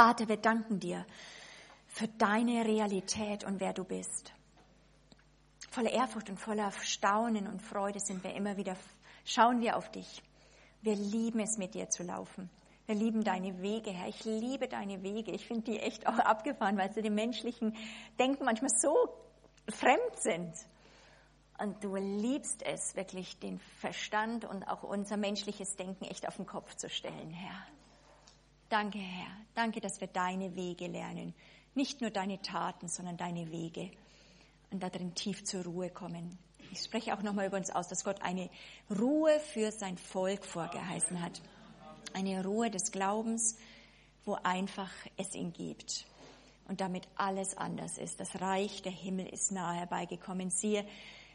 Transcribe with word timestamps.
Vater, 0.00 0.28
wir 0.28 0.38
danken 0.38 0.80
dir 0.80 1.04
für 1.86 2.08
deine 2.08 2.64
Realität 2.64 3.44
und 3.44 3.60
wer 3.60 3.74
du 3.74 3.84
bist. 3.84 4.32
Voller 5.70 5.92
Ehrfurcht 5.92 6.30
und 6.30 6.40
voller 6.40 6.72
Staunen 6.72 7.46
und 7.46 7.60
Freude 7.60 8.00
sind 8.00 8.24
wir 8.24 8.32
immer 8.32 8.56
wieder, 8.56 8.78
schauen 9.26 9.60
wir 9.60 9.76
auf 9.76 9.90
dich. 9.90 10.22
Wir 10.80 10.94
lieben 10.96 11.40
es, 11.40 11.58
mit 11.58 11.74
dir 11.74 11.90
zu 11.90 12.02
laufen. 12.02 12.48
Wir 12.86 12.94
lieben 12.94 13.24
deine 13.24 13.60
Wege, 13.60 13.90
Herr. 13.90 14.08
Ich 14.08 14.24
liebe 14.24 14.68
deine 14.68 15.02
Wege. 15.02 15.32
Ich 15.32 15.46
finde 15.46 15.72
die 15.72 15.80
echt 15.80 16.06
auch 16.06 16.18
abgefahren, 16.18 16.78
weil 16.78 16.90
sie 16.94 17.02
dem 17.02 17.14
menschlichen 17.14 17.76
Denken 18.18 18.46
manchmal 18.46 18.70
so 18.80 18.96
fremd 19.68 20.16
sind. 20.16 20.54
Und 21.58 21.84
du 21.84 21.94
liebst 21.96 22.62
es 22.62 22.96
wirklich, 22.96 23.38
den 23.38 23.58
Verstand 23.80 24.46
und 24.46 24.64
auch 24.64 24.82
unser 24.82 25.18
menschliches 25.18 25.76
Denken 25.76 26.06
echt 26.06 26.26
auf 26.26 26.36
den 26.36 26.46
Kopf 26.46 26.74
zu 26.76 26.88
stellen, 26.88 27.32
Herr. 27.32 27.79
Danke, 28.70 28.98
Herr. 28.98 29.26
Danke, 29.56 29.80
dass 29.80 30.00
wir 30.00 30.06
deine 30.06 30.54
Wege 30.54 30.86
lernen. 30.86 31.34
Nicht 31.74 32.00
nur 32.00 32.10
deine 32.10 32.40
Taten, 32.40 32.86
sondern 32.86 33.16
deine 33.16 33.50
Wege. 33.50 33.90
Und 34.70 34.80
darin 34.80 35.12
tief 35.16 35.42
zur 35.42 35.64
Ruhe 35.64 35.90
kommen. 35.90 36.38
Ich 36.70 36.80
spreche 36.80 37.12
auch 37.12 37.22
nochmal 37.22 37.48
über 37.48 37.56
uns 37.56 37.70
aus, 37.70 37.88
dass 37.88 38.04
Gott 38.04 38.22
eine 38.22 38.48
Ruhe 38.88 39.40
für 39.40 39.72
sein 39.72 39.98
Volk 39.98 40.44
vorgeheißen 40.44 41.20
hat. 41.20 41.42
Eine 42.14 42.44
Ruhe 42.44 42.70
des 42.70 42.92
Glaubens, 42.92 43.56
wo 44.24 44.34
einfach 44.34 44.92
es 45.16 45.34
ihn 45.34 45.52
gibt. 45.52 46.06
Und 46.68 46.80
damit 46.80 47.08
alles 47.16 47.56
anders 47.56 47.98
ist. 47.98 48.20
Das 48.20 48.40
Reich 48.40 48.82
der 48.82 48.92
Himmel 48.92 49.26
ist 49.26 49.50
nahe 49.50 49.78
herbeigekommen. 49.78 50.50
Siehe, 50.50 50.86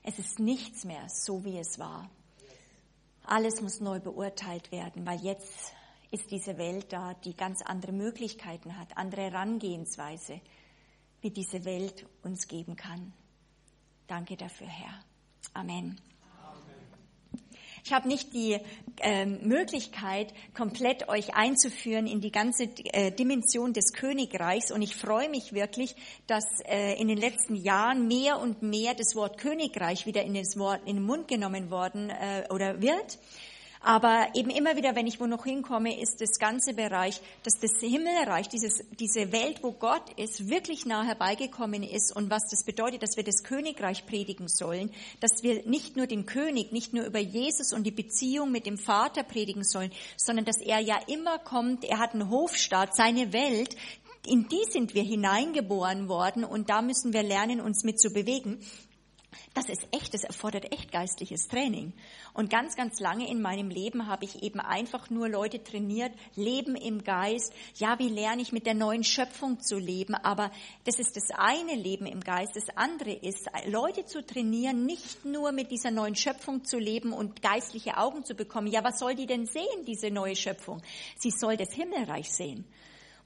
es 0.04 0.20
ist 0.20 0.40
nichts 0.40 0.86
mehr 0.86 1.10
so, 1.10 1.44
wie 1.44 1.58
es 1.58 1.80
war. 1.80 2.10
Alles 3.26 3.62
muss 3.62 3.82
neu 3.82 4.00
beurteilt 4.00 4.72
werden, 4.72 5.06
weil 5.06 5.20
jetzt 5.20 5.75
ist 6.16 6.32
diese 6.32 6.58
Welt 6.58 6.94
da, 6.94 7.14
die 7.14 7.36
ganz 7.36 7.62
andere 7.62 7.92
Möglichkeiten 7.92 8.78
hat, 8.78 8.98
andere 8.98 9.24
Herangehensweise, 9.24 10.40
wie 11.22 11.30
diese 11.30 11.66
Welt 11.66 12.06
uns 12.24 12.48
geben 12.48 12.78
kann. 12.78 13.12
Danke 14.08 14.38
dafür, 14.38 14.68
Herr. 14.68 15.04
Amen. 15.54 16.00
Ich 17.84 17.94
habe 17.94 18.08
nicht 18.08 18.34
die 18.34 18.58
äh, 19.02 19.26
Möglichkeit, 19.26 20.34
komplett 20.56 21.08
euch 21.10 21.36
einzuführen 21.36 22.08
in 22.08 22.20
die 22.20 22.32
ganze 22.32 22.64
äh, 22.64 23.12
Dimension 23.12 23.74
des 23.74 23.94
Königreichs. 23.94 24.72
Und 24.72 24.82
ich 24.82 24.96
freue 24.96 25.30
mich 25.30 25.54
wirklich, 25.54 25.96
dass 26.28 26.46
äh, 26.62 27.00
in 27.00 27.08
den 27.08 27.18
letzten 27.18 27.56
Jahren 27.56 28.08
mehr 28.08 28.40
und 28.40 28.64
mehr 28.64 28.96
das 28.96 29.16
Wort 29.16 29.38
Königreich 29.38 30.08
wieder 30.08 30.24
in, 30.24 30.34
das 30.34 30.58
Wort, 30.58 30.82
in 30.88 30.96
den 30.96 31.06
Mund 31.06 31.28
genommen 31.28 31.70
worden 31.70 32.10
äh, 32.10 32.48
oder 32.50 32.82
wird. 32.82 33.20
Aber 33.86 34.30
eben 34.34 34.50
immer 34.50 34.76
wieder, 34.76 34.96
wenn 34.96 35.06
ich 35.06 35.20
wo 35.20 35.28
noch 35.28 35.46
hinkomme, 35.46 36.02
ist 36.02 36.20
das 36.20 36.40
ganze 36.40 36.74
Bereich, 36.74 37.22
dass 37.44 37.60
das 37.60 37.80
Himmelreich, 37.80 38.50
dieses, 38.50 38.84
diese 39.00 39.32
Welt, 39.32 39.60
wo 39.62 39.74
Gott 39.74 40.02
ist, 40.18 40.50
wirklich 40.50 40.88
nah 40.88 41.04
herbeigekommen 41.04 41.84
ist 41.84 42.12
und 42.16 42.32
was 42.32 42.50
das 42.50 42.66
bedeutet, 42.66 43.04
dass 43.04 43.16
wir 43.16 43.24
das 43.24 43.44
Königreich 43.44 44.08
predigen 44.08 44.48
sollen, 44.48 44.90
dass 45.20 45.44
wir 45.44 45.68
nicht 45.68 45.98
nur 45.98 46.08
den 46.08 46.26
König, 46.26 46.72
nicht 46.72 46.94
nur 46.96 47.06
über 47.06 47.20
Jesus 47.20 47.74
und 47.74 47.84
die 47.84 47.92
Beziehung 47.92 48.52
mit 48.52 48.66
dem 48.66 48.80
Vater 48.80 49.22
predigen 49.22 49.64
sollen, 49.64 49.92
sondern 50.18 50.46
dass 50.46 50.62
er 50.62 50.80
ja 50.80 50.98
immer 51.06 51.38
kommt, 51.38 51.84
er 51.84 52.00
hat 52.00 52.16
einen 52.16 52.32
Hofstaat, 52.32 52.96
seine 52.96 53.34
Welt, 53.34 53.76
in 54.26 54.48
die 54.48 54.64
sind 54.68 54.96
wir 54.96 55.04
hineingeboren 55.04 56.10
worden 56.10 56.44
und 56.44 56.72
da 56.72 56.82
müssen 56.82 57.14
wir 57.14 57.22
lernen, 57.22 57.62
uns 57.62 57.84
mit 57.84 58.00
zu 58.00 58.10
bewegen 58.10 58.58
das 59.56 59.70
ist 59.70 59.88
echt, 59.92 60.14
das 60.14 60.26
erfordert 60.26 60.72
echt 60.74 60.92
geistliches 60.92 61.48
Training. 61.48 61.94
Und 62.34 62.50
ganz, 62.50 62.76
ganz 62.76 63.00
lange 63.00 63.30
in 63.30 63.42
meinem 63.42 63.70
Leben 63.70 64.06
habe 64.06 64.26
ich 64.26 64.44
eben 64.44 64.60
einfach 64.60 65.10
nur 65.10 65.30
Leute 65.30 65.64
trainiert, 65.64 66.12
Leben 66.36 66.76
im 66.76 67.04
Geist. 67.06 67.54
Ja, 67.76 67.98
wie 67.98 68.10
lerne 68.10 68.42
ich 68.42 68.52
mit 68.52 68.66
der 68.66 68.74
neuen 68.74 69.06
Schöpfung 69.06 69.62
zu 69.62 69.78
leben? 69.78 70.14
Aber 70.14 70.52
das 70.84 71.00
ist 71.00 71.16
das 71.16 71.30
eine 71.34 71.76
Leben 71.76 72.06
im 72.06 72.20
Geist. 72.20 72.54
Das 72.56 72.76
andere 72.76 73.14
ist, 73.14 73.50
Leute 73.68 74.06
zu 74.06 74.26
trainieren, 74.26 74.86
nicht 74.86 75.24
nur 75.24 75.54
mit 75.54 75.72
dieser 75.72 75.90
neuen 75.90 76.16
Schöpfung 76.16 76.66
zu 76.66 76.78
leben 76.78 77.14
und 77.14 77.42
geistliche 77.42 77.96
Augen 77.96 78.26
zu 78.26 78.36
bekommen. 78.36 78.68
Ja, 78.68 78.84
was 78.84 79.00
soll 79.00 79.16
die 79.16 79.26
denn 79.26 79.46
sehen, 79.46 79.86
diese 79.88 80.12
neue 80.12 80.36
Schöpfung? 80.36 80.82
Sie 81.18 81.32
soll 81.32 81.56
das 81.56 81.74
Himmelreich 81.74 82.30
sehen. 82.30 82.66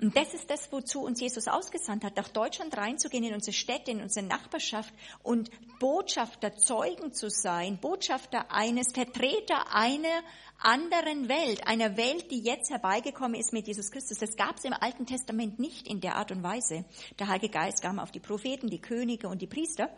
Und 0.02 0.16
das 0.16 0.34
ist 0.34 0.50
das, 0.50 0.72
wozu 0.72 1.02
uns 1.02 1.20
Jesus 1.20 1.50
ausgesandt 1.50 2.06
hat, 2.06 2.16
nach 2.16 2.30
Deutschland 2.30 2.76
reinzugehen, 2.78 3.26
in 3.26 3.34
unsere 3.34 3.54
Städte, 3.54 3.92
in 3.92 4.02
unsere 4.02 4.26
Nachbarschaft 4.26 4.94
und 5.24 5.52
Botschafter, 5.80 6.56
Zeugen 6.56 7.12
zu 7.12 7.30
sein, 7.30 7.80
Botschafter 7.80 8.50
eines, 8.50 8.94
Vertreter 8.94 9.76
einer 9.76 10.24
anderen 10.58 11.28
Welt, 11.28 11.68
einer 11.68 11.98
Welt, 11.98 12.32
die 12.32 12.40
jetzt 12.40 12.70
herbeigekommen 12.70 13.38
ist 13.38 13.52
mit 13.52 13.68
Jesus 13.68 13.92
Christus. 13.92 14.20
Das 14.20 14.38
gab 14.38 14.58
es 14.58 14.64
im 14.64 14.74
Alten 14.74 15.06
Testament 15.06 15.60
nicht 15.60 15.86
in 15.86 16.00
der 16.00 16.16
Art 16.16 16.32
und 16.32 16.44
Weise. 16.44 16.86
Der 17.20 17.28
Heilige 17.28 17.50
Geist 17.50 17.82
kam 17.82 18.00
auf 18.00 18.12
die 18.12 18.22
Propheten, 18.22 18.70
die 18.70 18.82
Könige 18.82 19.28
und 19.28 19.42
die 19.42 19.48
Priester. 19.48 19.90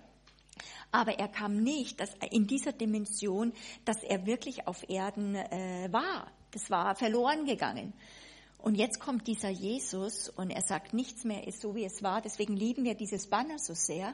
Aber 0.91 1.17
er 1.19 1.27
kam 1.27 1.61
nicht 1.61 1.99
dass 1.99 2.15
in 2.31 2.47
dieser 2.47 2.73
Dimension, 2.73 3.53
dass 3.85 4.03
er 4.03 4.25
wirklich 4.25 4.67
auf 4.67 4.87
Erden 4.89 5.35
äh, 5.35 5.89
war. 5.91 6.31
Das 6.51 6.69
war 6.69 6.95
verloren 6.95 7.45
gegangen. 7.45 7.93
Und 8.61 8.75
jetzt 8.75 8.99
kommt 8.99 9.27
dieser 9.27 9.49
Jesus 9.49 10.29
und 10.29 10.51
er 10.51 10.61
sagt, 10.61 10.93
nichts 10.93 11.23
mehr 11.23 11.47
ist 11.47 11.61
so, 11.61 11.75
wie 11.75 11.83
es 11.83 12.03
war. 12.03 12.21
Deswegen 12.21 12.55
lieben 12.55 12.83
wir 12.83 12.93
dieses 12.93 13.27
Banner 13.27 13.57
so 13.57 13.73
sehr, 13.73 14.13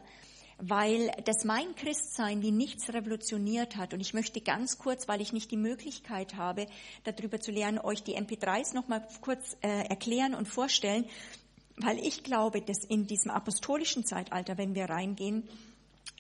weil 0.58 1.12
das 1.26 1.44
mein 1.44 1.76
Christsein 1.76 2.42
wie 2.42 2.52
nichts 2.52 2.94
revolutioniert 2.94 3.76
hat. 3.76 3.94
Und 3.94 4.00
ich 4.00 4.14
möchte 4.14 4.42
ganz 4.42 4.78
kurz, 4.78 5.08
weil 5.08 5.22
ich 5.22 5.34
nicht 5.34 5.52
die 5.52 5.58
Möglichkeit 5.58 6.36
habe, 6.36 6.68
darüber 7.04 7.40
zu 7.40 7.52
lernen, 7.52 7.80
euch 7.80 8.04
die 8.04 8.18
MP3s 8.18 8.74
nochmal 8.74 9.06
kurz 9.22 9.58
äh, 9.62 9.88
erklären 9.88 10.34
und 10.34 10.48
vorstellen, 10.48 11.06
weil 11.76 12.00
ich 12.00 12.24
glaube, 12.24 12.62
dass 12.62 12.84
in 12.86 13.06
diesem 13.06 13.32
apostolischen 13.32 14.06
Zeitalter, 14.06 14.58
wenn 14.58 14.74
wir 14.76 14.86
reingehen, 14.86 15.48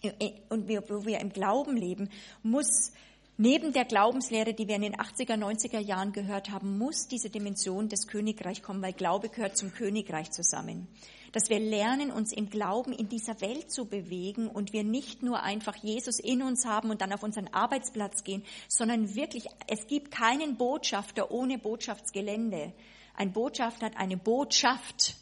äh, 0.02 0.32
und 0.50 0.68
wir, 0.68 0.84
wo 0.90 1.06
wir 1.06 1.20
im 1.20 1.30
Glauben 1.30 1.76
leben, 1.76 2.10
muss 2.44 2.92
Neben 3.40 3.72
der 3.72 3.86
Glaubenslehre, 3.86 4.56
die 4.56 4.68
wir 4.68 4.78
in 4.78 4.82
den 4.82 4.96
80er, 4.96 5.36
90er 5.36 5.78
Jahren 5.78 6.12
gehört 6.12 6.50
haben, 6.50 6.80
muss 6.80 7.08
diese 7.08 7.30
Dimension 7.30 7.88
des 7.88 8.08
Königreichs 8.08 8.64
kommen, 8.64 8.82
weil 8.82 8.94
Glaube 8.94 9.30
gehört 9.30 9.56
zum 9.56 9.72
Königreich 9.72 10.32
zusammen. 10.32 10.88
Dass 11.34 11.52
wir 11.52 11.60
lernen, 11.60 12.10
uns 12.10 12.34
im 12.34 12.50
Glauben 12.50 12.94
in 12.94 13.10
dieser 13.10 13.40
Welt 13.40 13.70
zu 13.70 13.86
bewegen 13.86 14.48
und 14.48 14.74
wir 14.74 14.84
nicht 14.84 15.22
nur 15.22 15.44
einfach 15.44 15.76
Jesus 15.76 16.18
in 16.20 16.42
uns 16.42 16.66
haben 16.66 16.90
und 16.90 17.02
dann 17.02 17.14
auf 17.14 17.22
unseren 17.22 17.48
Arbeitsplatz 17.54 18.24
gehen, 18.24 18.44
sondern 18.68 19.14
wirklich, 19.14 19.46
es 19.68 19.86
gibt 19.86 20.10
keinen 20.10 20.58
Botschafter 20.58 21.30
ohne 21.30 21.60
Botschaftsgelände. 21.60 22.74
Ein 23.14 23.34
Botschafter 23.34 23.86
hat 23.86 23.98
eine 23.98 24.18
Botschaft 24.18 25.16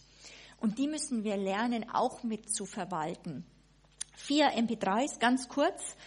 und 0.62 0.78
die 0.78 0.88
müssen 0.88 1.26
wir 1.26 1.36
lernen, 1.36 1.86
auch 1.92 2.24
mit 2.24 2.50
zu 2.50 2.66
verwalten. 2.66 3.46
Vier 4.16 4.54
MP3s, 4.58 5.20
ganz 5.20 5.50
kurz. 5.50 5.98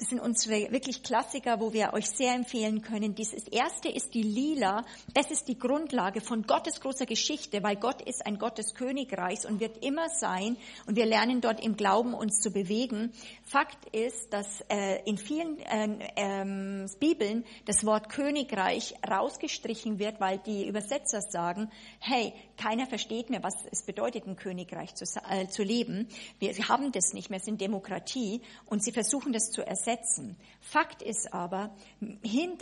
Das 0.00 0.08
sind 0.08 0.20
unsere 0.20 0.72
wirklich 0.72 1.02
Klassiker, 1.02 1.60
wo 1.60 1.74
wir 1.74 1.92
euch 1.92 2.08
sehr 2.08 2.34
empfehlen 2.34 2.80
können. 2.80 3.14
Dieses 3.14 3.46
erste 3.46 3.90
ist 3.90 4.14
die 4.14 4.22
Lila. 4.22 4.86
Das 5.12 5.30
ist 5.30 5.46
die 5.46 5.58
Grundlage 5.58 6.22
von 6.22 6.44
Gottes 6.44 6.80
großer 6.80 7.04
Geschichte, 7.04 7.62
weil 7.62 7.76
Gott 7.76 8.00
ist 8.00 8.24
ein 8.24 8.38
Gott 8.38 8.56
des 8.56 8.74
Königreichs 8.74 9.44
und 9.44 9.60
wird 9.60 9.84
immer 9.84 10.08
sein. 10.08 10.56
Und 10.86 10.96
wir 10.96 11.04
lernen 11.04 11.42
dort 11.42 11.62
im 11.62 11.76
Glauben 11.76 12.14
uns 12.14 12.40
zu 12.40 12.50
bewegen. 12.50 13.12
Fakt 13.42 13.94
ist, 13.94 14.32
dass 14.32 14.62
äh, 14.70 15.02
in 15.04 15.18
vielen 15.18 15.58
äh, 15.60 15.88
ähm, 16.16 16.86
Bibeln 16.98 17.44
das 17.66 17.84
Wort 17.84 18.08
Königreich 18.08 18.94
rausgestrichen 19.06 19.98
wird, 19.98 20.18
weil 20.18 20.38
die 20.38 20.66
Übersetzer 20.66 21.20
sagen, 21.20 21.70
hey, 21.98 22.32
keiner 22.56 22.86
versteht 22.86 23.28
mehr, 23.28 23.42
was 23.42 23.54
es 23.70 23.82
bedeutet, 23.82 24.26
ein 24.26 24.36
Königreich 24.36 24.94
zu, 24.94 25.04
äh, 25.28 25.48
zu 25.48 25.62
leben. 25.62 26.08
Wir 26.38 26.54
haben 26.70 26.90
das 26.90 27.12
nicht 27.12 27.28
mehr, 27.28 27.40
sind 27.40 27.60
Demokratie 27.60 28.40
und 28.64 28.82
sie 28.82 28.92
versuchen 28.92 29.34
das 29.34 29.50
zu 29.50 29.60
ersetzen 29.60 29.89
ersetzen. 29.90 30.36
Fakt 30.60 31.02
ist 31.02 31.32
aber, 31.32 31.74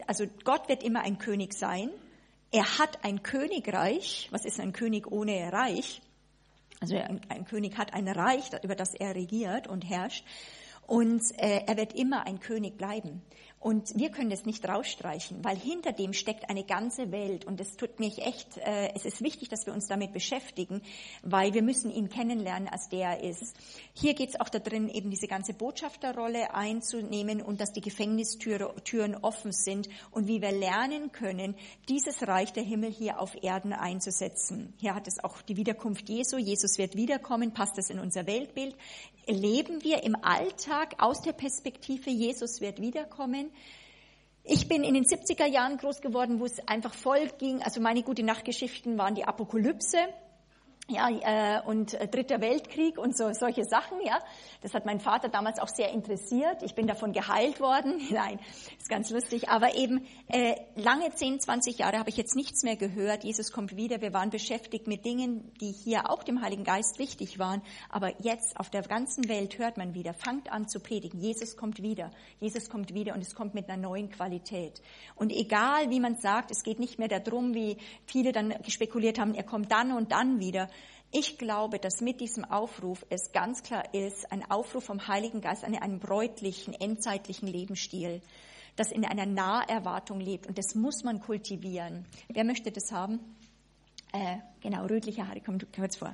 also 0.06 0.26
Gott 0.44 0.68
wird 0.68 0.82
immer 0.82 1.02
ein 1.02 1.18
König 1.18 1.52
sein. 1.52 1.90
Er 2.50 2.78
hat 2.78 3.04
ein 3.04 3.22
Königreich. 3.22 4.28
Was 4.30 4.44
ist 4.44 4.60
ein 4.60 4.72
König 4.72 5.10
ohne 5.10 5.52
Reich? 5.52 6.00
Also 6.80 6.96
ein, 6.96 7.20
ein 7.28 7.44
König 7.44 7.76
hat 7.76 7.92
ein 7.92 8.08
Reich, 8.08 8.50
über 8.62 8.74
das 8.74 8.94
er 8.94 9.14
regiert 9.14 9.66
und 9.66 9.82
herrscht. 9.82 10.24
Und 10.86 11.22
äh, 11.38 11.64
er 11.66 11.76
wird 11.76 11.92
immer 11.92 12.26
ein 12.26 12.40
König 12.40 12.78
bleiben. 12.78 13.22
Und 13.60 13.98
wir 13.98 14.10
können 14.10 14.30
das 14.30 14.46
nicht 14.46 14.68
rausstreichen, 14.68 15.44
weil 15.44 15.56
hinter 15.56 15.90
dem 15.90 16.12
steckt 16.12 16.48
eine 16.48 16.62
ganze 16.62 17.10
Welt. 17.10 17.44
Und 17.44 17.60
es 17.60 17.76
tut 17.76 17.98
mich 17.98 18.18
echt, 18.18 18.56
äh, 18.58 18.92
es 18.94 19.04
ist 19.04 19.20
wichtig, 19.20 19.48
dass 19.48 19.66
wir 19.66 19.72
uns 19.72 19.88
damit 19.88 20.12
beschäftigen, 20.12 20.80
weil 21.22 21.54
wir 21.54 21.62
müssen 21.62 21.90
ihn 21.90 22.08
kennenlernen, 22.08 22.68
als 22.68 22.88
der 22.88 23.24
ist. 23.24 23.56
Hier 23.94 24.14
geht 24.14 24.30
es 24.30 24.40
auch 24.40 24.48
darin, 24.48 24.88
eben 24.88 25.10
diese 25.10 25.26
ganze 25.26 25.54
Botschafterrolle 25.54 26.54
einzunehmen 26.54 27.42
und 27.42 27.60
dass 27.60 27.72
die 27.72 27.80
Gefängnistüren 27.80 29.16
offen 29.22 29.50
sind 29.50 29.88
und 30.12 30.28
wie 30.28 30.40
wir 30.40 30.52
lernen 30.52 31.10
können, 31.10 31.56
dieses 31.88 32.28
Reich 32.28 32.52
der 32.52 32.62
Himmel 32.62 32.92
hier 32.92 33.20
auf 33.20 33.42
Erden 33.42 33.72
einzusetzen. 33.72 34.72
Hier 34.78 34.94
hat 34.94 35.08
es 35.08 35.22
auch 35.24 35.42
die 35.42 35.56
Wiederkunft 35.56 36.08
Jesu. 36.08 36.38
Jesus 36.38 36.78
wird 36.78 36.94
wiederkommen. 36.94 37.52
Passt 37.52 37.76
das 37.76 37.90
in 37.90 37.98
unser 37.98 38.26
Weltbild? 38.28 38.76
Leben 39.28 39.84
wir 39.84 40.02
im 40.02 40.16
Alltag 40.22 40.94
aus 40.98 41.20
der 41.20 41.32
Perspektive, 41.32 42.10
Jesus 42.10 42.60
wird 42.60 42.80
wiederkommen? 42.80 43.50
Ich 44.44 44.66
bin 44.68 44.82
in 44.82 44.94
den 44.94 45.04
70er 45.04 45.46
Jahren 45.46 45.76
groß 45.76 46.00
geworden, 46.00 46.40
wo 46.40 46.46
es 46.46 46.66
einfach 46.66 46.94
voll 46.94 47.28
ging. 47.38 47.62
Also 47.62 47.80
meine 47.80 48.02
gute 48.02 48.22
Nachtgeschichten 48.22 48.96
waren 48.96 49.14
die 49.14 49.24
Apokalypse. 49.24 49.98
Ja, 50.90 51.10
äh, 51.10 51.60
und 51.66 51.92
äh, 51.92 52.08
Dritter 52.08 52.40
Weltkrieg 52.40 52.96
und 52.96 53.14
so, 53.14 53.30
solche 53.34 53.64
Sachen, 53.64 54.00
ja. 54.02 54.20
Das 54.62 54.72
hat 54.72 54.86
mein 54.86 55.00
Vater 55.00 55.28
damals 55.28 55.58
auch 55.58 55.68
sehr 55.68 55.90
interessiert. 55.92 56.62
Ich 56.62 56.74
bin 56.74 56.86
davon 56.86 57.12
geheilt 57.12 57.60
worden. 57.60 58.00
Nein, 58.10 58.40
ist 58.78 58.88
ganz 58.88 59.10
lustig. 59.10 59.50
Aber 59.50 59.74
eben 59.74 60.06
äh, 60.28 60.54
lange 60.76 61.14
10, 61.14 61.40
20 61.40 61.78
Jahre 61.78 61.98
habe 61.98 62.08
ich 62.08 62.16
jetzt 62.16 62.34
nichts 62.34 62.62
mehr 62.62 62.76
gehört. 62.76 63.22
Jesus 63.22 63.52
kommt 63.52 63.76
wieder. 63.76 64.00
Wir 64.00 64.14
waren 64.14 64.30
beschäftigt 64.30 64.86
mit 64.86 65.04
Dingen, 65.04 65.52
die 65.60 65.72
hier 65.72 66.10
auch 66.10 66.22
dem 66.22 66.40
Heiligen 66.40 66.64
Geist 66.64 66.98
wichtig 66.98 67.38
waren. 67.38 67.60
Aber 67.90 68.10
jetzt 68.22 68.58
auf 68.58 68.70
der 68.70 68.80
ganzen 68.80 69.28
Welt 69.28 69.58
hört 69.58 69.76
man 69.76 69.92
wieder, 69.92 70.14
fangt 70.14 70.50
an 70.50 70.68
zu 70.68 70.80
predigen. 70.80 71.20
Jesus 71.20 71.58
kommt 71.58 71.82
wieder. 71.82 72.10
Jesus 72.40 72.70
kommt 72.70 72.94
wieder 72.94 73.12
und 73.12 73.20
es 73.20 73.34
kommt 73.34 73.52
mit 73.52 73.68
einer 73.68 73.76
neuen 73.82 74.08
Qualität. 74.08 74.80
Und 75.16 75.32
egal, 75.32 75.90
wie 75.90 76.00
man 76.00 76.16
sagt, 76.16 76.50
es 76.50 76.62
geht 76.62 76.78
nicht 76.78 76.98
mehr 76.98 77.08
darum, 77.08 77.52
wie 77.52 77.76
viele 78.06 78.32
dann 78.32 78.54
spekuliert 78.66 79.18
haben, 79.18 79.34
er 79.34 79.44
kommt 79.44 79.70
dann 79.70 79.92
und 79.92 80.12
dann 80.12 80.40
wieder 80.40 80.70
ich 81.10 81.38
glaube, 81.38 81.78
dass 81.78 82.00
mit 82.00 82.20
diesem 82.20 82.44
Aufruf 82.44 83.04
es 83.08 83.32
ganz 83.32 83.62
klar 83.62 83.94
ist, 83.94 84.30
ein 84.30 84.48
Aufruf 84.50 84.84
vom 84.84 85.08
Heiligen 85.08 85.40
Geist 85.40 85.64
an 85.64 85.74
einen 85.74 86.00
bräutlichen, 86.00 86.74
endzeitlichen 86.74 87.48
Lebensstil, 87.48 88.20
das 88.76 88.92
in 88.92 89.06
einer 89.06 89.26
Naherwartung 89.26 90.20
lebt. 90.20 90.46
Und 90.46 90.58
das 90.58 90.74
muss 90.74 91.04
man 91.04 91.20
kultivieren. 91.20 92.04
Wer 92.28 92.44
möchte 92.44 92.70
das 92.70 92.92
haben? 92.92 93.20
Äh, 94.12 94.36
genau, 94.60 94.84
rötliche 94.84 95.26
Haare, 95.26 95.40
komm 95.44 95.58
kurz 95.74 95.96
vor. 95.96 96.12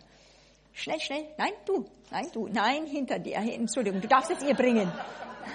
Schnell, 0.73 1.01
schnell. 1.01 1.27
Nein, 1.39 1.53
du. 1.67 1.85
Nein, 2.11 2.27
du. 2.33 2.49
Nein, 2.49 2.87
hinter 2.87 3.19
dir. 3.19 3.37
Entschuldigung, 3.37 4.01
du 4.01 4.09
darfst 4.09 4.31
es 4.31 4.43
ihr 4.43 4.55
bringen. 4.55 4.93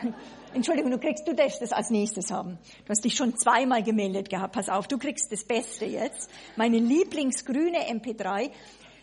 Entschuldigung, 0.53 0.91
du 0.91 0.97
kriegst, 0.97 1.27
du 1.27 1.35
darfst 1.35 1.61
das 1.61 1.73
als 1.73 1.89
nächstes 1.89 2.31
haben. 2.31 2.57
Du 2.85 2.89
hast 2.89 3.03
dich 3.03 3.15
schon 3.15 3.37
zweimal 3.37 3.83
gemeldet 3.83 4.29
gehabt. 4.29 4.53
Pass 4.53 4.69
auf, 4.69 4.87
du 4.87 4.97
kriegst 4.97 5.31
das 5.31 5.43
Beste 5.43 5.85
jetzt. 5.85 6.29
Meine 6.55 6.79
Lieblingsgrüne 6.79 7.89
MP3. 7.89 8.51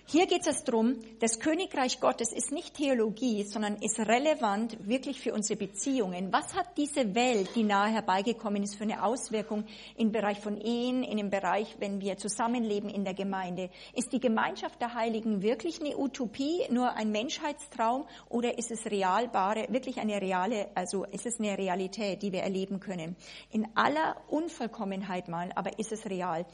Hier 0.09 0.29
geht 0.29 0.47
es 0.47 0.63
darum, 0.63 1.01
das 1.19 1.41
Königreich 1.41 1.99
Gottes 1.99 2.33
ist 2.33 2.53
nicht 2.53 2.75
Theologie, 2.75 3.43
sondern 3.43 3.75
ist 3.83 3.99
relevant 3.99 4.87
wirklich 4.87 5.21
für 5.21 5.35
unsere 5.35 5.59
Beziehungen. 5.59 6.33
Was 6.33 6.55
hat 6.55 6.79
diese 6.79 7.17
Welt, 7.17 7.51
die 7.57 7.65
nahe 7.65 7.91
herbeigekommen 7.91 8.63
ist, 8.63 8.77
für 8.77 8.85
eine 8.85 9.03
Auswirkung 9.03 9.65
im 9.97 10.13
Bereich 10.13 10.39
von 10.39 10.61
Ehen, 10.61 11.03
in 11.03 11.17
dem 11.17 11.31
Bereich, 11.31 11.75
wenn 11.81 12.01
wir 12.01 12.19
zusammenleben 12.19 12.89
in 12.89 13.03
der 13.03 13.15
Gemeinde? 13.15 13.69
Ist 13.95 14.13
die 14.13 14.21
Gemeinschaft 14.21 14.81
der 14.81 14.95
Heiligen 14.95 15.43
wirklich 15.43 15.81
eine 15.81 15.99
Utopie, 15.99 16.61
nur 16.71 16.93
ein 16.93 17.11
Menschheitstraum 17.11 18.07
oder 18.29 18.59
ist 18.59 18.71
es 18.71 18.87
realbare, 18.87 19.67
wirklich 19.71 19.99
eine 19.99 20.23
reale, 20.23 20.69
also 20.77 21.03
ist 21.03 21.27
es 21.27 21.41
eine 21.41 21.59
Realität, 21.59 22.23
die 22.23 22.31
wir 22.31 22.43
erleben 22.43 22.79
können? 22.79 23.17
In 23.51 23.67
aller 23.75 24.23
Unvollkommenheit 24.29 25.27
mal, 25.27 25.51
aber 25.57 25.81
ist 25.81 25.91
es 25.91 26.07
real? 26.07 26.47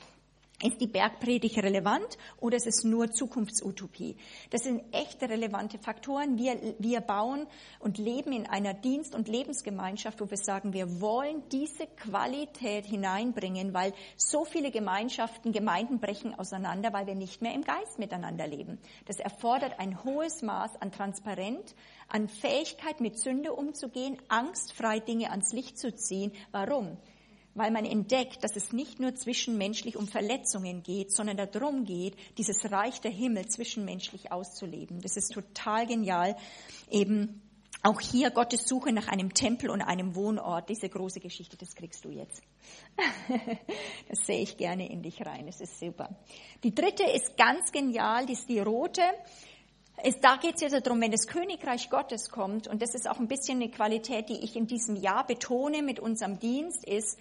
Ist 0.62 0.80
die 0.80 0.86
Bergpredigt 0.86 1.58
relevant 1.58 2.16
oder 2.38 2.56
ist 2.56 2.68
es 2.68 2.84
nur 2.84 3.10
Zukunftsutopie? 3.10 4.16
Das 4.50 4.62
sind 4.62 4.82
echte 4.92 5.28
relevante 5.28 5.76
Faktoren. 5.78 6.38
Wir, 6.38 6.56
wir 6.78 7.00
bauen 7.00 7.48
und 7.80 7.98
leben 7.98 8.32
in 8.32 8.46
einer 8.46 8.72
Dienst- 8.72 9.16
und 9.16 9.26
Lebensgemeinschaft, 9.26 10.20
wo 10.20 10.30
wir 10.30 10.36
sagen, 10.36 10.72
wir 10.72 11.00
wollen 11.00 11.42
diese 11.50 11.88
Qualität 11.88 12.86
hineinbringen, 12.86 13.74
weil 13.74 13.92
so 14.16 14.44
viele 14.44 14.70
Gemeinschaften, 14.70 15.50
Gemeinden 15.50 15.98
brechen 15.98 16.32
auseinander, 16.38 16.92
weil 16.92 17.08
wir 17.08 17.16
nicht 17.16 17.42
mehr 17.42 17.54
im 17.54 17.64
Geist 17.64 17.98
miteinander 17.98 18.46
leben. 18.46 18.78
Das 19.06 19.18
erfordert 19.18 19.80
ein 19.80 20.04
hohes 20.04 20.42
Maß 20.42 20.80
an 20.80 20.92
Transparenz, 20.92 21.74
an 22.06 22.28
Fähigkeit, 22.28 23.00
mit 23.00 23.18
Sünde 23.18 23.52
umzugehen, 23.52 24.16
angstfrei 24.28 25.00
Dinge 25.00 25.32
ans 25.32 25.52
Licht 25.52 25.76
zu 25.76 25.92
ziehen. 25.92 26.30
Warum? 26.52 26.98
Weil 27.54 27.70
man 27.70 27.84
entdeckt, 27.84 28.42
dass 28.42 28.56
es 28.56 28.72
nicht 28.72 29.00
nur 29.00 29.14
zwischenmenschlich 29.14 29.96
um 29.96 30.08
Verletzungen 30.08 30.82
geht, 30.82 31.12
sondern 31.12 31.36
darum 31.36 31.84
geht, 31.84 32.16
dieses 32.38 32.70
Reich 32.70 33.00
der 33.00 33.10
Himmel 33.10 33.46
zwischenmenschlich 33.46 34.32
auszuleben. 34.32 35.00
Das 35.00 35.16
ist 35.16 35.32
total 35.32 35.86
genial. 35.86 36.36
Eben 36.90 37.42
auch 37.82 38.00
hier 38.00 38.30
Gottes 38.30 38.68
Suche 38.68 38.92
nach 38.92 39.08
einem 39.08 39.34
Tempel 39.34 39.68
und 39.68 39.82
einem 39.82 40.14
Wohnort, 40.14 40.68
diese 40.68 40.88
große 40.88 41.18
Geschichte, 41.18 41.56
das 41.56 41.74
kriegst 41.74 42.04
du 42.04 42.10
jetzt. 42.10 42.42
das 44.08 44.24
sehe 44.24 44.40
ich 44.40 44.56
gerne 44.56 44.88
in 44.88 45.02
dich 45.02 45.20
rein, 45.26 45.46
das 45.46 45.60
ist 45.60 45.80
super. 45.80 46.14
Die 46.62 46.74
dritte 46.74 47.02
ist 47.02 47.36
ganz 47.36 47.72
genial, 47.72 48.26
die 48.26 48.34
ist 48.34 48.48
die 48.48 48.60
rote. 48.60 49.02
Es, 50.04 50.18
da 50.20 50.36
geht 50.36 50.56
es 50.56 50.62
jetzt 50.62 50.86
darum, 50.86 51.00
wenn 51.00 51.12
das 51.12 51.28
Königreich 51.28 51.88
Gottes 51.88 52.30
kommt, 52.30 52.66
und 52.66 52.82
das 52.82 52.94
ist 52.94 53.08
auch 53.08 53.20
ein 53.20 53.28
bisschen 53.28 53.60
eine 53.60 53.70
Qualität, 53.70 54.28
die 54.28 54.42
ich 54.42 54.56
in 54.56 54.66
diesem 54.66 54.96
Jahr 54.96 55.24
betone 55.24 55.82
mit 55.82 56.00
unserem 56.00 56.40
Dienst, 56.40 56.84
ist, 56.84 57.18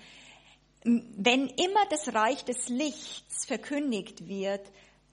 wenn 0.83 1.47
immer 1.47 1.85
das 1.91 2.13
Reich 2.15 2.43
des 2.43 2.69
Lichts 2.69 3.45
verkündigt 3.45 4.27
wird, 4.27 4.61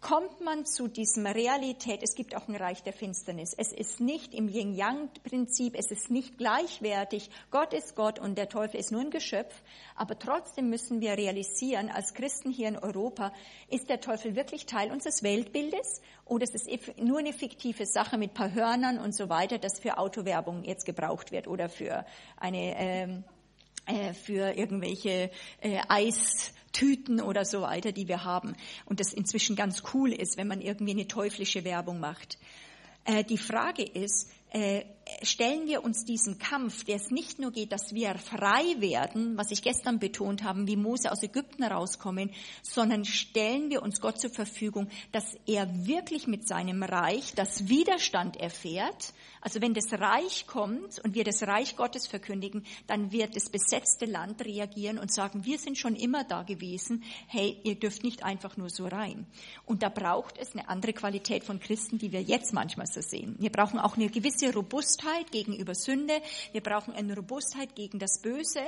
kommt 0.00 0.40
man 0.40 0.64
zu 0.64 0.86
diesem 0.86 1.26
Realität, 1.26 2.02
es 2.02 2.14
gibt 2.14 2.36
auch 2.36 2.46
ein 2.46 2.54
Reich 2.54 2.82
der 2.82 2.92
Finsternis. 2.92 3.52
Es 3.52 3.72
ist 3.72 4.00
nicht 4.00 4.32
im 4.32 4.48
Yin-Yang-Prinzip, 4.48 5.74
es 5.76 5.90
ist 5.90 6.10
nicht 6.10 6.38
gleichwertig. 6.38 7.30
Gott 7.50 7.74
ist 7.74 7.96
Gott 7.96 8.18
und 8.18 8.38
der 8.38 8.48
Teufel 8.48 8.78
ist 8.78 8.92
nur 8.92 9.00
ein 9.00 9.10
Geschöpf. 9.10 9.54
Aber 9.96 10.18
trotzdem 10.18 10.70
müssen 10.70 11.00
wir 11.00 11.18
realisieren, 11.18 11.90
als 11.90 12.14
Christen 12.14 12.50
hier 12.50 12.68
in 12.68 12.78
Europa, 12.78 13.32
ist 13.68 13.88
der 13.88 14.00
Teufel 14.00 14.36
wirklich 14.36 14.66
Teil 14.66 14.92
unseres 14.92 15.22
Weltbildes 15.22 16.00
oder 16.24 16.44
ist 16.44 16.54
es 16.54 16.66
nur 16.96 17.18
eine 17.18 17.32
fiktive 17.32 17.86
Sache 17.86 18.18
mit 18.18 18.34
paar 18.34 18.52
Hörnern 18.52 18.98
und 18.98 19.14
so 19.14 19.28
weiter, 19.28 19.58
das 19.58 19.80
für 19.80 19.98
Autowerbung 19.98 20.62
jetzt 20.62 20.84
gebraucht 20.84 21.32
wird 21.32 21.48
oder 21.48 21.68
für 21.68 22.06
eine, 22.36 22.78
ähm, 22.78 23.24
äh, 23.86 24.12
für 24.12 24.56
irgendwelche 24.56 25.30
äh, 25.60 25.80
Eistüten 26.68 27.20
oder 27.20 27.44
so 27.44 27.62
weiter, 27.62 27.92
die 27.92 28.08
wir 28.08 28.24
haben. 28.24 28.54
Und 28.84 29.00
das 29.00 29.12
inzwischen 29.12 29.56
ganz 29.56 29.82
cool 29.94 30.12
ist, 30.12 30.36
wenn 30.36 30.48
man 30.48 30.60
irgendwie 30.60 30.92
eine 30.92 31.08
teuflische 31.08 31.64
Werbung 31.64 32.00
macht. 32.00 32.38
Äh, 33.04 33.24
die 33.24 33.38
Frage 33.38 33.82
ist, 33.82 34.30
äh, 34.50 34.84
stellen 35.22 35.66
wir 35.66 35.84
uns 35.84 36.04
diesen 36.04 36.38
Kampf, 36.38 36.84
der 36.84 36.96
es 36.96 37.10
nicht 37.10 37.38
nur 37.38 37.50
geht, 37.50 37.72
dass 37.72 37.94
wir 37.94 38.14
frei 38.16 38.76
werden, 38.78 39.36
was 39.36 39.50
ich 39.50 39.62
gestern 39.62 39.98
betont 39.98 40.42
habe, 40.42 40.66
wie 40.66 40.76
Mose 40.76 41.10
aus 41.10 41.22
Ägypten 41.22 41.64
rauskommen, 41.64 42.30
sondern 42.62 43.04
stellen 43.04 43.70
wir 43.70 43.82
uns 43.82 44.00
Gott 44.00 44.20
zur 44.20 44.30
Verfügung, 44.30 44.88
dass 45.12 45.36
er 45.46 45.86
wirklich 45.86 46.26
mit 46.26 46.46
seinem 46.46 46.82
Reich 46.82 47.34
das 47.34 47.68
Widerstand 47.68 48.36
erfährt. 48.36 49.12
Also 49.40 49.60
wenn 49.60 49.72
das 49.72 49.92
Reich 49.92 50.46
kommt 50.46 50.98
und 51.04 51.14
wir 51.14 51.24
das 51.24 51.42
Reich 51.44 51.76
Gottes 51.76 52.06
verkündigen, 52.06 52.64
dann 52.86 53.12
wird 53.12 53.36
das 53.36 53.50
besetzte 53.50 54.04
Land 54.04 54.44
reagieren 54.44 54.98
und 54.98 55.12
sagen, 55.12 55.44
wir 55.44 55.58
sind 55.58 55.78
schon 55.78 55.94
immer 55.94 56.24
da 56.24 56.42
gewesen, 56.42 57.04
hey, 57.28 57.56
ihr 57.62 57.76
dürft 57.76 58.02
nicht 58.02 58.24
einfach 58.24 58.56
nur 58.56 58.68
so 58.68 58.86
rein. 58.86 59.26
Und 59.64 59.82
da 59.82 59.88
braucht 59.88 60.38
es 60.38 60.52
eine 60.52 60.68
andere 60.68 60.92
Qualität 60.92 61.44
von 61.44 61.60
Christen, 61.60 61.98
die 61.98 62.12
wir 62.12 62.20
jetzt 62.20 62.52
manchmal 62.52 62.86
so 62.86 63.00
sehen. 63.00 63.36
Wir 63.38 63.50
brauchen 63.50 63.78
auch 63.78 63.96
eine 63.96 64.08
gewisse 64.08 64.52
Robustheit 64.52 64.97
gegenüber 65.30 65.74
Sünde. 65.74 66.20
Wir 66.52 66.62
brauchen 66.62 66.94
eine 66.94 67.14
Robustheit 67.14 67.74
gegen 67.74 67.98
das 67.98 68.20
Böse, 68.20 68.62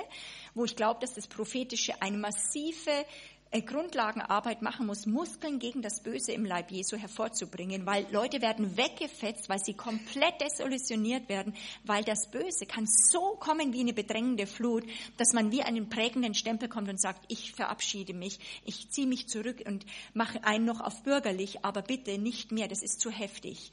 wo 0.54 0.64
ich 0.64 0.76
glaube, 0.76 1.00
dass 1.00 1.14
das 1.14 1.26
Prophetische 1.26 2.00
eine 2.00 2.18
massive 2.18 3.04
äh, 3.52 3.62
Grundlagenarbeit 3.62 4.62
machen 4.62 4.86
muss, 4.86 5.06
Muskeln 5.06 5.58
gegen 5.58 5.82
das 5.82 6.04
Böse 6.04 6.32
im 6.32 6.44
Leib 6.44 6.70
Jesu 6.70 6.96
hervorzubringen, 6.96 7.84
weil 7.84 8.06
Leute 8.12 8.40
werden 8.40 8.76
weggefetzt, 8.76 9.48
weil 9.48 9.58
sie 9.58 9.74
komplett 9.74 10.40
desillusioniert 10.40 11.28
werden, 11.28 11.54
weil 11.84 12.04
das 12.04 12.30
Böse 12.30 12.64
kann 12.66 12.86
so 12.86 13.36
kommen 13.40 13.72
wie 13.72 13.80
eine 13.80 13.92
bedrängende 13.92 14.46
Flut, 14.46 14.84
dass 15.16 15.32
man 15.32 15.50
wie 15.50 15.62
einen 15.62 15.88
prägenden 15.88 16.34
Stempel 16.34 16.68
kommt 16.68 16.88
und 16.88 17.00
sagt, 17.00 17.24
ich 17.26 17.52
verabschiede 17.52 18.14
mich, 18.14 18.38
ich 18.64 18.88
ziehe 18.90 19.08
mich 19.08 19.26
zurück 19.26 19.64
und 19.66 19.84
mache 20.14 20.44
einen 20.44 20.64
noch 20.64 20.80
auf 20.80 21.02
bürgerlich, 21.02 21.64
aber 21.64 21.82
bitte 21.82 22.18
nicht 22.18 22.52
mehr, 22.52 22.68
das 22.68 22.82
ist 22.82 23.00
zu 23.00 23.10
heftig. 23.10 23.72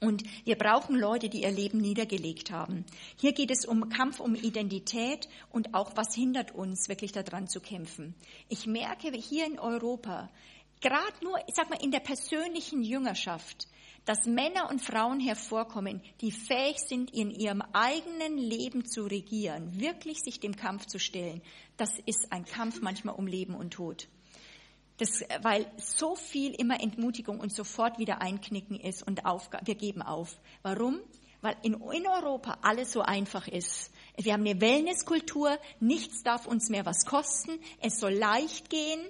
Und 0.00 0.22
wir 0.44 0.56
brauchen 0.56 0.96
Leute, 0.96 1.28
die 1.28 1.42
ihr 1.42 1.50
Leben 1.50 1.78
niedergelegt 1.78 2.52
haben. 2.52 2.84
Hier 3.16 3.32
geht 3.32 3.50
es 3.50 3.64
um 3.64 3.88
Kampf 3.88 4.20
um 4.20 4.36
Identität 4.36 5.28
und 5.50 5.74
auch, 5.74 5.96
was 5.96 6.14
hindert 6.14 6.54
uns, 6.54 6.88
wirklich 6.88 7.10
daran 7.10 7.48
zu 7.48 7.60
kämpfen. 7.60 8.14
Ich 8.48 8.66
merke 8.66 9.10
hier 9.10 9.46
in 9.46 9.58
Europa, 9.58 10.30
gerade 10.80 11.24
nur, 11.24 11.36
ich 11.48 11.54
sag 11.54 11.68
mal, 11.68 11.82
in 11.82 11.90
der 11.90 12.00
persönlichen 12.00 12.82
Jüngerschaft, 12.82 13.66
dass 14.04 14.24
Männer 14.24 14.70
und 14.70 14.80
Frauen 14.80 15.20
hervorkommen, 15.20 16.00
die 16.20 16.30
fähig 16.30 16.78
sind, 16.78 17.12
in 17.12 17.30
ihrem 17.30 17.60
eigenen 17.72 18.38
Leben 18.38 18.86
zu 18.86 19.02
regieren, 19.02 19.80
wirklich 19.80 20.20
sich 20.20 20.38
dem 20.40 20.56
Kampf 20.56 20.86
zu 20.86 20.98
stellen. 20.98 21.42
Das 21.76 21.90
ist 22.06 22.28
ein 22.30 22.44
Kampf 22.44 22.80
manchmal 22.80 23.16
um 23.16 23.26
Leben 23.26 23.54
und 23.54 23.74
Tod. 23.74 24.08
Das, 24.98 25.22
weil 25.42 25.66
so 25.76 26.16
viel 26.16 26.52
immer 26.54 26.80
Entmutigung 26.80 27.40
und 27.40 27.52
sofort 27.52 27.98
wieder 27.98 28.20
einknicken 28.20 28.78
ist 28.78 29.06
und 29.06 29.24
Aufgabe, 29.24 29.66
wir 29.66 29.76
geben 29.76 30.02
auf. 30.02 30.36
Warum? 30.62 31.00
Weil 31.40 31.56
in, 31.62 31.74
in 31.74 32.06
Europa 32.06 32.58
alles 32.62 32.92
so 32.92 33.00
einfach 33.00 33.46
ist. 33.46 33.92
Wir 34.16 34.32
haben 34.32 34.44
eine 34.44 34.60
Wellnesskultur, 34.60 35.56
nichts 35.78 36.24
darf 36.24 36.46
uns 36.46 36.68
mehr 36.68 36.84
was 36.84 37.04
kosten, 37.06 37.52
es 37.80 38.00
soll 38.00 38.14
leicht 38.14 38.70
gehen, 38.70 39.00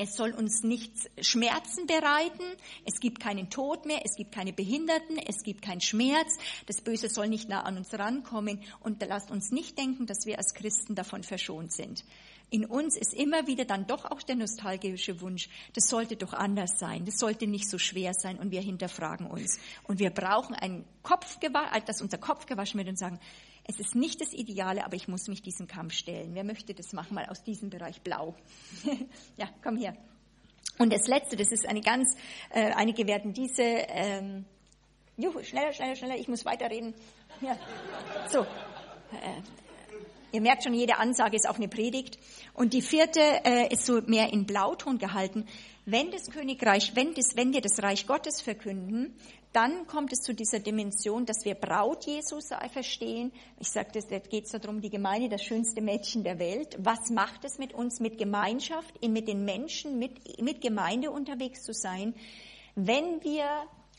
es 0.00 0.14
soll 0.14 0.30
uns 0.30 0.62
nichts 0.62 1.10
Schmerzen 1.20 1.88
bereiten, 1.88 2.44
es 2.84 3.00
gibt 3.00 3.18
keinen 3.18 3.50
Tod 3.50 3.84
mehr, 3.84 4.02
es 4.04 4.14
gibt 4.14 4.30
keine 4.30 4.52
Behinderten, 4.52 5.18
es 5.18 5.42
gibt 5.42 5.60
keinen 5.60 5.80
Schmerz, 5.80 6.38
das 6.66 6.80
Böse 6.80 7.08
soll 7.08 7.26
nicht 7.26 7.48
nah 7.48 7.62
an 7.62 7.76
uns 7.76 7.92
rankommen 7.92 8.62
und 8.78 9.02
lasst 9.02 9.32
uns 9.32 9.50
nicht 9.50 9.76
denken, 9.76 10.06
dass 10.06 10.24
wir 10.24 10.38
als 10.38 10.54
Christen 10.54 10.94
davon 10.94 11.24
verschont 11.24 11.72
sind. 11.72 12.04
In 12.50 12.64
uns 12.64 12.96
ist 12.96 13.12
immer 13.12 13.46
wieder 13.46 13.66
dann 13.66 13.86
doch 13.86 14.06
auch 14.06 14.22
der 14.22 14.36
nostalgische 14.36 15.20
Wunsch, 15.20 15.48
das 15.74 15.84
sollte 15.88 16.16
doch 16.16 16.32
anders 16.32 16.78
sein, 16.78 17.04
das 17.04 17.18
sollte 17.18 17.46
nicht 17.46 17.68
so 17.68 17.78
schwer 17.78 18.12
sein 18.14 18.38
und 18.38 18.50
wir 18.50 18.62
hinterfragen 18.62 19.26
uns. 19.26 19.58
Und 19.84 19.98
wir 19.98 20.10
brauchen 20.10 20.54
einen 20.54 20.86
Kopf, 21.02 21.38
dass 21.86 22.00
unser 22.00 22.18
Kopf 22.18 22.46
gewaschen 22.46 22.78
wird 22.78 22.88
und 22.88 22.98
sagen, 22.98 23.20
es 23.64 23.78
ist 23.78 23.94
nicht 23.94 24.20
das 24.22 24.32
Ideale, 24.32 24.84
aber 24.86 24.96
ich 24.96 25.08
muss 25.08 25.28
mich 25.28 25.42
diesem 25.42 25.66
Kampf 25.66 25.92
stellen. 25.92 26.34
Wer 26.34 26.44
möchte 26.44 26.72
das 26.72 26.94
machen, 26.94 27.14
mal 27.14 27.26
aus 27.26 27.42
diesem 27.42 27.68
Bereich 27.68 28.00
blau? 28.00 28.34
ja, 29.36 29.48
komm 29.62 29.76
hier. 29.76 29.94
Und 30.78 30.90
das 30.90 31.06
Letzte, 31.06 31.36
das 31.36 31.52
ist 31.52 31.66
eine 31.66 31.82
ganz, 31.82 32.16
äh, 32.50 32.72
einige 32.72 33.06
werden 33.06 33.34
diese, 33.34 33.62
ähm, 33.62 34.46
juhu, 35.18 35.42
schneller, 35.42 35.72
schneller, 35.74 35.96
schneller, 35.96 36.16
ich 36.16 36.28
muss 36.28 36.46
weiterreden. 36.46 36.94
Ja. 37.42 37.58
So, 38.30 38.42
äh, 38.42 39.42
Ihr 40.30 40.40
merkt 40.42 40.64
schon, 40.64 40.74
jede 40.74 40.98
Ansage 40.98 41.36
ist 41.36 41.48
auch 41.48 41.56
eine 41.56 41.68
Predigt. 41.68 42.18
Und 42.54 42.74
die 42.74 42.82
vierte 42.82 43.20
äh, 43.20 43.72
ist 43.72 43.86
so 43.86 44.02
mehr 44.06 44.32
in 44.32 44.44
Blauton 44.44 44.98
gehalten. 44.98 45.46
Wenn 45.86 46.10
das 46.10 46.30
Königreich, 46.30 46.94
wenn, 46.94 47.14
das, 47.14 47.34
wenn 47.34 47.54
wir 47.54 47.62
das 47.62 47.82
Reich 47.82 48.06
Gottes 48.06 48.42
verkünden, 48.42 49.14
dann 49.54 49.86
kommt 49.86 50.12
es 50.12 50.20
zu 50.20 50.34
dieser 50.34 50.58
Dimension, 50.58 51.24
dass 51.24 51.46
wir 51.46 51.54
Braut 51.54 52.04
Jesus 52.04 52.50
verstehen. 52.70 53.32
Ich 53.58 53.70
sagte, 53.70 54.00
da 54.00 54.18
geht 54.18 54.44
es 54.44 54.50
darum, 54.50 54.82
die 54.82 54.90
Gemeinde, 54.90 55.30
das 55.30 55.42
schönste 55.42 55.80
Mädchen 55.80 56.24
der 56.24 56.38
Welt. 56.38 56.76
Was 56.78 57.08
macht 57.10 57.44
es 57.44 57.58
mit 57.58 57.72
uns, 57.72 58.00
mit 58.00 58.18
Gemeinschaft, 58.18 59.02
mit 59.02 59.26
den 59.26 59.46
Menschen, 59.46 59.98
mit, 59.98 60.42
mit 60.42 60.60
Gemeinde 60.60 61.10
unterwegs 61.10 61.62
zu 61.62 61.72
sein? 61.72 62.14
Wenn 62.74 63.24
wir 63.24 63.46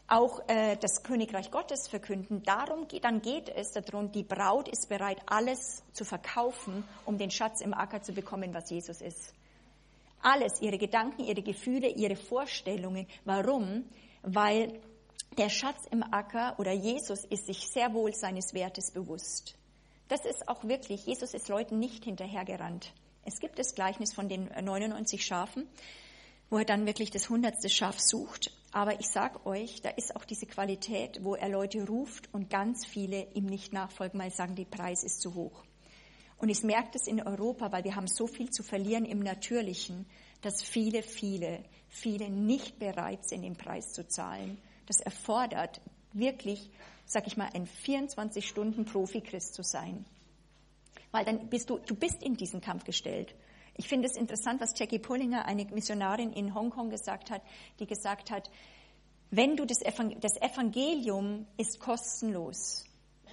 auch 0.09 0.41
äh, 0.47 0.75
das 0.77 1.03
Königreich 1.03 1.51
Gottes 1.51 1.87
verkünden. 1.87 2.43
Darum 2.43 2.87
geht, 2.87 3.03
dann 3.03 3.21
geht 3.21 3.49
es 3.49 3.71
darum, 3.71 4.11
die 4.11 4.23
Braut 4.23 4.67
ist 4.67 4.89
bereit, 4.89 5.21
alles 5.25 5.83
zu 5.93 6.05
verkaufen, 6.05 6.83
um 7.05 7.17
den 7.17 7.31
Schatz 7.31 7.61
im 7.61 7.73
Acker 7.73 8.01
zu 8.01 8.13
bekommen, 8.13 8.53
was 8.53 8.69
Jesus 8.69 9.01
ist. 9.01 9.33
Alles, 10.21 10.61
ihre 10.61 10.77
Gedanken, 10.77 11.23
ihre 11.23 11.41
Gefühle, 11.41 11.87
ihre 11.89 12.15
Vorstellungen. 12.15 13.07
Warum? 13.23 13.85
Weil 14.21 14.81
der 15.37 15.49
Schatz 15.49 15.85
im 15.91 16.03
Acker 16.03 16.55
oder 16.57 16.73
Jesus 16.73 17.23
ist 17.25 17.45
sich 17.45 17.69
sehr 17.69 17.93
wohl 17.93 18.13
seines 18.13 18.53
Wertes 18.53 18.91
bewusst. 18.91 19.55
Das 20.09 20.25
ist 20.25 20.49
auch 20.49 20.63
wirklich, 20.63 21.05
Jesus 21.05 21.33
ist 21.33 21.47
Leuten 21.49 21.79
nicht 21.79 22.03
hinterhergerannt. 22.03 22.93
Es 23.23 23.39
gibt 23.39 23.59
das 23.59 23.75
Gleichnis 23.75 24.13
von 24.13 24.27
den 24.27 24.49
99 24.61 25.23
Schafen, 25.23 25.67
wo 26.50 26.58
er 26.58 26.65
dann 26.65 26.86
wirklich 26.86 27.12
das 27.12 27.29
hundertste 27.29 27.70
Schaf 27.70 28.00
sucht 28.00 28.51
aber 28.72 29.00
ich 29.00 29.08
sage 29.08 29.46
euch, 29.46 29.82
da 29.82 29.89
ist 29.89 30.15
auch 30.15 30.25
diese 30.25 30.46
Qualität, 30.46 31.24
wo 31.24 31.36
er 31.36 31.50
Leute 31.50 31.86
ruft 31.88 32.32
und 32.34 32.50
ganz 32.50 32.86
viele 32.86 33.27
ihm 33.34 33.46
nicht 33.46 33.74
nachfolgen, 33.74 34.20
weil 34.20 34.29
sie 34.29 34.38
sagen, 34.38 34.56
der 34.56 34.65
Preis 34.65 35.03
ist 35.03 35.22
zu 35.22 35.34
hoch. 35.34 35.63
Und 36.38 36.50
ich 36.50 36.63
merke 36.63 36.91
das 36.94 37.08
in 37.08 37.22
Europa, 37.22 37.72
weil 37.72 37.84
wir 37.84 37.96
haben 37.96 38.08
so 38.08 38.27
viel 38.27 38.50
zu 38.51 38.63
verlieren 38.63 39.06
im 39.06 39.20
Natürlichen, 39.20 40.06
dass 40.41 40.62
viele, 40.62 41.01
viele, 41.01 41.63
viele 41.89 42.29
nicht 42.29 42.79
bereit 42.79 43.27
sind, 43.27 43.41
den 43.41 43.58
Preis 43.58 43.91
zu 43.91 44.08
zahlen. 44.08 44.58
Das 44.86 45.01
erfordert 45.01 45.82
wirklich, 46.13 46.70
sag 47.06 47.27
ich 47.27 47.38
mal, 47.38 47.50
ein 47.53 47.68
24-Stunden-Profi-Christ 47.68 49.56
zu 49.56 49.63
sein. 49.63 50.06
Weil 51.12 51.25
dann 51.25 51.50
bist 51.50 51.70
du, 51.72 51.79
du 51.79 51.96
bist 51.96 52.22
in 52.22 52.38
diesen 52.38 52.62
Kampf 52.62 52.84
gestellt. 52.86 53.34
Ich 53.79 53.88
finde 53.88 54.09
es 54.09 54.17
interessant, 54.17 54.59
was 54.59 54.77
Jackie 54.77 55.00
Pullinger, 55.00 55.45
eine 55.45 55.63
Missionarin 55.63 56.33
in 56.33 56.53
Hongkong, 56.53 56.89
gesagt 56.89 57.31
hat, 57.31 57.41
die 57.79 57.88
gesagt 57.88 58.29
hat, 58.29 58.51
wenn 59.31 59.55
du 59.55 59.63
das, 59.63 59.81
Evangelium, 59.81 60.19
das 60.19 60.36
Evangelium 60.36 61.48
ist 61.55 61.79
kostenlos, 61.79 62.83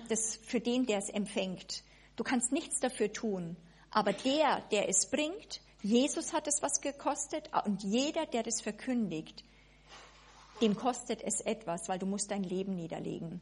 das 0.09 0.37
für 0.37 0.61
den, 0.61 0.87
der 0.87 0.99
es 0.99 1.11
empfängt. 1.11 1.83
Du 2.15 2.23
kannst 2.23 2.53
nichts 2.53 2.79
dafür 2.79 3.13
tun, 3.13 3.57
aber 3.91 4.13
der, 4.13 4.61
der 4.71 4.89
es 4.89 5.11
bringt, 5.11 5.61
Jesus 5.83 6.33
hat 6.33 6.47
es 6.47 6.63
was 6.63 6.81
gekostet 6.81 7.51
und 7.65 7.83
jeder, 7.83 8.25
der 8.27 8.45
das 8.45 8.61
verkündigt, 8.61 9.43
dem 10.61 10.77
kostet 10.77 11.25
es 11.25 11.41
etwas, 11.41 11.89
weil 11.89 11.99
du 11.99 12.07
musst 12.07 12.31
dein 12.31 12.45
Leben 12.45 12.77
niederlegen. 12.77 13.41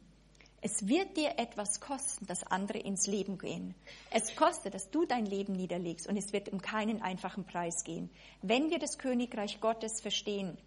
Es 0.67 0.87
wird 0.87 1.15
dir 1.15 1.37
etwas 1.37 1.79
kosten, 1.79 2.25
dass 2.25 2.41
andere 2.41 2.79
ins 2.79 3.05
Leben 3.05 3.37
gehen. 3.37 3.75
Es 4.09 4.35
kostet, 4.35 4.73
dass 4.73 4.89
du 4.89 5.05
dein 5.05 5.27
Leben 5.27 5.53
niederlegst 5.53 6.07
und 6.07 6.17
es 6.17 6.33
wird 6.33 6.49
um 6.49 6.59
keinen 6.59 7.03
einfachen 7.03 7.45
Preis 7.45 7.83
gehen. 7.83 8.09
Wenn 8.41 8.71
wir 8.71 8.79
das 8.79 8.97
Königreich 8.97 9.61
Gottes 9.61 10.01
verstehen, 10.01 10.57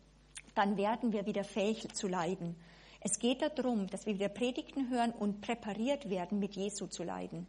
dann 0.55 0.77
werden 0.77 1.13
wir 1.13 1.27
wieder 1.27 1.43
fähig 1.43 1.89
zu 1.95 2.07
leiden. 2.07 2.55
Es 3.01 3.19
geht 3.19 3.43
darum, 3.43 3.89
dass 3.89 4.07
wir 4.07 4.15
wieder 4.15 4.29
Predigten 4.29 4.89
hören 4.89 5.11
und 5.11 5.41
präpariert 5.41 6.09
werden, 6.09 6.39
mit 6.39 6.55
Jesu 6.55 6.87
zu 6.87 7.03
leiden. 7.03 7.49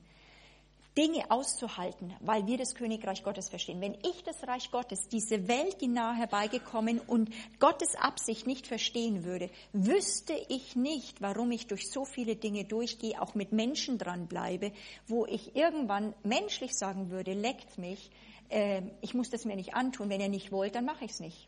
Dinge 0.98 1.30
auszuhalten, 1.30 2.14
weil 2.20 2.48
wir 2.48 2.58
das 2.58 2.76
Königreich 2.76 3.24
Gottes 3.24 3.50
verstehen. 3.50 3.80
Wenn 3.80 3.94
ich 3.96 4.24
das 4.24 4.48
Reich 4.48 4.72
Gottes, 4.72 5.08
diese 5.08 5.48
Welt, 5.48 5.82
die 5.82 5.88
nahe 5.88 6.16
herbeigekommen 6.16 7.00
und 7.00 7.30
Gottes 7.60 7.96
Absicht 7.96 8.48
nicht 8.48 8.68
verstehen 8.68 9.24
würde, 9.24 9.50
wüsste 9.72 10.34
ich 10.50 10.76
nicht, 10.76 11.22
warum 11.22 11.52
ich 11.52 11.68
durch 11.68 11.90
so 11.90 12.06
viele 12.06 12.36
Dinge 12.36 12.66
durchgehe, 12.66 13.22
auch 13.22 13.36
mit 13.36 13.52
Menschen 13.52 13.98
dranbleibe, 13.98 14.72
wo 15.08 15.26
ich 15.26 15.56
irgendwann 15.56 16.14
menschlich 16.24 16.76
sagen 16.76 17.12
würde, 17.12 17.34
leckt 17.34 17.78
mich, 17.78 18.12
äh, 18.50 18.82
ich 19.02 19.14
muss 19.14 19.30
das 19.30 19.46
mir 19.46 19.56
nicht 19.56 19.76
antun, 19.76 20.10
wenn 20.10 20.22
ihr 20.22 20.30
nicht 20.30 20.52
wollt, 20.52 20.76
dann 20.76 20.86
mache 20.86 21.06
ich 21.06 21.12
es 21.12 21.20
nicht. 21.20 21.48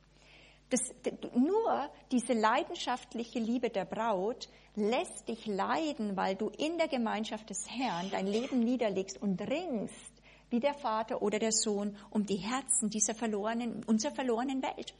Das, 0.71 0.81
nur 1.35 1.89
diese 2.11 2.31
leidenschaftliche 2.31 3.39
Liebe 3.39 3.69
der 3.69 3.85
Braut 3.85 4.47
lässt 4.75 5.27
dich 5.27 5.45
leiden, 5.45 6.15
weil 6.15 6.35
du 6.35 6.47
in 6.47 6.77
der 6.77 6.87
Gemeinschaft 6.87 7.49
des 7.49 7.69
Herrn 7.69 8.09
dein 8.09 8.25
Leben 8.25 8.59
niederlegst 8.59 9.21
und 9.21 9.39
ringst, 9.41 10.13
wie 10.49 10.61
der 10.61 10.73
Vater 10.73 11.21
oder 11.21 11.39
der 11.39 11.51
Sohn, 11.51 11.97
um 12.09 12.25
die 12.25 12.37
Herzen 12.37 12.89
dieser 12.89 13.13
verlorenen, 13.13 13.83
unserer 13.83 14.13
verlorenen 14.13 14.63
Welt. 14.63 14.93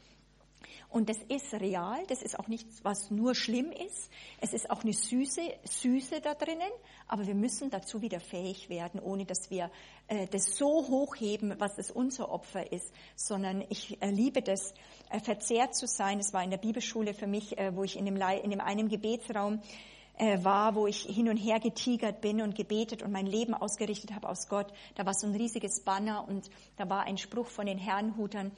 Und 0.91 1.07
das 1.07 1.17
ist 1.29 1.53
real, 1.53 2.03
das 2.07 2.21
ist 2.21 2.37
auch 2.37 2.49
nichts, 2.49 2.83
was 2.83 3.11
nur 3.11 3.33
schlimm 3.33 3.71
ist. 3.71 4.09
Es 4.41 4.51
ist 4.51 4.69
auch 4.69 4.83
eine 4.83 4.91
Süße, 4.91 5.41
Süße 5.63 6.19
da 6.19 6.33
drinnen, 6.33 6.69
aber 7.07 7.25
wir 7.25 7.33
müssen 7.33 7.69
dazu 7.69 8.01
wieder 8.01 8.19
fähig 8.19 8.67
werden, 8.67 8.99
ohne 8.99 9.25
dass 9.25 9.49
wir 9.49 9.71
äh, 10.09 10.27
das 10.27 10.57
so 10.57 10.89
hochheben, 10.89 11.55
was 11.59 11.77
das 11.77 11.91
unser 11.91 12.29
Opfer 12.29 12.73
ist, 12.73 12.91
sondern 13.15 13.63
ich 13.69 14.01
äh, 14.01 14.11
liebe 14.11 14.41
das, 14.41 14.73
äh, 15.09 15.21
verzehrt 15.21 15.75
zu 15.75 15.87
sein. 15.87 16.19
Es 16.19 16.33
war 16.33 16.43
in 16.43 16.49
der 16.49 16.57
Bibelschule 16.57 17.13
für 17.13 17.27
mich, 17.27 17.57
äh, 17.57 17.73
wo 17.73 17.85
ich 17.85 17.97
in 17.97 18.03
dem, 18.03 18.17
in 18.17 18.49
dem 18.49 18.59
einen 18.59 18.89
Gebetsraum 18.89 19.61
äh, 20.17 20.43
war, 20.43 20.75
wo 20.75 20.87
ich 20.87 21.03
hin 21.03 21.29
und 21.29 21.37
her 21.37 21.61
getigert 21.61 22.19
bin 22.19 22.41
und 22.41 22.55
gebetet 22.55 23.01
und 23.01 23.13
mein 23.13 23.27
Leben 23.27 23.53
ausgerichtet 23.53 24.13
habe 24.13 24.27
aus 24.27 24.49
Gott. 24.49 24.73
Da 24.95 25.05
war 25.05 25.13
so 25.13 25.25
ein 25.25 25.35
riesiges 25.35 25.85
Banner 25.85 26.27
und 26.27 26.49
da 26.75 26.89
war 26.89 27.03
ein 27.03 27.17
Spruch 27.17 27.47
von 27.47 27.65
den 27.65 27.77
Herrenhutern, 27.77 28.51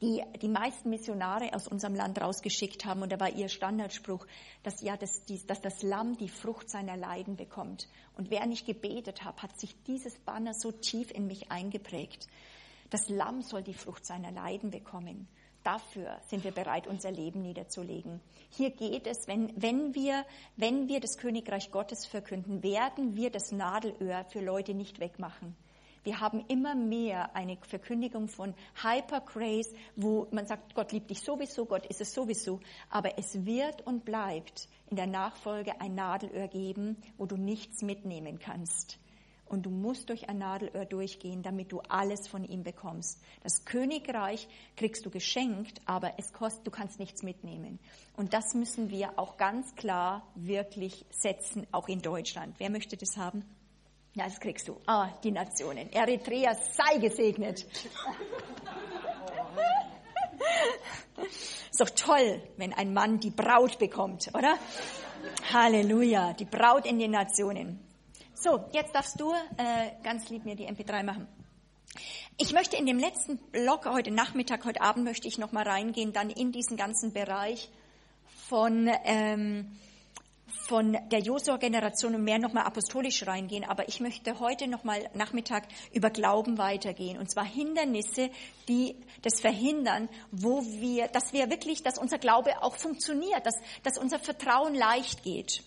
die 0.00 0.22
die 0.40 0.48
meisten 0.48 0.90
Missionare 0.90 1.54
aus 1.54 1.68
unserem 1.68 1.94
Land 1.94 2.20
rausgeschickt 2.20 2.84
haben. 2.84 3.02
Und 3.02 3.12
da 3.12 3.20
war 3.20 3.30
ihr 3.30 3.48
Standardspruch, 3.48 4.26
dass, 4.62 4.80
ja, 4.80 4.96
dass, 4.96 5.24
die, 5.24 5.44
dass 5.46 5.60
das 5.60 5.82
Lamm 5.82 6.16
die 6.16 6.28
Frucht 6.28 6.70
seiner 6.70 6.96
Leiden 6.96 7.36
bekommt. 7.36 7.88
Und 8.16 8.30
wer 8.30 8.46
nicht 8.46 8.66
gebetet 8.66 9.24
hat, 9.24 9.42
hat 9.42 9.58
sich 9.58 9.74
dieses 9.84 10.18
Banner 10.20 10.54
so 10.54 10.72
tief 10.72 11.10
in 11.10 11.26
mich 11.26 11.50
eingeprägt. 11.50 12.26
Das 12.90 13.08
Lamm 13.08 13.42
soll 13.42 13.62
die 13.62 13.74
Frucht 13.74 14.06
seiner 14.06 14.30
Leiden 14.30 14.70
bekommen. 14.70 15.28
Dafür 15.64 16.18
sind 16.28 16.44
wir 16.44 16.52
bereit, 16.52 16.86
unser 16.86 17.10
Leben 17.10 17.42
niederzulegen. 17.42 18.20
Hier 18.50 18.70
geht 18.70 19.06
es, 19.06 19.26
wenn, 19.26 19.52
wenn, 19.60 19.94
wir, 19.94 20.24
wenn 20.56 20.88
wir 20.88 21.00
das 21.00 21.18
Königreich 21.18 21.70
Gottes 21.70 22.06
verkünden, 22.06 22.62
werden 22.62 23.16
wir 23.16 23.30
das 23.30 23.52
Nadelöhr 23.52 24.24
für 24.30 24.40
Leute 24.40 24.72
nicht 24.72 25.00
wegmachen. 25.00 25.56
Wir 26.08 26.20
haben 26.20 26.42
immer 26.48 26.74
mehr 26.74 27.36
eine 27.36 27.58
Verkündigung 27.58 28.28
von 28.28 28.54
Hyper 28.82 29.20
Grace, 29.20 29.74
wo 29.94 30.26
man 30.30 30.46
sagt, 30.46 30.74
Gott 30.74 30.90
liebt 30.90 31.10
dich 31.10 31.20
sowieso, 31.20 31.66
Gott 31.66 31.84
ist 31.84 32.00
es 32.00 32.14
sowieso. 32.14 32.60
Aber 32.88 33.18
es 33.18 33.44
wird 33.44 33.86
und 33.86 34.06
bleibt 34.06 34.70
in 34.88 34.96
der 34.96 35.06
Nachfolge 35.06 35.78
ein 35.82 35.94
Nadelöhr 35.94 36.48
geben, 36.48 36.96
wo 37.18 37.26
du 37.26 37.36
nichts 37.36 37.82
mitnehmen 37.82 38.38
kannst. 38.38 38.98
Und 39.44 39.66
du 39.66 39.70
musst 39.70 40.08
durch 40.08 40.30
ein 40.30 40.38
Nadelöhr 40.38 40.86
durchgehen, 40.86 41.42
damit 41.42 41.72
du 41.72 41.80
alles 41.90 42.26
von 42.26 42.42
ihm 42.42 42.62
bekommst. 42.62 43.20
Das 43.42 43.66
Königreich 43.66 44.48
kriegst 44.76 45.04
du 45.04 45.10
geschenkt, 45.10 45.82
aber 45.84 46.14
es 46.16 46.32
kostet, 46.32 46.66
du 46.66 46.70
kannst 46.70 46.98
nichts 46.98 47.22
mitnehmen. 47.22 47.78
Und 48.16 48.32
das 48.32 48.54
müssen 48.54 48.88
wir 48.88 49.18
auch 49.18 49.36
ganz 49.36 49.74
klar 49.74 50.26
wirklich 50.34 51.04
setzen, 51.10 51.66
auch 51.70 51.86
in 51.86 52.00
Deutschland. 52.00 52.54
Wer 52.56 52.70
möchte 52.70 52.96
das 52.96 53.18
haben? 53.18 53.44
Ja, 54.18 54.24
das 54.24 54.40
kriegst 54.40 54.66
du. 54.66 54.76
Ah, 54.84 55.10
die 55.22 55.30
Nationen. 55.30 55.92
Eritrea 55.92 56.52
sei 56.52 56.98
gesegnet. 56.98 57.64
Ist 61.70 61.80
doch 61.80 61.90
toll, 61.90 62.42
wenn 62.56 62.72
ein 62.72 62.92
Mann 62.92 63.20
die 63.20 63.30
Braut 63.30 63.78
bekommt, 63.78 64.28
oder? 64.34 64.58
Halleluja, 65.52 66.32
die 66.32 66.46
Braut 66.46 66.84
in 66.86 66.98
den 66.98 67.12
Nationen. 67.12 67.78
So, 68.34 68.64
jetzt 68.72 68.92
darfst 68.92 69.20
du 69.20 69.32
äh, 69.32 69.92
ganz 70.02 70.28
lieb 70.30 70.44
mir 70.44 70.56
die 70.56 70.66
MP3 70.66 71.04
machen. 71.04 71.28
Ich 72.38 72.52
möchte 72.52 72.76
in 72.76 72.86
dem 72.86 72.98
letzten 72.98 73.38
Blog 73.52 73.86
heute 73.86 74.10
Nachmittag, 74.10 74.64
heute 74.64 74.80
Abend 74.80 75.04
möchte 75.04 75.28
ich 75.28 75.38
noch 75.38 75.52
mal 75.52 75.62
reingehen, 75.62 76.12
dann 76.12 76.30
in 76.30 76.50
diesen 76.50 76.76
ganzen 76.76 77.12
Bereich 77.12 77.70
von 78.48 78.90
ähm, 79.04 79.78
von 80.68 80.98
der 81.10 81.20
Josua-Generation 81.20 82.14
und 82.14 82.24
mehr 82.24 82.38
nochmal 82.38 82.66
apostolisch 82.66 83.26
reingehen, 83.26 83.64
aber 83.64 83.88
ich 83.88 84.00
möchte 84.00 84.38
heute 84.38 84.68
nochmal 84.68 85.08
Nachmittag 85.14 85.66
über 85.94 86.10
Glauben 86.10 86.58
weitergehen. 86.58 87.16
Und 87.16 87.30
zwar 87.30 87.46
Hindernisse, 87.46 88.28
die 88.68 88.94
das 89.22 89.40
verhindern, 89.40 90.10
wo 90.30 90.62
wir, 90.62 91.08
dass 91.08 91.32
wir 91.32 91.48
wirklich, 91.48 91.82
dass 91.82 91.96
unser 91.96 92.18
Glaube 92.18 92.62
auch 92.62 92.76
funktioniert, 92.76 93.46
dass, 93.46 93.54
dass 93.82 93.96
unser 93.96 94.18
Vertrauen 94.18 94.74
leicht 94.74 95.22
geht. 95.22 95.64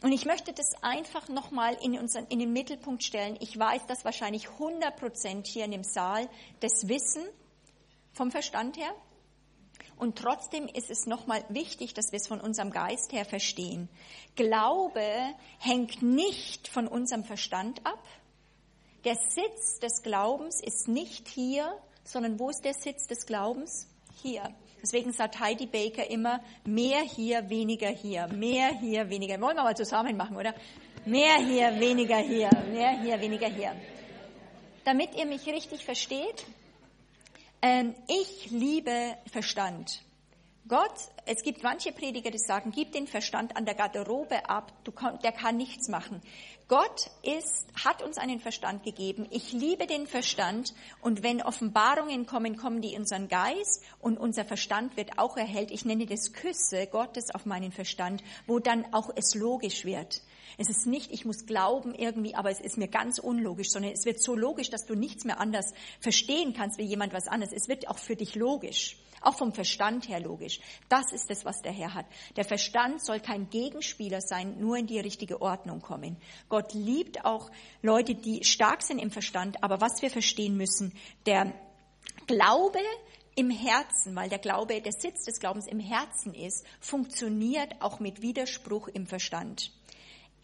Und 0.00 0.12
ich 0.12 0.24
möchte 0.24 0.54
das 0.54 0.72
einfach 0.82 1.28
nochmal 1.28 1.76
in, 1.82 1.92
in 1.94 2.38
den 2.38 2.52
Mittelpunkt 2.54 3.04
stellen. 3.04 3.36
Ich 3.40 3.58
weiß, 3.58 3.86
dass 3.86 4.06
wahrscheinlich 4.06 4.48
100 4.48 4.96
Prozent 4.96 5.46
hier 5.46 5.66
in 5.66 5.72
dem 5.72 5.84
Saal 5.84 6.26
das 6.60 6.88
wissen, 6.88 7.22
vom 8.14 8.30
Verstand 8.30 8.78
her. 8.78 8.94
Und 9.96 10.18
trotzdem 10.18 10.68
ist 10.68 10.90
es 10.90 11.06
nochmal 11.06 11.42
wichtig, 11.48 11.94
dass 11.94 12.12
wir 12.12 12.18
es 12.18 12.28
von 12.28 12.40
unserem 12.40 12.70
Geist 12.70 13.12
her 13.12 13.24
verstehen. 13.24 13.88
Glaube 14.34 15.02
hängt 15.58 16.02
nicht 16.02 16.68
von 16.68 16.86
unserem 16.86 17.24
Verstand 17.24 17.84
ab. 17.86 18.02
Der 19.04 19.14
Sitz 19.14 19.78
des 19.80 20.02
Glaubens 20.02 20.62
ist 20.62 20.88
nicht 20.88 21.28
hier, 21.28 21.72
sondern 22.04 22.38
wo 22.38 22.50
ist 22.50 22.64
der 22.64 22.74
Sitz 22.74 23.06
des 23.06 23.24
Glaubens? 23.24 23.88
Hier. 24.22 24.42
Deswegen 24.82 25.12
sagt 25.12 25.40
Heidi 25.40 25.66
Baker 25.66 26.08
immer, 26.10 26.40
mehr 26.64 27.02
hier, 27.02 27.48
weniger 27.48 27.88
hier, 27.88 28.28
mehr 28.28 28.68
hier, 28.78 29.08
weniger. 29.08 29.40
Wollen 29.40 29.56
wir 29.56 29.64
mal 29.64 29.76
zusammen 29.76 30.16
machen, 30.16 30.36
oder? 30.36 30.54
Mehr 31.04 31.36
hier, 31.38 31.80
weniger 31.80 32.18
hier, 32.18 32.50
mehr 32.70 33.00
hier, 33.00 33.20
weniger 33.20 33.48
hier. 33.48 33.74
Damit 34.84 35.14
ihr 35.14 35.26
mich 35.26 35.46
richtig 35.46 35.84
versteht, 35.84 36.46
ähm, 37.66 37.94
ich 38.06 38.50
liebe 38.50 39.16
Verstand. 39.32 40.00
Gott, 40.68 40.94
es 41.26 41.42
gibt 41.42 41.62
manche 41.62 41.92
Prediger, 41.92 42.30
die 42.30 42.38
sagen, 42.38 42.72
gib 42.72 42.92
den 42.92 43.06
Verstand 43.06 43.56
an 43.56 43.64
der 43.64 43.74
Garderobe 43.74 44.48
ab, 44.48 44.72
du, 44.84 44.92
der 45.22 45.32
kann 45.32 45.56
nichts 45.56 45.88
machen. 45.88 46.20
Gott 46.68 47.10
ist, 47.22 47.66
hat 47.84 48.02
uns 48.02 48.18
einen 48.18 48.40
Verstand 48.40 48.82
gegeben. 48.84 49.26
Ich 49.30 49.52
liebe 49.52 49.86
den 49.86 50.06
Verstand 50.06 50.74
und 51.02 51.22
wenn 51.22 51.42
Offenbarungen 51.42 52.26
kommen, 52.26 52.56
kommen 52.56 52.80
die 52.80 52.94
in 52.94 53.00
unseren 53.00 53.28
Geist 53.28 53.82
und 54.00 54.18
unser 54.18 54.44
Verstand 54.44 54.96
wird 54.96 55.18
auch 55.18 55.36
erhellt. 55.36 55.70
Ich 55.70 55.84
nenne 55.84 56.06
das 56.06 56.32
Küsse 56.32 56.86
Gottes 56.86 57.32
auf 57.32 57.46
meinen 57.46 57.72
Verstand, 57.72 58.22
wo 58.46 58.58
dann 58.58 58.92
auch 58.92 59.10
es 59.14 59.34
logisch 59.34 59.84
wird. 59.84 60.20
Es 60.58 60.68
ist 60.68 60.86
nicht, 60.86 61.12
ich 61.12 61.24
muss 61.24 61.46
glauben 61.46 61.94
irgendwie, 61.94 62.34
aber 62.34 62.50
es 62.50 62.60
ist 62.60 62.78
mir 62.78 62.88
ganz 62.88 63.18
unlogisch, 63.18 63.68
sondern 63.70 63.92
es 63.92 64.04
wird 64.04 64.22
so 64.22 64.34
logisch, 64.34 64.70
dass 64.70 64.86
du 64.86 64.94
nichts 64.94 65.24
mehr 65.24 65.40
anders 65.40 65.72
verstehen 66.00 66.54
kannst 66.54 66.78
wie 66.78 66.84
jemand 66.84 67.12
was 67.12 67.28
anderes. 67.28 67.52
Es 67.52 67.68
wird 67.68 67.88
auch 67.88 67.98
für 67.98 68.16
dich 68.16 68.34
logisch. 68.34 68.96
Auch 69.22 69.34
vom 69.34 69.52
Verstand 69.52 70.08
her 70.08 70.20
logisch. 70.20 70.60
Das 70.88 71.12
ist 71.12 71.30
es, 71.30 71.44
was 71.44 71.62
der 71.62 71.72
Herr 71.72 71.94
hat. 71.94 72.06
Der 72.36 72.44
Verstand 72.44 73.04
soll 73.04 73.18
kein 73.20 73.48
Gegenspieler 73.50 74.20
sein, 74.20 74.60
nur 74.60 74.76
in 74.76 74.86
die 74.86 75.00
richtige 75.00 75.40
Ordnung 75.40 75.80
kommen. 75.80 76.16
Gott 76.48 76.74
liebt 76.74 77.24
auch 77.24 77.50
Leute, 77.82 78.14
die 78.14 78.44
stark 78.44 78.82
sind 78.82 78.98
im 78.98 79.10
Verstand, 79.10 79.62
aber 79.64 79.80
was 79.80 80.02
wir 80.02 80.10
verstehen 80.10 80.56
müssen, 80.56 80.92
der 81.24 81.52
Glaube 82.26 82.78
im 83.36 83.50
Herzen, 83.50 84.16
weil 84.16 84.28
der 84.28 84.38
Glaube, 84.38 84.80
der 84.80 84.92
Sitz 84.92 85.24
des 85.24 85.38
Glaubens 85.38 85.66
im 85.66 85.78
Herzen 85.78 86.34
ist, 86.34 86.64
funktioniert 86.80 87.80
auch 87.80 88.00
mit 88.00 88.22
Widerspruch 88.22 88.88
im 88.88 89.06
Verstand. 89.06 89.72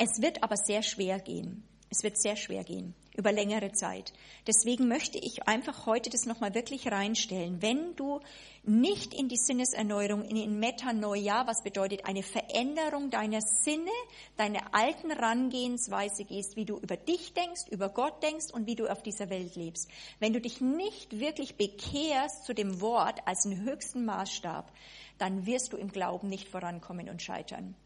Es 0.05 0.21
wird 0.21 0.43
aber 0.43 0.57
sehr 0.57 0.83
schwer 0.83 1.21
gehen. 1.21 1.63
Es 1.89 2.03
wird 2.03 2.21
sehr 2.21 2.35
schwer 2.35 2.65
gehen 2.65 2.93
über 3.17 3.31
längere 3.31 3.71
Zeit. 3.71 4.13
Deswegen 4.49 4.89
möchte 4.89 5.17
ich 5.19 5.47
einfach 5.47 5.87
heute 5.87 6.11
das 6.11 6.27
nochmal 6.27 6.57
wirklich 6.57 6.91
reinstellen. 6.91 7.63
Wenn 7.63 7.95
du 7.95 8.19
nicht 8.65 9.15
in 9.15 9.29
die 9.29 9.37
Sinneserneuerung, 9.37 10.25
in 10.25 10.59
Metanoia, 10.59 11.47
was 11.47 11.63
bedeutet 11.63 12.05
eine 12.05 12.25
Veränderung 12.25 13.11
deiner 13.11 13.41
Sinne, 13.43 13.93
deiner 14.37 14.75
alten 14.75 15.13
Rangehensweise 15.13 16.25
gehst, 16.25 16.57
wie 16.57 16.65
du 16.65 16.79
über 16.79 16.97
dich 16.97 17.33
denkst, 17.35 17.69
über 17.71 17.89
Gott 17.89 18.25
denkst 18.25 18.47
und 18.53 18.67
wie 18.67 18.75
du 18.75 18.91
auf 18.91 19.05
dieser 19.05 19.31
Welt 19.31 19.55
lebst. 19.55 19.89
Wenn 20.19 20.33
du 20.33 20.41
dich 20.41 20.61
nicht 20.61 21.21
wirklich 21.21 21.57
bekehrst 21.57 22.45
zu 22.45 22.55
dem 22.55 22.81
Wort 22.81 23.21
als 23.25 23.43
den 23.43 23.61
höchsten 23.61 24.05
Maßstab, 24.05 24.73
dann 25.19 25.47
wirst 25.47 25.73
du 25.73 25.77
im 25.77 25.93
Glauben 25.93 26.29
nicht 26.29 26.49
vorankommen 26.49 27.09
und 27.09 27.23
scheitern 27.23 27.77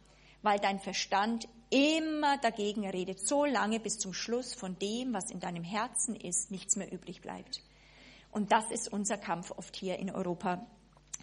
weil 0.43 0.61
dein 0.61 0.79
Verstand 0.79 1.49
immer 1.71 2.39
dagegen 2.39 2.89
redet, 2.89 3.27
so 3.27 3.45
lange 3.45 3.81
bis 3.81 3.99
zum 3.99 4.13
Schluss 4.13 4.55
von 4.55 4.79
dem, 4.79 5.13
was 5.13 5.31
in 5.31 5.41
deinem 5.41 5.65
Herzen 5.65 6.15
ist, 6.17 6.51
nichts 6.51 6.77
mehr 6.77 6.93
übrig 6.93 7.21
bleibt. 7.21 7.63
Und 8.31 8.53
das 8.53 8.71
ist 8.71 8.93
unser 8.93 9.17
Kampf 9.17 9.51
oft 9.51 9.75
hier 9.75 9.99
in 9.99 10.11
Europa. 10.11 10.67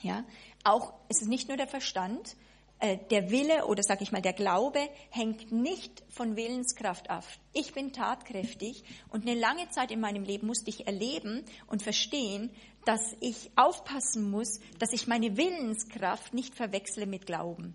Ja, 0.01 0.25
auch 0.63 0.93
es 1.10 1.21
ist 1.21 1.29
nicht 1.29 1.47
nur 1.47 1.58
der 1.58 1.67
Verstand, 1.67 2.36
äh, 2.79 2.97
der 3.12 3.32
Wille 3.32 3.65
oder 3.67 3.82
sag 3.82 4.01
ich 4.01 4.12
mal 4.12 4.21
der 4.21 4.34
Glaube 4.34 4.79
hängt 5.10 5.51
nicht 5.51 6.03
von 6.10 6.36
Willenskraft 6.36 7.10
ab. 7.10 7.23
Ich 7.53 7.73
bin 7.73 7.93
tatkräftig 7.93 8.84
und 9.10 9.27
eine 9.27 9.39
lange 9.39 9.69
Zeit 9.69 9.91
in 9.91 10.01
meinem 10.01 10.23
Leben 10.23 10.47
musste 10.47 10.69
ich 10.69 10.86
erleben 10.86 11.45
und 11.67 11.82
verstehen, 11.82 12.49
dass 12.84 13.15
ich 13.21 13.51
aufpassen 13.56 14.29
muss, 14.29 14.60
dass 14.79 14.91
ich 14.91 15.08
meine 15.08 15.38
Willenskraft 15.38 16.34
nicht 16.34 16.56
verwechsle 16.56 17.06
mit 17.06 17.25
Glauben. 17.25 17.73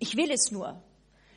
Ich 0.00 0.16
will 0.16 0.30
es 0.32 0.50
nur. 0.50 0.82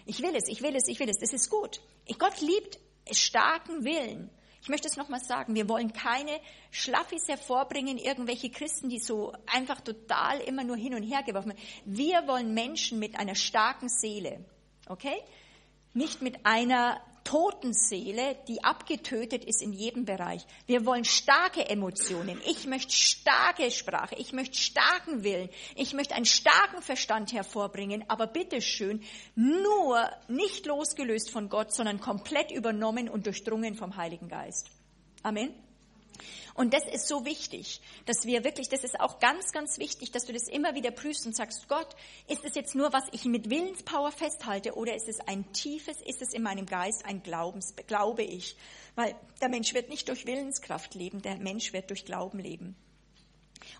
Ich 0.06 0.22
will 0.22 0.36
es, 0.36 0.48
ich 0.48 0.62
will 0.62 0.76
es, 0.76 0.88
ich 0.88 1.00
will 1.00 1.10
es. 1.10 1.20
Das 1.20 1.34
ist 1.34 1.50
gut. 1.50 1.82
Gott 2.18 2.42
liebt 2.42 2.80
starken 3.12 3.84
Willen. 3.84 4.30
Ich 4.62 4.70
möchte 4.70 4.88
es 4.88 4.96
nochmal 4.96 5.20
sagen, 5.20 5.56
wir 5.56 5.68
wollen 5.68 5.92
keine 5.92 6.40
Schlaffis 6.70 7.28
hervorbringen, 7.28 7.98
irgendwelche 7.98 8.52
Christen, 8.52 8.90
die 8.90 9.00
so 9.00 9.34
einfach 9.48 9.82
total 9.82 10.40
immer 10.42 10.64
nur 10.64 10.78
hin 10.78 10.94
und 10.94 11.02
her 11.02 11.24
geworfen 11.24 11.50
werden. 11.50 11.64
Wir 11.86 12.28
wollen 12.28 12.54
Menschen 12.54 13.00
mit 13.00 13.18
einer 13.18 13.34
starken 13.34 13.90
Seele. 13.90 14.46
Okay? 14.88 15.18
Nicht 15.94 16.22
mit 16.22 16.46
einer 16.46 17.02
toten 17.24 17.74
Seele, 17.74 18.36
die 18.48 18.64
abgetötet 18.64 19.46
ist 19.46 19.62
in 19.62 19.74
jedem 19.74 20.06
Bereich. 20.06 20.46
Wir 20.66 20.86
wollen 20.86 21.06
starke 21.06 21.70
Emotionen. 21.70 22.40
Ich 22.46 22.68
möchte 22.68 22.94
starke 22.94 23.72
Sprache. 23.72 24.16
Ich 24.16 24.34
möchte 24.34 24.58
starken 24.58 25.24
Willen. 25.24 25.50
Ich 25.76 25.94
möchte 25.94 26.16
einen 26.16 26.26
starken 26.26 26.82
Verstand 26.82 27.34
hervorbringen. 27.34 28.04
Aber 28.08 28.28
bitteschön, 28.28 29.02
nur 29.36 30.10
nicht 30.28 30.66
losgelöst 30.66 31.32
von 31.32 31.50
Gott, 31.50 31.74
sondern 31.74 32.00
komplett 32.00 32.52
übernommen 32.52 33.10
und 33.10 33.26
durchdrungen 33.26 33.76
vom 33.76 33.96
Heiligen 33.98 34.28
Geist. 34.28 34.70
Amen. 35.24 35.54
Und 36.54 36.74
das 36.74 36.86
ist 36.86 37.08
so 37.08 37.26
wichtig, 37.26 37.82
dass 38.06 38.26
wir 38.26 38.44
wirklich, 38.44 38.70
das 38.70 38.84
ist 38.84 39.00
auch 39.00 39.20
ganz, 39.20 39.52
ganz 39.52 39.78
wichtig, 39.78 40.12
dass 40.12 40.26
du 40.26 40.34
das 40.34 40.48
immer 40.48 40.76
wieder 40.76 40.92
prüfst 40.92 41.26
und 41.26 41.36
sagst, 41.36 41.68
Gott, 41.68 41.96
ist 42.28 42.44
es 42.44 42.56
jetzt 42.56 42.76
nur, 42.76 42.94
was 42.94 43.04
ich 43.12 43.26
mit 43.26 43.50
Willenspower 43.50 44.12
festhalte 44.12 44.76
oder 44.76 44.96
ist 44.96 45.08
es 45.08 45.20
ein 45.22 45.52
tiefes, 45.54 45.98
ist 46.06 46.22
es 46.22 46.34
in 46.34 46.44
meinem 46.44 46.66
Geist 46.66 47.06
ein 47.06 47.24
Glaubens, 47.24 47.74
glaube 47.88 48.24
ich? 48.24 48.56
Weil 48.96 49.16
der 49.42 49.50
Mensch 49.50 49.74
wird 49.74 49.90
nicht 49.90 50.10
durch 50.10 50.26
Willenskraft 50.26 50.96
leben, 50.96 51.22
der 51.22 51.38
Mensch 51.38 51.74
wird 51.74 51.90
durch 51.90 52.06
Glauben 52.06 52.40
leben. 52.40 52.76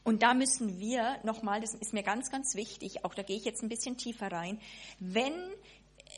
Und 0.04 0.24
da 0.24 0.34
müssen 0.34 0.80
wir 0.80 1.20
nochmal, 1.24 1.62
das 1.62 1.74
ist 1.74 1.94
mir 1.94 2.04
ganz, 2.04 2.32
ganz 2.32 2.56
wichtig, 2.56 3.04
auch 3.06 3.14
da 3.14 3.24
gehe 3.24 3.38
ich 3.38 3.46
jetzt 3.46 3.64
ein 3.64 3.70
bisschen 3.70 3.98
tiefer 3.98 4.32
rein, 4.32 4.60
wenn, 5.00 5.34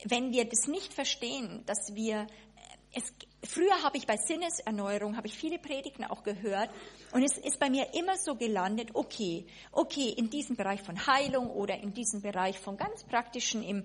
wenn 0.04 0.32
wir 0.32 0.44
das 0.44 0.66
nicht 0.66 0.92
verstehen, 0.92 1.62
dass 1.66 1.94
wir 1.94 2.26
es, 2.92 3.12
früher 3.46 3.82
habe 3.82 3.96
ich 3.96 4.06
bei 4.06 4.16
Sinneserneuerung, 4.16 5.16
habe 5.16 5.26
ich 5.26 5.36
viele 5.36 5.58
Predigten 5.58 6.04
auch 6.04 6.22
gehört 6.22 6.70
und 7.12 7.22
es 7.22 7.36
ist 7.38 7.58
bei 7.58 7.70
mir 7.70 7.94
immer 7.94 8.16
so 8.16 8.34
gelandet, 8.34 8.90
okay, 8.94 9.46
okay, 9.72 10.08
in 10.16 10.30
diesem 10.30 10.56
Bereich 10.56 10.82
von 10.82 11.06
Heilung 11.06 11.50
oder 11.50 11.78
in 11.78 11.92
diesem 11.92 12.22
Bereich 12.22 12.58
von 12.58 12.76
ganz 12.76 13.04
praktischen 13.04 13.62
im, 13.62 13.84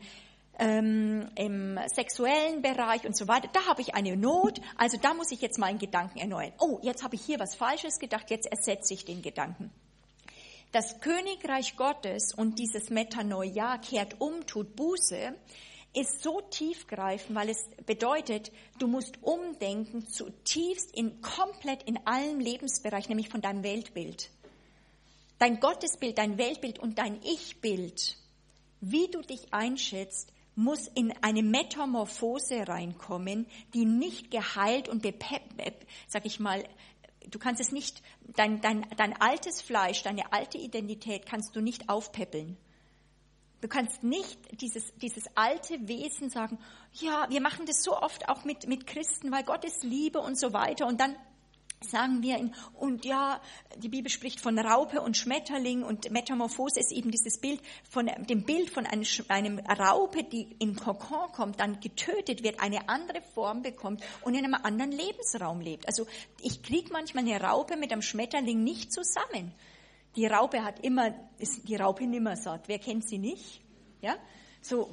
ähm, 0.57 1.29
im 1.35 1.79
sexuellen 1.87 2.61
Bereich 2.61 3.05
und 3.05 3.15
so 3.15 3.27
weiter, 3.27 3.49
da 3.51 3.65
habe 3.65 3.81
ich 3.81 3.95
eine 3.95 4.15
Not, 4.15 4.59
also 4.77 4.97
da 4.97 5.13
muss 5.13 5.31
ich 5.31 5.41
jetzt 5.41 5.57
meinen 5.57 5.79
Gedanken 5.79 6.19
erneuern. 6.19 6.53
Oh, 6.59 6.79
jetzt 6.81 7.03
habe 7.03 7.15
ich 7.15 7.21
hier 7.21 7.39
was 7.39 7.55
Falsches 7.55 7.99
gedacht, 7.99 8.29
jetzt 8.29 8.47
ersetze 8.51 8.93
ich 8.93 9.05
den 9.05 9.21
Gedanken. 9.21 9.71
Das 10.71 10.99
Königreich 10.99 11.75
Gottes 11.77 12.31
und 12.35 12.59
dieses 12.59 12.91
Metanoia 12.91 13.79
kehrt 13.79 14.21
um, 14.21 14.45
tut 14.45 14.75
Buße, 14.75 15.33
ist 15.93 16.21
so 16.21 16.41
tiefgreifend, 16.41 17.35
weil 17.35 17.49
es 17.49 17.67
bedeutet, 17.85 18.51
du 18.77 18.87
musst 18.87 19.21
umdenken 19.23 20.07
zutiefst 20.07 20.95
in 20.95 21.21
komplett 21.21 21.83
in 21.83 21.99
allen 22.05 22.39
Lebensbereichen, 22.39 23.09
nämlich 23.09 23.29
von 23.29 23.41
deinem 23.41 23.63
Weltbild. 23.63 24.29
Dein 25.39 25.59
Gottesbild, 25.59 26.17
dein 26.17 26.37
Weltbild 26.37 26.79
und 26.79 26.99
dein 26.99 27.21
Ich-Bild, 27.23 28.17
wie 28.81 29.07
du 29.07 29.21
dich 29.21 29.53
einschätzt, 29.53 30.31
muss 30.55 30.87
in 30.87 31.13
eine 31.21 31.41
Metamorphose 31.41 32.67
reinkommen, 32.67 33.47
die 33.73 33.85
nicht 33.85 34.29
geheilt 34.29 34.89
und 34.89 35.07
sag 36.07 36.25
ich 36.25 36.39
mal, 36.39 36.65
du 37.29 37.39
kannst 37.39 37.61
es 37.61 37.71
nicht, 37.71 38.01
dein, 38.35 38.59
dein, 38.59 38.85
dein 38.97 39.19
altes 39.21 39.61
Fleisch, 39.61 40.03
deine 40.03 40.33
alte 40.33 40.57
Identität 40.57 41.25
kannst 41.25 41.55
du 41.55 41.61
nicht 41.61 41.89
aufpäppeln. 41.89 42.57
Du 43.61 43.67
kannst 43.67 44.03
nicht 44.03 44.39
dieses, 44.61 44.93
dieses 44.95 45.23
alte 45.35 45.87
Wesen 45.87 46.29
sagen, 46.29 46.57
ja, 46.93 47.27
wir 47.29 47.41
machen 47.41 47.65
das 47.65 47.83
so 47.83 47.95
oft 47.97 48.29
auch 48.29 48.45
mit, 48.45 48.67
mit 48.67 48.87
Christen, 48.87 49.31
weil 49.31 49.43
Gott 49.43 49.65
ist 49.65 49.83
Liebe 49.83 50.19
und 50.19 50.39
so 50.39 50.53
weiter. 50.53 50.87
Und 50.87 50.99
dann 50.99 51.15
sagen 51.81 52.21
wir, 52.21 52.37
in, 52.37 52.53
und 52.73 53.05
ja, 53.05 53.41
die 53.77 53.89
Bibel 53.89 54.09
spricht 54.09 54.41
von 54.41 54.57
Raupe 54.59 55.01
und 55.01 55.17
Schmetterling 55.17 55.83
und 55.83 56.11
Metamorphose 56.11 56.79
ist 56.79 56.91
eben 56.91 57.11
dieses 57.11 57.39
Bild 57.39 57.61
von 57.89 58.09
dem 58.29 58.43
Bild 58.43 58.69
von 58.69 58.85
einem, 58.85 59.05
einem 59.29 59.59
Raupe, 59.59 60.23
die 60.23 60.55
in 60.59 60.75
Kokon 60.75 61.31
kommt, 61.31 61.59
dann 61.59 61.79
getötet 61.79 62.43
wird, 62.43 62.61
eine 62.61 62.89
andere 62.89 63.21
Form 63.33 63.61
bekommt 63.61 64.03
und 64.21 64.35
in 64.35 64.43
einem 64.43 64.55
anderen 64.55 64.91
Lebensraum 64.91 65.61
lebt. 65.61 65.87
Also 65.87 66.05
ich 66.41 66.63
kriege 66.63 66.91
manchmal 66.91 67.25
eine 67.25 67.41
Raupe 67.41 67.77
mit 67.77 67.91
einem 67.91 68.01
Schmetterling 68.01 68.63
nicht 68.63 68.91
zusammen. 68.91 69.53
Die 70.15 70.25
Raupe 70.25 70.63
hat 70.63 70.79
immer, 70.83 71.13
ist 71.37 71.67
die 71.67 71.75
Raupe 71.75 72.05
nimmer 72.07 72.35
satt. 72.35 72.67
Wer 72.67 72.79
kennt 72.79 73.07
sie 73.07 73.17
nicht? 73.17 73.61
Ja? 74.01 74.15
So, 74.61 74.89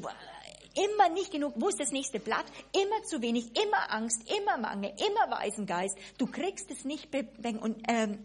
immer 0.74 1.08
nicht 1.08 1.32
genug, 1.32 1.54
wo 1.56 1.68
ist 1.68 1.80
das 1.80 1.90
nächste 1.90 2.20
Blatt, 2.20 2.46
immer 2.72 3.02
zu 3.04 3.22
wenig, 3.22 3.50
immer 3.56 3.92
Angst, 3.92 4.30
immer 4.30 4.58
Mangel, 4.58 4.92
immer 4.98 5.36
Waisengeist. 5.36 5.96
Du 6.18 6.26
kriegst 6.26 6.70
es 6.70 6.84
nicht 6.84 7.08
und 7.60 7.82
ähm, 7.88 8.24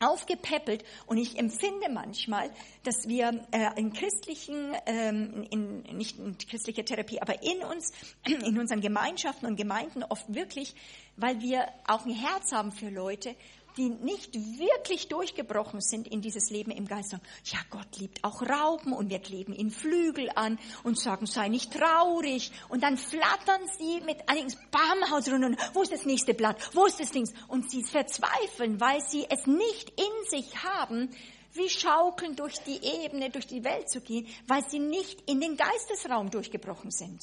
aufgepäppelt 0.00 0.82
und 1.06 1.18
ich 1.18 1.38
empfinde 1.38 1.90
manchmal, 1.90 2.50
dass 2.84 3.06
wir 3.06 3.46
äh, 3.52 3.78
in 3.78 3.92
christlichen, 3.92 4.74
ähm, 4.86 5.46
in, 5.50 5.82
nicht 5.96 6.18
in 6.18 6.38
christlicher 6.38 6.84
Therapie, 6.84 7.20
aber 7.20 7.42
in 7.42 7.62
uns, 7.62 7.92
in 8.26 8.58
unseren 8.58 8.80
Gemeinschaften 8.80 9.46
und 9.46 9.56
Gemeinden 9.56 10.02
oft 10.02 10.34
wirklich, 10.34 10.74
weil 11.16 11.40
wir 11.40 11.68
auch 11.86 12.06
ein 12.06 12.14
Herz 12.14 12.50
haben 12.52 12.72
für 12.72 12.88
Leute, 12.88 13.36
die 13.76 13.88
nicht 13.88 14.34
wirklich 14.34 15.08
durchgebrochen 15.08 15.80
sind 15.80 16.08
in 16.08 16.20
dieses 16.20 16.50
Leben 16.50 16.70
im 16.70 16.86
Geist, 16.86 17.10
sagen, 17.10 17.22
ja, 17.44 17.58
Gott 17.70 17.98
liebt 17.98 18.24
auch 18.24 18.42
Raupen 18.42 18.92
und 18.92 19.10
wir 19.10 19.18
kleben 19.18 19.52
ihnen 19.52 19.70
Flügel 19.70 20.30
an 20.34 20.58
und 20.82 20.98
sagen, 20.98 21.26
sei 21.26 21.48
nicht 21.48 21.72
traurig. 21.72 22.52
Und 22.68 22.82
dann 22.82 22.96
flattern 22.96 23.62
sie 23.78 24.00
mit 24.04 24.18
allerdings 24.28 24.56
Bamhaus 24.70 25.28
runter. 25.28 25.56
Wo 25.72 25.82
ist 25.82 25.92
das 25.92 26.04
nächste 26.04 26.34
Blatt? 26.34 26.70
Wo 26.74 26.86
ist 26.86 27.00
das 27.00 27.10
Ding? 27.10 27.28
Und 27.48 27.70
sie 27.70 27.82
verzweifeln, 27.82 28.80
weil 28.80 29.00
sie 29.02 29.26
es 29.28 29.46
nicht 29.46 29.90
in 29.90 30.28
sich 30.30 30.62
haben, 30.62 31.10
wie 31.52 31.68
schaukeln 31.68 32.36
durch 32.36 32.58
die 32.60 32.80
Ebene, 33.04 33.30
durch 33.30 33.46
die 33.46 33.64
Welt 33.64 33.88
zu 33.88 34.00
gehen, 34.00 34.26
weil 34.46 34.62
sie 34.68 34.78
nicht 34.78 35.28
in 35.28 35.40
den 35.40 35.56
Geistesraum 35.56 36.30
durchgebrochen 36.30 36.90
sind. 36.90 37.20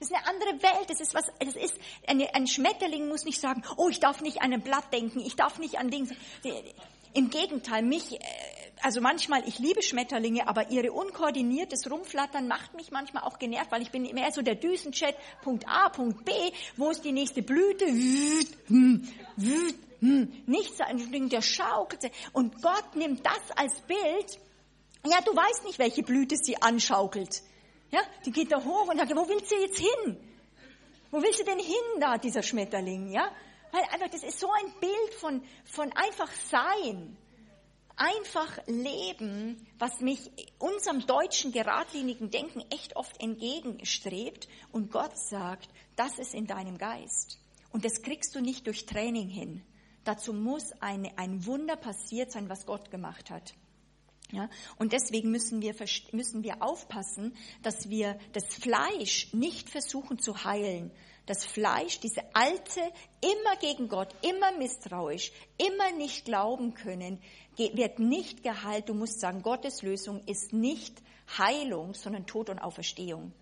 Das 0.00 0.10
ist 0.10 0.16
eine 0.16 0.26
andere 0.26 0.62
Welt. 0.62 0.88
Das 0.88 1.00
ist 1.00 1.14
was, 1.14 1.26
das 1.38 1.54
ist, 1.56 1.78
eine, 2.06 2.34
ein 2.34 2.46
Schmetterling 2.46 3.08
muss 3.08 3.24
nicht 3.24 3.38
sagen, 3.38 3.62
oh, 3.76 3.88
ich 3.90 4.00
darf 4.00 4.22
nicht 4.22 4.40
an 4.40 4.52
ein 4.52 4.62
Blatt 4.62 4.92
denken, 4.92 5.20
ich 5.20 5.36
darf 5.36 5.58
nicht 5.58 5.78
an 5.78 5.90
Dinge. 5.90 6.16
Im 7.12 7.28
Gegenteil, 7.28 7.82
mich, 7.82 8.14
äh, 8.14 8.18
also 8.82 9.00
manchmal, 9.02 9.46
ich 9.46 9.58
liebe 9.58 9.82
Schmetterlinge, 9.82 10.48
aber 10.48 10.70
ihre 10.70 10.92
unkoordiniertes 10.92 11.90
Rumflattern 11.90 12.48
macht 12.48 12.74
mich 12.74 12.90
manchmal 12.90 13.24
auch 13.24 13.38
genervt, 13.38 13.70
weil 13.72 13.82
ich 13.82 13.90
bin 13.90 14.02
mehr 14.02 14.32
so 14.32 14.40
der 14.40 14.54
Düsenchat, 14.54 15.16
Punkt 15.42 15.68
A, 15.68 15.90
Punkt 15.90 16.24
B, 16.24 16.32
wo 16.76 16.90
ist 16.90 17.04
die 17.04 17.12
nächste 17.12 17.42
Blüte? 17.42 17.86
Hm, 17.86 19.06
hm, 20.00 20.32
Nichts, 20.46 20.80
ein 20.80 21.12
Ding, 21.12 21.28
der 21.28 21.42
schaukelt. 21.42 22.10
Und 22.32 22.62
Gott 22.62 22.96
nimmt 22.96 23.26
das 23.26 23.50
als 23.54 23.80
Bild. 23.82 24.40
Ja, 25.06 25.20
du 25.20 25.36
weißt 25.36 25.64
nicht, 25.64 25.78
welche 25.78 26.02
Blüte 26.02 26.36
sie 26.36 26.60
anschaukelt. 26.62 27.42
Ja, 27.90 28.00
die 28.24 28.30
geht 28.30 28.52
da 28.52 28.62
hoch 28.62 28.88
und 28.88 28.98
sagt, 28.98 29.14
wo 29.14 29.28
willst 29.28 29.50
du 29.50 29.56
jetzt 29.56 29.78
hin? 29.78 30.16
Wo 31.10 31.20
willst 31.22 31.40
du 31.40 31.44
denn 31.44 31.58
hin 31.58 32.00
da, 32.00 32.18
dieser 32.18 32.42
Schmetterling? 32.42 33.10
Ja, 33.10 33.30
weil 33.72 33.82
einfach, 33.90 34.08
das 34.08 34.22
ist 34.22 34.38
so 34.38 34.50
ein 34.50 34.72
Bild 34.80 35.14
von, 35.14 35.42
von 35.64 35.92
einfach 35.92 36.30
sein. 36.32 37.16
Einfach 37.96 38.58
leben, 38.66 39.66
was 39.78 40.00
mich 40.00 40.30
unserem 40.58 41.06
deutschen 41.06 41.52
geradlinigen 41.52 42.30
Denken 42.30 42.64
echt 42.70 42.96
oft 42.96 43.20
entgegenstrebt. 43.20 44.48
Und 44.72 44.90
Gott 44.90 45.18
sagt, 45.18 45.68
das 45.96 46.18
ist 46.18 46.32
in 46.32 46.46
deinem 46.46 46.78
Geist. 46.78 47.38
Und 47.72 47.84
das 47.84 48.02
kriegst 48.02 48.34
du 48.34 48.40
nicht 48.40 48.66
durch 48.66 48.86
Training 48.86 49.28
hin. 49.28 49.62
Dazu 50.04 50.32
muss 50.32 50.72
eine, 50.80 51.18
ein 51.18 51.44
Wunder 51.44 51.76
passiert 51.76 52.32
sein, 52.32 52.48
was 52.48 52.64
Gott 52.64 52.90
gemacht 52.90 53.30
hat. 53.30 53.54
Ja, 54.32 54.48
und 54.78 54.92
deswegen 54.92 55.30
müssen 55.30 55.60
wir, 55.60 55.74
müssen 56.12 56.44
wir 56.44 56.62
aufpassen, 56.62 57.34
dass 57.62 57.88
wir 57.90 58.18
das 58.32 58.46
Fleisch 58.46 59.32
nicht 59.32 59.68
versuchen 59.68 60.20
zu 60.20 60.44
heilen. 60.44 60.92
Das 61.26 61.44
Fleisch, 61.44 62.00
diese 62.00 62.22
alte, 62.34 62.80
immer 63.20 63.56
gegen 63.60 63.88
Gott, 63.88 64.14
immer 64.22 64.56
misstrauisch, 64.56 65.32
immer 65.58 65.92
nicht 65.96 66.24
glauben 66.24 66.74
können, 66.74 67.20
wird 67.56 67.98
nicht 67.98 68.42
geheilt. 68.42 68.88
Du 68.88 68.94
musst 68.94 69.20
sagen, 69.20 69.42
Gottes 69.42 69.82
Lösung 69.82 70.22
ist 70.26 70.52
nicht 70.52 71.02
Heilung, 71.36 71.94
sondern 71.94 72.26
Tod 72.26 72.50
und 72.50 72.58
Auferstehung. 72.58 73.32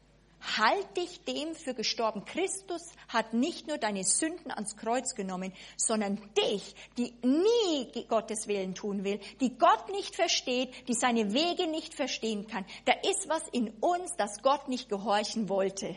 Halt 0.40 0.96
dich 0.96 1.24
dem 1.24 1.54
für 1.54 1.74
gestorben. 1.74 2.24
Christus 2.24 2.82
hat 3.08 3.34
nicht 3.34 3.66
nur 3.66 3.78
deine 3.78 4.04
Sünden 4.04 4.52
ans 4.52 4.76
Kreuz 4.76 5.14
genommen, 5.14 5.52
sondern 5.76 6.20
dich, 6.34 6.74
die 6.96 7.12
nie 7.22 8.06
Gottes 8.06 8.46
Willen 8.46 8.74
tun 8.74 9.04
will, 9.04 9.18
die 9.40 9.58
Gott 9.58 9.90
nicht 9.90 10.14
versteht, 10.14 10.72
die 10.88 10.94
seine 10.94 11.32
Wege 11.32 11.66
nicht 11.66 11.94
verstehen 11.94 12.46
kann. 12.46 12.64
Da 12.84 12.92
ist 12.92 13.28
was 13.28 13.42
in 13.52 13.68
uns, 13.80 14.16
das 14.16 14.42
Gott 14.42 14.68
nicht 14.68 14.88
gehorchen 14.88 15.48
wollte. 15.48 15.96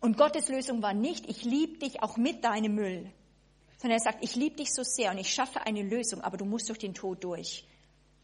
Und 0.00 0.16
Gottes 0.16 0.48
Lösung 0.48 0.82
war 0.82 0.94
nicht, 0.94 1.28
ich 1.28 1.44
liebe 1.44 1.78
dich 1.78 2.02
auch 2.02 2.16
mit 2.16 2.44
deinem 2.44 2.74
Müll, 2.74 3.10
sondern 3.78 3.98
er 3.98 4.02
sagt, 4.02 4.22
ich 4.22 4.36
liebe 4.36 4.56
dich 4.56 4.72
so 4.72 4.82
sehr 4.82 5.10
und 5.10 5.18
ich 5.18 5.32
schaffe 5.32 5.62
eine 5.62 5.82
Lösung, 5.82 6.20
aber 6.20 6.36
du 6.36 6.44
musst 6.44 6.68
durch 6.68 6.78
den 6.78 6.94
Tod 6.94 7.24
durch. 7.24 7.66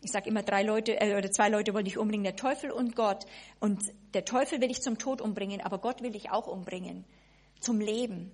Ich 0.05 0.13
sage 0.13 0.29
immer, 0.29 0.43
drei 0.43 0.63
Leute 0.63 1.01
äh, 1.01 1.17
oder 1.17 1.31
zwei 1.31 1.49
Leute 1.49 1.73
wollen 1.73 1.87
dich 1.87 1.97
umbringen, 1.97 2.25
der 2.25 2.37
Teufel 2.37 2.71
und 2.71 2.95
Gott. 2.95 3.25
Und 3.59 3.81
der 4.13 4.27
Teufel 4.27 4.61
will 4.61 4.69
dich 4.69 4.83
zum 4.83 4.99
Tod 4.99 5.23
umbringen, 5.23 5.63
aber 5.63 5.79
Gott 5.79 6.03
will 6.03 6.11
dich 6.11 6.31
auch 6.31 6.47
umbringen, 6.47 7.07
zum 7.61 7.81
Leben. 7.81 8.31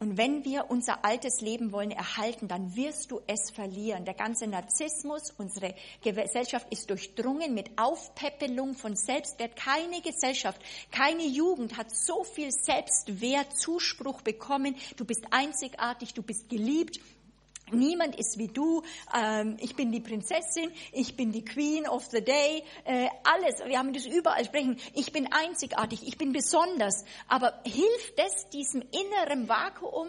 Und 0.00 0.18
wenn 0.18 0.44
wir 0.44 0.70
unser 0.70 1.04
altes 1.04 1.40
Leben 1.40 1.72
wollen 1.72 1.90
erhalten, 1.90 2.48
dann 2.48 2.74
wirst 2.74 3.10
du 3.10 3.20
es 3.26 3.50
verlieren. 3.50 4.04
Der 4.04 4.14
ganze 4.14 4.46
Narzissmus, 4.46 5.30
unsere 5.38 5.74
Gesellschaft 6.02 6.66
ist 6.70 6.90
durchdrungen 6.90 7.54
mit 7.54 7.78
Aufpäppelung 7.78 8.74
von 8.74 8.96
Selbstwert. 8.96 9.56
Keine 9.56 10.00
Gesellschaft, 10.02 10.60
keine 10.90 11.24
Jugend 11.24 11.76
hat 11.76 11.94
so 11.94 12.24
viel 12.24 12.50
Selbstwert, 12.50 13.56
Zuspruch 13.56 14.22
bekommen. 14.22 14.76
Du 14.96 15.04
bist 15.04 15.26
einzigartig, 15.30 16.12
du 16.12 16.22
bist 16.22 16.48
geliebt, 16.48 16.98
Niemand 17.74 18.16
ist 18.16 18.38
wie 18.38 18.48
du. 18.48 18.82
Ähm, 19.14 19.56
ich 19.60 19.74
bin 19.76 19.92
die 19.92 20.00
Prinzessin, 20.00 20.70
ich 20.92 21.16
bin 21.16 21.32
die 21.32 21.44
Queen 21.44 21.88
of 21.88 22.04
the 22.06 22.22
Day. 22.22 22.62
Äh, 22.84 23.08
alles, 23.24 23.64
wir 23.66 23.78
haben 23.78 23.92
das 23.92 24.06
überall 24.06 24.44
sprechen. 24.44 24.78
Ich 24.94 25.12
bin 25.12 25.28
einzigartig, 25.32 26.06
ich 26.06 26.18
bin 26.18 26.32
besonders. 26.32 27.04
Aber 27.28 27.60
hilft 27.64 28.18
es 28.18 28.48
diesem 28.50 28.82
inneren 28.82 29.48
Vakuum? 29.48 30.08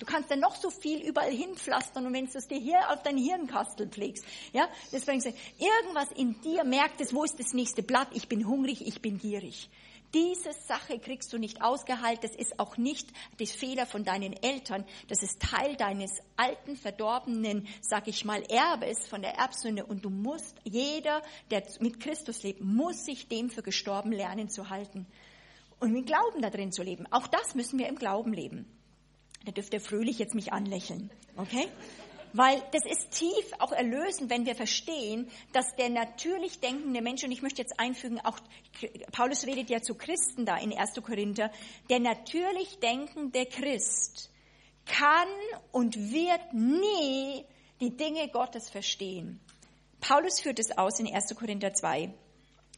Du 0.00 0.06
kannst 0.06 0.30
ja 0.30 0.36
noch 0.36 0.56
so 0.56 0.70
viel 0.70 1.06
überall 1.06 1.30
hinpflastern 1.30 2.06
und 2.06 2.14
wenn 2.14 2.24
du 2.24 2.38
es 2.38 2.48
dir 2.48 2.58
hier 2.58 2.90
auf 2.90 3.02
dein 3.02 3.18
Hirnkastel 3.18 3.86
pflegst, 3.86 4.24
ja, 4.50 4.66
deswegen 4.90 5.22
irgendwas 5.58 6.10
in 6.16 6.40
dir 6.40 6.64
merkt 6.64 7.02
es, 7.02 7.14
wo 7.14 7.22
ist 7.22 7.38
das 7.38 7.52
nächste 7.52 7.82
Blatt? 7.82 8.08
Ich 8.14 8.26
bin 8.26 8.48
hungrig, 8.48 8.86
ich 8.86 9.02
bin 9.02 9.18
gierig. 9.18 9.68
Diese 10.14 10.52
Sache 10.52 10.98
kriegst 10.98 11.32
du 11.32 11.38
nicht 11.38 11.62
ausgehalten. 11.62 12.22
Das 12.22 12.34
ist 12.34 12.58
auch 12.58 12.76
nicht 12.76 13.08
der 13.38 13.46
Fehler 13.46 13.86
von 13.86 14.04
deinen 14.04 14.32
Eltern. 14.32 14.84
Das 15.08 15.22
ist 15.22 15.40
Teil 15.40 15.76
deines 15.76 16.10
alten, 16.36 16.76
verdorbenen, 16.76 17.68
sag 17.80 18.08
ich 18.08 18.24
mal, 18.24 18.42
Erbes 18.42 19.06
von 19.06 19.22
der 19.22 19.36
Erbsünde. 19.36 19.86
Und 19.86 20.04
du 20.04 20.10
musst, 20.10 20.56
jeder, 20.64 21.22
der 21.50 21.62
mit 21.78 22.00
Christus 22.00 22.42
lebt, 22.42 22.60
muss 22.60 23.04
sich 23.04 23.28
dem 23.28 23.50
für 23.50 23.62
gestorben 23.62 24.10
lernen 24.10 24.48
zu 24.48 24.68
halten. 24.68 25.06
Und 25.78 25.92
mit 25.92 26.06
Glauben 26.06 26.42
da 26.42 26.50
drin 26.50 26.72
zu 26.72 26.82
leben. 26.82 27.06
Auch 27.10 27.26
das 27.26 27.54
müssen 27.54 27.78
wir 27.78 27.88
im 27.88 27.96
Glauben 27.96 28.32
leben. 28.32 28.66
Da 29.44 29.52
dürft 29.52 29.72
ihr 29.72 29.80
fröhlich 29.80 30.18
jetzt 30.18 30.34
mich 30.34 30.52
anlächeln. 30.52 31.10
Okay? 31.36 31.68
Weil 32.32 32.62
das 32.72 32.84
ist 32.84 33.10
tief 33.10 33.52
auch 33.58 33.72
erlösend, 33.72 34.30
wenn 34.30 34.46
wir 34.46 34.54
verstehen, 34.54 35.28
dass 35.52 35.74
der 35.76 35.90
natürlich 35.90 36.60
denkende 36.60 37.02
Mensch, 37.02 37.24
und 37.24 37.32
ich 37.32 37.42
möchte 37.42 37.62
jetzt 37.62 37.78
einfügen, 37.78 38.20
auch 38.20 38.38
Paulus 39.12 39.46
redet 39.46 39.68
ja 39.70 39.82
zu 39.82 39.94
Christen 39.94 40.46
da 40.46 40.56
in 40.56 40.76
1. 40.76 40.94
Korinther, 41.02 41.50
der 41.88 42.00
natürlich 42.00 42.78
denkende 42.78 43.46
Christ 43.46 44.30
kann 44.86 45.28
und 45.72 45.96
wird 45.96 46.52
nie 46.52 47.44
die 47.80 47.96
Dinge 47.96 48.28
Gottes 48.28 48.70
verstehen. 48.70 49.40
Paulus 50.00 50.40
führt 50.40 50.58
es 50.58 50.76
aus 50.76 50.98
in 51.00 51.12
1. 51.12 51.34
Korinther 51.34 51.74
2. 51.74 52.12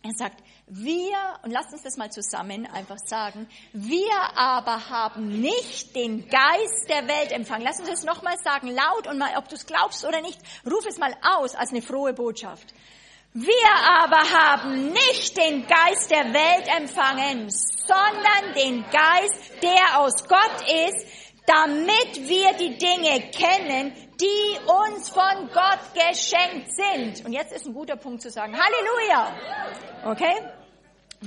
Er 0.05 0.13
sagt, 0.15 0.43
wir, 0.67 1.17
und 1.45 1.53
lasst 1.53 1.73
uns 1.73 1.83
das 1.83 1.97
mal 1.97 2.11
zusammen 2.11 2.67
einfach 2.67 2.99
sagen, 3.07 3.49
wir 3.73 4.13
aber 4.35 4.91
haben 4.91 5.41
nicht 5.41 5.95
den 5.95 6.29
Geist 6.29 6.89
der 6.89 7.07
Welt 7.07 7.31
empfangen. 7.31 7.63
Lass 7.63 7.79
uns 7.79 7.89
das 7.89 8.05
nochmal 8.05 8.37
sagen, 8.43 8.67
laut 8.67 9.07
und 9.07 9.19
mal, 9.19 9.37
ob 9.37 9.49
du 9.49 9.55
es 9.55 9.65
glaubst 9.65 10.05
oder 10.05 10.21
nicht, 10.21 10.41
ruf 10.67 10.85
es 10.89 10.99
mal 10.99 11.15
aus 11.23 11.55
als 11.55 11.71
eine 11.71 11.83
frohe 11.83 12.15
Botschaft. 12.15 12.75
Wir 13.35 13.55
aber 13.89 14.29
haben 14.31 14.93
nicht 14.93 15.37
den 15.37 15.67
Geist 15.67 16.11
der 16.11 16.35
Welt 16.35 16.69
empfangen, 16.77 17.49
sondern 17.49 18.55
den 18.57 18.85
Geist, 18.91 19.63
der 19.63 20.01
aus 20.01 20.29
Gott 20.29 20.69
ist, 20.89 21.07
damit 21.47 22.29
wir 22.29 22.53
die 22.55 22.77
Dinge 22.79 23.21
kennen, 23.31 23.93
die 24.21 24.59
uns 24.67 25.09
von 25.09 25.49
Gott 25.53 25.81
geschenkt 25.95 26.75
sind. 26.75 27.25
Und 27.25 27.33
jetzt 27.33 27.53
ist 27.53 27.67
ein 27.67 27.75
guter 27.75 27.97
Punkt 27.97 28.23
zu 28.23 28.31
sagen, 28.31 28.57
Halleluja. 28.57 29.33
Okay? 30.05 30.62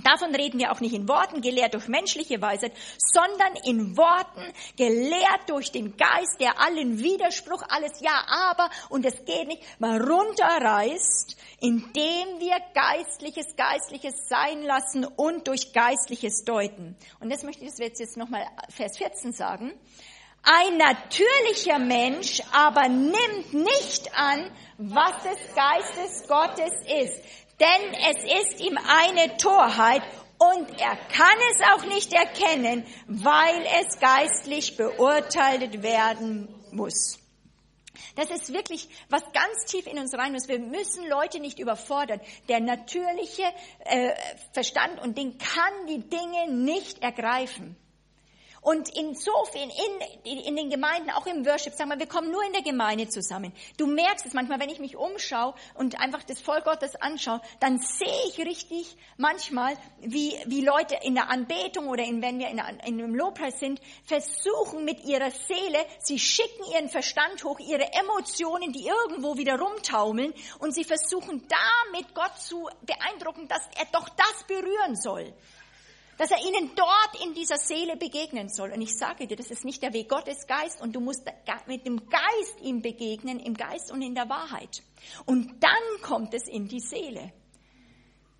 Davon 0.03 0.35
reden 0.35 0.59
wir 0.59 0.71
auch 0.71 0.81
nicht 0.81 0.93
in 0.93 1.07
Worten, 1.07 1.41
gelehrt 1.41 1.73
durch 1.73 1.87
menschliche 1.87 2.41
Weisheit, 2.41 2.73
sondern 2.97 3.55
in 3.65 3.97
Worten, 3.97 4.53
gelehrt 4.75 5.49
durch 5.49 5.71
den 5.71 5.95
Geist, 5.95 6.39
der 6.39 6.59
allen 6.59 6.99
Widerspruch, 6.99 7.63
alles 7.69 8.01
Ja, 8.01 8.25
aber 8.51 8.69
und 8.89 9.05
es 9.05 9.15
geht 9.25 9.47
nicht, 9.47 9.63
mal 9.79 10.01
runterreißt, 10.01 11.37
indem 11.61 12.39
wir 12.39 12.57
Geistliches, 12.73 13.55
Geistliches 13.55 14.27
sein 14.27 14.63
lassen 14.63 15.05
und 15.05 15.47
durch 15.47 15.71
Geistliches 15.71 16.43
deuten. 16.43 16.95
Und 17.19 17.31
das 17.31 17.43
möchte 17.43 17.63
ich 17.63 17.69
das 17.69 17.79
jetzt, 17.79 17.99
jetzt 17.99 18.17
nochmal 18.17 18.45
Vers 18.69 18.97
14 18.97 19.31
sagen. 19.31 19.73
Ein 20.47 20.77
natürlicher 20.77 21.79
Mensch 21.79 22.39
aber 22.53 22.87
nimmt 22.87 23.51
nicht 23.51 24.15
an, 24.15 24.51
was 24.77 25.23
des 25.23 25.55
Geistes 25.55 26.27
Gottes 26.27 26.73
ist 27.01 27.44
denn 27.59 27.93
es 28.11 28.23
ist 28.23 28.59
ihm 28.59 28.77
eine 28.77 29.37
Torheit 29.37 30.01
und 30.37 30.69
er 30.79 30.95
kann 30.95 31.37
es 31.51 31.61
auch 31.73 31.85
nicht 31.85 32.13
erkennen, 32.13 32.85
weil 33.07 33.65
es 33.79 33.99
geistlich 33.99 34.75
beurteilt 34.75 35.81
werden 35.81 36.47
muss. 36.71 37.19
Das 38.15 38.29
ist 38.29 38.53
wirklich 38.53 38.89
was 39.09 39.23
ganz 39.33 39.65
tief 39.67 39.87
in 39.87 39.97
uns 39.97 40.13
rein 40.13 40.33
muss. 40.33 40.47
Wir 40.47 40.59
müssen 40.59 41.07
Leute 41.07 41.39
nicht 41.39 41.59
überfordern. 41.59 42.19
Der 42.49 42.59
natürliche 42.59 43.43
äh, 43.85 44.11
Verstand 44.53 45.01
und 45.01 45.17
Ding 45.17 45.37
kann 45.37 45.87
die 45.87 46.09
Dinge 46.09 46.51
nicht 46.51 47.01
ergreifen. 47.01 47.77
Und 48.65 48.89
insofern 48.97 49.69
in, 50.23 50.41
in 50.41 50.55
den 50.55 50.71
Gemeinden, 50.71 51.11
auch 51.11 51.27
im 51.27 51.45
Worship, 51.45 51.75
sagen 51.75 51.91
wir, 51.91 51.99
wir 51.99 52.07
kommen 52.07 52.31
nur 52.31 52.43
in 52.43 52.51
der 52.51 52.63
Gemeinde 52.63 53.07
zusammen. 53.07 53.53
Du 53.77 53.85
merkst 53.85 54.25
es 54.25 54.33
manchmal, 54.33 54.59
wenn 54.59 54.71
ich 54.71 54.79
mich 54.79 54.95
umschaue 54.95 55.53
und 55.75 56.01
einfach 56.01 56.23
das 56.23 56.41
Volk 56.41 56.65
Gottes 56.65 56.95
anschaue, 56.95 57.41
dann 57.59 57.77
sehe 57.77 58.07
ich 58.27 58.39
richtig 58.39 58.97
manchmal, 59.17 59.77
wie, 60.01 60.33
wie 60.47 60.65
Leute 60.65 60.97
in 61.03 61.13
der 61.13 61.29
Anbetung 61.29 61.89
oder 61.89 62.03
in, 62.03 62.23
wenn 62.23 62.39
wir 62.39 62.47
in, 62.47 62.57
in 62.57 62.99
einem 62.99 63.13
Lobpreis 63.13 63.59
sind, 63.59 63.79
versuchen 64.03 64.83
mit 64.83 65.05
ihrer 65.05 65.29
Seele, 65.29 65.85
sie 65.99 66.17
schicken 66.17 66.63
ihren 66.73 66.89
Verstand 66.89 67.43
hoch, 67.43 67.59
ihre 67.59 67.93
Emotionen, 67.93 68.73
die 68.73 68.87
irgendwo 68.87 69.37
wieder 69.37 69.59
rumtaumeln 69.59 70.33
und 70.57 70.73
sie 70.73 70.85
versuchen 70.85 71.47
damit 71.47 72.15
Gott 72.15 72.35
zu 72.39 72.67
beeindrucken, 72.81 73.47
dass 73.47 73.61
er 73.77 73.85
doch 73.91 74.09
das 74.09 74.43
berühren 74.47 74.95
soll 74.95 75.31
dass 76.17 76.31
er 76.31 76.37
ihnen 76.45 76.71
dort 76.75 77.23
in 77.23 77.33
dieser 77.33 77.57
Seele 77.57 77.97
begegnen 77.97 78.49
soll. 78.49 78.71
Und 78.71 78.81
ich 78.81 78.95
sage 78.97 79.27
dir, 79.27 79.35
das 79.35 79.51
ist 79.51 79.65
nicht 79.65 79.81
der 79.81 79.93
Weg 79.93 80.09
Gottes 80.09 80.47
Geist 80.47 80.81
und 80.81 80.95
du 80.95 80.99
musst 80.99 81.23
mit 81.67 81.85
dem 81.85 82.09
Geist 82.09 82.61
ihm 82.61 82.81
begegnen, 82.81 83.39
im 83.39 83.53
Geist 83.53 83.91
und 83.91 84.01
in 84.01 84.15
der 84.15 84.29
Wahrheit. 84.29 84.83
Und 85.25 85.63
dann 85.63 86.01
kommt 86.01 86.33
es 86.33 86.47
in 86.47 86.67
die 86.67 86.79
Seele. 86.79 87.31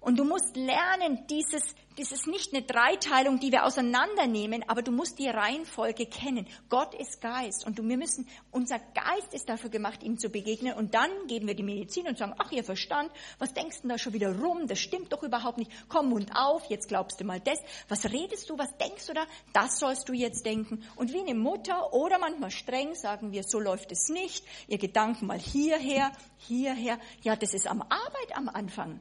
Und 0.06 0.20
du 0.20 0.24
musst 0.24 0.56
lernen, 0.56 1.26
dieses, 1.32 1.64
dieses 1.98 2.28
nicht 2.28 2.54
eine 2.54 2.64
Dreiteilung, 2.64 3.40
die 3.40 3.52
wir 3.52 3.66
auseinandernehmen, 3.66 4.64
aber 4.68 4.84
du 4.84 4.92
musst 4.92 5.18
die 5.18 5.28
Reihenfolge 5.28 6.06
kennen. 6.06 6.46
Gott 6.70 6.94
ist 6.94 7.22
Geist 7.22 7.66
und 7.66 7.80
wir 7.80 7.98
müssen, 7.98 8.28
unser 8.52 8.78
Geist 8.78 9.34
ist 9.34 9.50
dafür 9.50 9.72
gemacht, 9.72 10.04
ihm 10.04 10.20
zu 10.20 10.30
begegnen. 10.30 10.74
Und 10.74 10.94
dann 10.94 11.10
geben 11.26 11.48
wir 11.48 11.56
die 11.56 11.64
Medizin 11.64 12.08
und 12.08 12.20
sagen, 12.20 12.36
ach, 12.38 12.52
ihr 12.52 12.64
Verstand, 12.64 13.10
was 13.40 13.56
denkst 13.56 13.82
du 13.82 13.88
da 13.88 13.98
schon 13.98 14.14
wieder 14.14 14.38
rum? 14.40 14.68
Das 14.68 14.78
stimmt 14.78 15.12
doch 15.12 15.24
überhaupt 15.24 15.58
nicht. 15.58 15.72
Komm 15.90 16.10
Mund 16.10 16.30
auf, 16.36 16.66
jetzt 16.70 16.88
glaubst 16.88 17.20
du 17.20 17.26
mal 17.26 17.40
das. 17.40 17.58
Was 17.90 18.06
redest 18.06 18.48
du? 18.52 18.60
Was 18.60 18.78
denkst 18.78 19.08
du 19.08 19.14
da? 19.14 19.26
Das 19.54 19.80
sollst 19.80 20.08
du 20.08 20.14
jetzt 20.14 20.46
denken. 20.46 20.84
Und 20.98 21.14
wie 21.14 21.22
eine 21.22 21.34
Mutter 21.34 21.94
oder 21.94 22.20
manchmal 22.20 22.52
streng 22.52 22.94
sagen 22.94 23.32
wir, 23.32 23.42
so 23.42 23.60
läuft 23.60 23.92
es 23.92 24.10
nicht. 24.10 24.46
Ihr 24.68 24.78
Gedanken 24.78 25.26
mal 25.26 25.40
hierher, 25.40 26.12
hierher. 26.38 27.00
Ja, 27.24 27.36
das 27.36 27.56
ist 27.56 27.66
am 27.66 27.82
Arbeit 27.82 28.36
am 28.36 28.50
Anfang. 28.50 29.00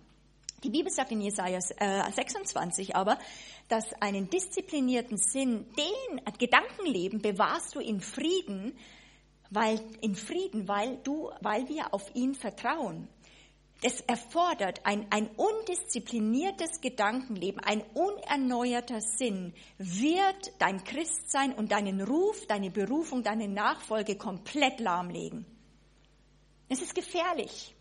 Die 0.65 0.71
Bibel 0.71 0.91
sagt 0.91 1.13
in 1.13 1.21
Jesaja 1.21 1.61
26 1.61 2.89
äh, 2.89 2.93
aber, 2.95 3.19
dass 3.69 3.93
einen 4.01 4.31
disziplinierten 4.31 5.19
Sinn, 5.19 5.67
den 5.77 6.21
Gedankenleben 6.39 7.21
bewahrst 7.21 7.75
du 7.75 7.81
in 7.81 8.01
Frieden, 8.01 8.75
weil, 9.51 9.79
in 10.01 10.15
Frieden, 10.17 10.67
weil 10.67 10.97
du, 11.05 11.31
weil 11.43 11.69
wir 11.69 11.93
auf 11.93 12.15
ihn 12.15 12.35
vertrauen. 12.35 13.09
Es 13.83 14.01
erfordert 14.01 14.81
ein, 14.85 15.07
ein 15.11 15.29
undiszipliniertes 15.37 16.81
Gedankenleben, 16.81 17.61
ein 17.63 17.83
unerneuerter 17.93 19.03
Sinn 19.03 19.53
wird 19.77 20.53
dein 20.59 20.83
Christsein 20.83 21.53
und 21.53 21.73
deinen 21.73 22.01
Ruf, 22.01 22.47
deine 22.47 22.71
Berufung, 22.71 23.23
deine 23.23 23.49
Nachfolge 23.49 24.17
komplett 24.17 24.81
lahmlegen. 24.81 25.45
Es 26.71 26.81
ist 26.81 26.95
gefährlich 26.95 27.75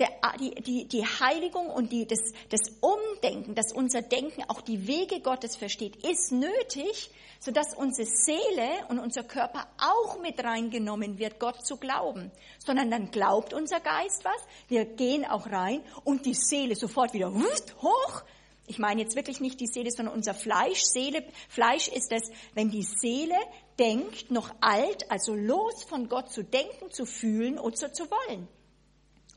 der, 0.00 0.08
die, 0.38 0.54
die, 0.62 0.88
die 0.88 1.04
Heiligung 1.04 1.66
und 1.68 1.92
die, 1.92 2.06
das, 2.06 2.20
das 2.48 2.62
Umdenken, 2.80 3.54
dass 3.54 3.72
unser 3.72 4.02
Denken 4.02 4.42
auch 4.48 4.62
die 4.62 4.86
Wege 4.86 5.20
Gottes 5.20 5.56
versteht, 5.56 5.96
ist 6.04 6.32
nötig, 6.32 7.10
sodass 7.38 7.74
unsere 7.74 8.08
Seele 8.08 8.86
und 8.88 8.98
unser 8.98 9.22
Körper 9.22 9.66
auch 9.78 10.18
mit 10.20 10.42
reingenommen 10.42 11.18
wird, 11.18 11.38
Gott 11.38 11.64
zu 11.64 11.76
glauben. 11.76 12.30
Sondern 12.58 12.90
dann 12.90 13.10
glaubt 13.10 13.52
unser 13.52 13.80
Geist 13.80 14.24
was, 14.24 14.42
wir 14.68 14.86
gehen 14.86 15.24
auch 15.24 15.46
rein 15.46 15.82
und 16.04 16.24
die 16.26 16.34
Seele 16.34 16.74
sofort 16.76 17.12
wieder 17.12 17.32
hoch. 17.32 18.22
Ich 18.66 18.78
meine 18.78 19.02
jetzt 19.02 19.16
wirklich 19.16 19.40
nicht 19.40 19.60
die 19.60 19.66
Seele, 19.66 19.90
sondern 19.90 20.14
unser 20.14 20.32
Fleisch. 20.32 20.82
Seele, 20.82 21.24
Fleisch 21.48 21.88
ist 21.88 22.12
es, 22.12 22.30
wenn 22.54 22.70
die 22.70 22.84
Seele 22.84 23.36
denkt, 23.78 24.30
noch 24.30 24.50
alt, 24.60 25.10
also 25.10 25.34
los 25.34 25.84
von 25.84 26.08
Gott 26.08 26.30
zu 26.30 26.44
denken, 26.44 26.90
zu 26.90 27.04
fühlen 27.04 27.58
so 27.58 27.88
zu 27.88 28.10
wollen 28.10 28.48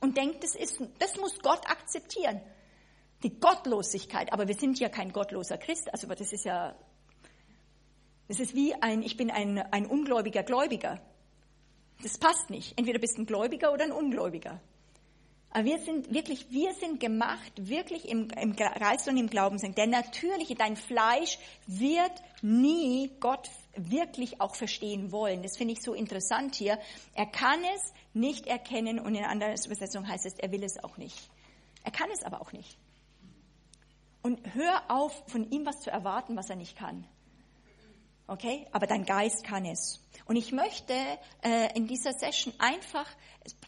und 0.04 0.18
denkt, 0.18 0.44
das, 0.44 0.54
ist, 0.54 0.82
das 1.00 1.16
muss 1.16 1.40
Gott 1.40 1.66
akzeptieren. 1.66 2.42
Die 3.24 3.40
Gottlosigkeit. 3.40 4.34
Aber 4.34 4.50
wir 4.50 4.56
sind 4.56 4.78
ja 4.78 4.90
kein 4.90 5.14
gottloser 5.14 5.58
Christ. 5.58 5.92
Also 5.94 6.08
das 6.08 6.34
ist 6.34 6.44
ja, 6.44 6.76
das 8.28 8.42
ist 8.42 8.54
wie 8.54 8.76
ein, 8.76 9.02
ich 9.02 9.16
bin 9.16 9.32
ein, 9.32 9.60
ein 9.60 9.86
ungläubiger 9.86 10.44
Gläubiger. 10.44 11.00
Das 12.02 12.18
passt 12.18 12.50
nicht. 12.50 12.78
Entweder 12.78 13.00
bist 13.00 13.18
du 13.18 13.22
ein 13.22 13.26
Gläubiger 13.26 13.72
oder 13.72 13.86
ein 13.86 13.94
Ungläubiger. 13.94 14.60
Aber 15.52 15.64
wir 15.64 15.80
sind 15.80 16.14
wirklich, 16.14 16.48
wir 16.50 16.74
sind 16.74 17.00
gemacht, 17.00 17.54
wirklich 17.56 18.10
im, 18.10 18.28
im 18.32 18.58
Geist 18.58 19.08
und 19.08 19.16
im 19.16 19.30
Glauben 19.30 19.58
sind. 19.58 19.78
Der 19.78 19.88
natürliche, 19.88 20.56
dein 20.56 20.76
Fleisch 20.76 21.40
wird 21.66 22.12
nie 22.42 23.10
Gott 23.22 23.50
wirklich 23.76 24.40
auch 24.40 24.56
verstehen 24.56 25.12
wollen. 25.12 25.42
Das 25.42 25.58
finde 25.58 25.74
ich 25.74 25.82
so 25.82 25.94
interessant 25.94 26.56
hier. 26.56 26.80
Er 27.16 27.26
kann 27.26 27.60
es 27.76 27.94
nicht 28.14 28.48
erkennen 28.48 29.00
und 29.00 29.16
in 29.16 29.24
anderer 29.24 29.54
Übersetzung 29.66 30.08
heißt 30.08 30.26
es, 30.26 30.36
er 30.36 30.52
will 30.52 30.64
es 30.64 30.84
auch 30.84 30.98
nicht. 30.98 31.18
Er 31.84 31.92
kann 31.92 32.10
es 32.12 32.24
aber 32.24 32.42
auch 32.42 32.52
nicht. 32.52 32.78
Und 34.22 34.40
hör 34.54 34.84
auf, 34.90 35.24
von 35.28 35.50
ihm 35.52 35.66
was 35.66 35.82
zu 35.82 35.92
erwarten, 35.92 36.36
was 36.38 36.50
er 36.50 36.56
nicht 36.56 36.78
kann. 36.78 37.06
Okay? 38.26 38.66
Aber 38.72 38.88
dein 38.88 39.04
Geist 39.04 39.44
kann 39.44 39.66
es. 39.66 40.00
Und 40.26 40.38
ich 40.38 40.54
möchte 40.54 40.94
äh, 41.42 41.76
in 41.76 41.88
dieser 41.88 42.14
Session 42.14 42.54
einfach 42.58 43.06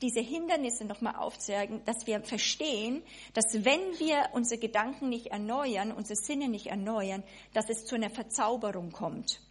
diese 0.02 0.22
Hindernisse 0.22 0.86
nochmal 0.86 1.18
aufzeigen, 1.18 1.84
dass 1.84 2.08
wir 2.08 2.22
verstehen, 2.22 3.04
dass 3.34 3.66
wenn 3.66 4.00
wir 4.00 4.30
unsere 4.32 4.62
Gedanken 4.62 5.10
nicht 5.10 5.28
erneuern, 5.28 5.92
unsere 5.92 6.16
Sinne 6.16 6.48
nicht 6.48 6.68
erneuern, 6.68 7.24
dass 7.54 7.70
es 7.70 7.86
zu 7.86 7.96
einer 7.96 8.10
Verzauberung 8.10 8.92
kommt. 8.94 9.42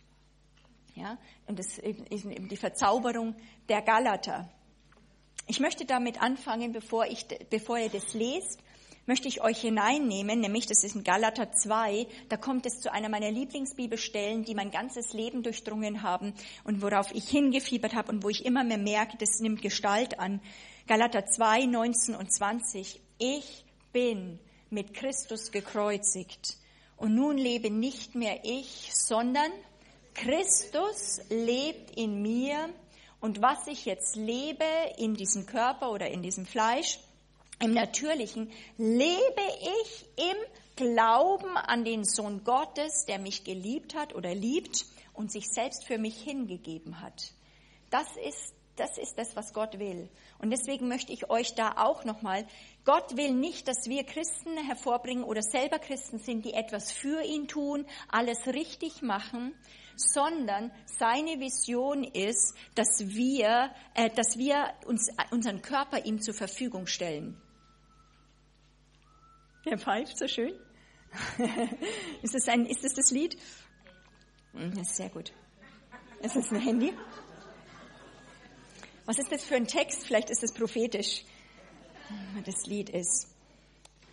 Ja? 0.94 1.18
Und 1.46 1.58
das 1.58 1.78
ist 1.78 2.24
eben 2.24 2.48
die 2.48 2.56
Verzauberung 2.56 3.34
der 3.68 3.82
Galater. 3.82 4.48
Ich 5.46 5.60
möchte 5.60 5.84
damit 5.84 6.22
anfangen, 6.22 6.72
bevor, 6.72 7.06
ich, 7.06 7.26
bevor 7.50 7.78
ihr 7.78 7.90
das 7.90 8.14
lest, 8.14 8.60
möchte 9.06 9.28
ich 9.28 9.42
euch 9.42 9.60
hineinnehmen, 9.60 10.40
nämlich 10.40 10.66
das 10.66 10.82
ist 10.82 10.96
in 10.96 11.04
Galater 11.04 11.52
2, 11.52 12.06
da 12.28 12.36
kommt 12.36 12.64
es 12.64 12.80
zu 12.80 12.90
einer 12.90 13.08
meiner 13.08 13.30
Lieblingsbibelstellen, 13.30 14.44
die 14.44 14.54
mein 14.54 14.70
ganzes 14.70 15.12
Leben 15.12 15.42
durchdrungen 15.42 16.02
haben 16.02 16.32
und 16.64 16.80
worauf 16.80 17.14
ich 17.14 17.28
hingefiebert 17.28 17.94
habe 17.94 18.10
und 18.10 18.22
wo 18.22 18.30
ich 18.30 18.46
immer 18.46 18.64
mehr 18.64 18.78
merke, 18.78 19.18
das 19.18 19.40
nimmt 19.40 19.60
Gestalt 19.60 20.18
an. 20.18 20.40
Galater 20.86 21.26
2, 21.26 21.66
19 21.66 22.14
und 22.14 22.32
20. 22.32 23.00
Ich 23.18 23.64
bin 23.92 24.38
mit 24.70 24.94
Christus 24.94 25.52
gekreuzigt 25.52 26.56
und 26.96 27.14
nun 27.14 27.36
lebe 27.36 27.70
nicht 27.70 28.14
mehr 28.14 28.40
ich, 28.44 28.90
sondern 28.94 29.50
Christus 30.14 31.20
lebt 31.28 31.96
in 31.96 32.22
mir 32.22 32.68
und 33.20 33.42
was 33.42 33.66
ich 33.66 33.84
jetzt 33.84 34.16
lebe 34.16 34.64
in 34.98 35.14
diesem 35.14 35.46
Körper 35.46 35.90
oder 35.90 36.08
in 36.08 36.22
diesem 36.22 36.46
Fleisch, 36.46 36.98
im 37.60 37.72
Natürlichen, 37.72 38.50
lebe 38.76 39.42
ich 39.82 40.06
im 40.16 40.36
Glauben 40.76 41.56
an 41.56 41.84
den 41.84 42.04
Sohn 42.04 42.42
Gottes, 42.44 43.04
der 43.06 43.18
mich 43.18 43.44
geliebt 43.44 43.94
hat 43.94 44.14
oder 44.14 44.34
liebt 44.34 44.86
und 45.12 45.30
sich 45.30 45.48
selbst 45.48 45.84
für 45.84 45.98
mich 45.98 46.20
hingegeben 46.22 47.00
hat. 47.00 47.32
Das 47.90 48.08
ist 48.26 48.54
das 48.76 48.98
ist 48.98 49.18
das, 49.18 49.36
was 49.36 49.52
Gott 49.52 49.78
will. 49.78 50.08
Und 50.38 50.50
deswegen 50.50 50.88
möchte 50.88 51.12
ich 51.12 51.30
euch 51.30 51.54
da 51.54 51.74
auch 51.76 52.04
nochmal, 52.04 52.46
Gott 52.84 53.16
will 53.16 53.32
nicht, 53.32 53.68
dass 53.68 53.86
wir 53.88 54.04
Christen 54.04 54.56
hervorbringen 54.66 55.24
oder 55.24 55.42
selber 55.42 55.78
Christen 55.78 56.18
sind, 56.18 56.44
die 56.44 56.54
etwas 56.54 56.90
für 56.90 57.22
ihn 57.22 57.46
tun, 57.46 57.86
alles 58.08 58.46
richtig 58.46 59.02
machen, 59.02 59.54
sondern 59.96 60.72
seine 60.86 61.38
Vision 61.38 62.02
ist, 62.02 62.54
dass 62.74 63.14
wir, 63.14 63.70
äh, 63.94 64.10
dass 64.10 64.36
wir 64.36 64.74
uns, 64.86 65.08
unseren 65.30 65.62
Körper 65.62 66.04
ihm 66.04 66.20
zur 66.20 66.34
Verfügung 66.34 66.86
stellen. 66.86 67.40
Der 69.64 69.78
pfeift 69.78 70.18
so 70.18 70.26
schön. 70.26 70.52
ist, 72.22 72.34
das 72.34 72.48
ein, 72.48 72.66
ist 72.66 72.82
das 72.82 72.94
das 72.94 73.10
Lied? 73.12 73.38
Hm, 74.52 74.74
das 74.74 74.90
ist 74.90 74.96
sehr 74.96 75.08
gut. 75.08 75.32
Ist 76.22 76.36
das 76.36 76.50
ein 76.50 76.60
Handy? 76.60 76.92
Was 79.06 79.18
ist 79.18 79.30
das 79.30 79.44
für 79.44 79.56
ein 79.56 79.66
Text? 79.66 80.06
Vielleicht 80.06 80.30
ist 80.30 80.42
es 80.42 80.52
prophetisch. 80.52 81.24
Das 82.44 82.66
Lied 82.66 82.88
ist. 82.90 83.28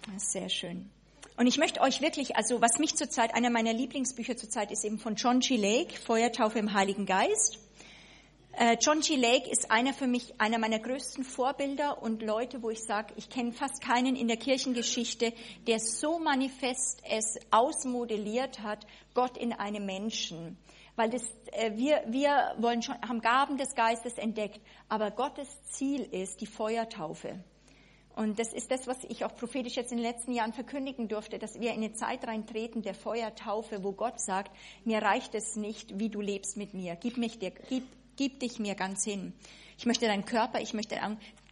Das 0.06 0.24
ist 0.24 0.32
sehr 0.34 0.50
schön. 0.50 0.90
Und 1.38 1.48
ich 1.48 1.58
möchte 1.58 1.82
euch 1.82 2.02
wirklich, 2.02 2.36
also 2.36 2.62
was 2.62 2.78
mich 2.78 2.96
zurzeit, 2.96 3.34
einer 3.34 3.50
meiner 3.50 3.74
Lieblingsbücher 3.74 4.36
zurzeit 4.36 4.72
ist 4.72 4.84
eben 4.84 5.00
von 5.00 5.16
John 5.16 5.40
G. 5.40 5.56
Lake, 5.56 5.98
Feuertaufe 5.98 6.60
im 6.60 6.74
Heiligen 6.74 7.06
Geist. 7.06 7.58
Äh, 8.54 8.76
John 8.82 9.00
G. 9.00 9.16
Lake 9.16 9.50
ist 9.50 9.72
einer 9.72 9.94
für 9.94 10.08
mich, 10.08 10.40
einer 10.40 10.58
meiner 10.60 10.80
größten 10.80 11.24
Vorbilder 11.24 12.02
und 12.04 12.22
Leute, 12.22 12.62
wo 12.62 12.70
ich 12.70 12.84
sage, 12.84 13.14
ich 13.16 13.30
kenne 13.30 13.54
fast 13.54 13.82
keinen 13.82 14.18
in 14.18 14.28
der 14.28 14.38
Kirchengeschichte, 14.38 15.34
der 15.68 15.80
so 15.80 16.20
manifest 16.20 17.02
es 17.10 17.40
ausmodelliert 17.50 18.60
hat, 18.60 18.86
Gott 19.14 19.38
in 19.38 19.54
einem 19.54 19.86
Menschen. 19.86 20.58
Weil 20.96 21.10
das, 21.10 21.24
äh, 21.52 21.72
wir, 21.76 22.04
wir 22.08 22.56
wollen 22.58 22.82
schon, 22.82 22.96
haben 23.02 23.22
Gaben 23.22 23.58
des 23.58 23.76
Geistes 23.76 24.18
entdeckt, 24.18 24.62
aber 24.90 25.12
Gottes 25.12 25.48
Ziel 25.64 26.02
ist 26.02 26.42
die 26.42 26.48
Feuertaufe. 26.48 27.44
Und 28.16 28.40
das 28.40 28.54
ist 28.54 28.70
das, 28.72 28.88
was 28.88 29.04
ich 29.06 29.24
auch 29.24 29.36
prophetisch 29.36 29.76
jetzt 29.76 29.92
in 29.92 29.98
den 29.98 30.06
letzten 30.06 30.34
Jahren 30.34 30.54
verkündigen 30.54 31.08
durfte, 31.08 31.40
dass 31.40 31.60
wir 31.60 31.72
in 31.72 31.78
eine 31.78 31.94
Zeit 31.94 32.28
reintreten 32.28 32.82
der 32.82 32.94
Feuertaufe, 32.94 33.84
wo 33.84 33.94
Gott 33.94 34.20
sagt, 34.20 34.52
mir 34.84 35.02
reicht 35.02 35.34
es 35.34 35.56
nicht, 35.56 35.98
wie 35.98 36.10
du 36.10 36.20
lebst 36.20 36.58
mit 36.58 36.74
mir. 36.74 36.96
Gib, 36.96 37.18
mich 37.18 37.40
dir, 37.40 37.52
gib, 37.70 37.86
gib 38.18 38.40
dich 38.40 38.60
mir 38.60 38.76
ganz 38.76 39.06
hin. 39.06 39.34
Ich 39.78 39.86
möchte 39.86 40.06
deinen 40.06 40.26
Körper, 40.26 40.60
ich 40.60 40.74
möchte 40.74 40.98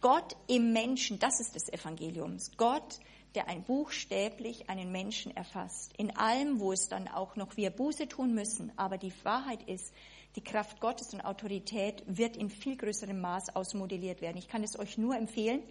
Gott 0.00 0.36
im 0.46 0.72
Menschen, 0.72 1.18
das 1.18 1.40
ist 1.40 1.56
das 1.56 1.68
Evangelium. 1.68 2.36
Gott, 2.56 3.00
der 3.34 3.48
ein 3.48 3.62
buchstäblich 3.62 4.68
einen 4.68 4.90
Menschen 4.90 5.36
erfasst. 5.36 5.92
In 5.96 6.16
allem, 6.16 6.60
wo 6.60 6.72
es 6.72 6.88
dann 6.88 7.08
auch 7.08 7.36
noch 7.36 7.56
wir 7.56 7.70
Buße 7.70 8.08
tun 8.08 8.34
müssen. 8.34 8.72
Aber 8.76 8.98
die 8.98 9.12
Wahrheit 9.22 9.62
ist, 9.68 9.92
die 10.36 10.42
Kraft 10.42 10.80
Gottes 10.80 11.12
und 11.12 11.20
Autorität 11.22 12.02
wird 12.06 12.36
in 12.36 12.50
viel 12.50 12.76
größerem 12.76 13.20
Maß 13.20 13.54
ausmodelliert 13.56 14.20
werden. 14.20 14.36
Ich 14.36 14.48
kann 14.48 14.62
es 14.62 14.78
euch 14.78 14.98
nur 14.98 15.16
empfehlen. 15.16 15.62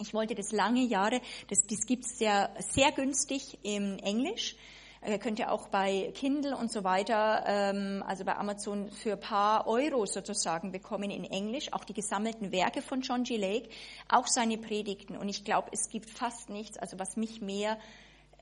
Ich 0.00 0.14
wollte 0.14 0.34
das 0.34 0.52
lange 0.52 0.82
Jahre, 0.82 1.20
das, 1.48 1.66
das 1.66 1.80
gibt 1.86 2.06
es 2.06 2.16
sehr, 2.16 2.54
sehr 2.72 2.90
günstig 2.92 3.58
im 3.62 3.98
Englisch. 3.98 4.56
Äh, 5.02 5.18
könnt 5.18 5.38
ihr 5.38 5.50
auch 5.50 5.68
bei 5.68 6.12
Kindle 6.14 6.56
und 6.56 6.70
so 6.70 6.84
weiter, 6.84 7.44
ähm, 7.46 8.04
also 8.06 8.24
bei 8.24 8.36
Amazon 8.36 8.90
für 8.90 9.16
paar 9.16 9.66
Euro 9.66 10.04
sozusagen 10.04 10.72
bekommen 10.72 11.10
in 11.10 11.24
Englisch, 11.24 11.72
auch 11.72 11.84
die 11.84 11.94
gesammelten 11.94 12.52
Werke 12.52 12.82
von 12.82 13.00
John 13.00 13.22
G. 13.22 13.38
Lake, 13.38 13.70
auch 14.08 14.26
seine 14.26 14.58
Predigten. 14.58 15.16
Und 15.16 15.28
ich 15.30 15.44
glaube, 15.44 15.70
es 15.72 15.88
gibt 15.88 16.10
fast 16.10 16.50
nichts, 16.50 16.76
also 16.76 16.98
was 16.98 17.16
mich 17.16 17.40
mehr 17.40 17.78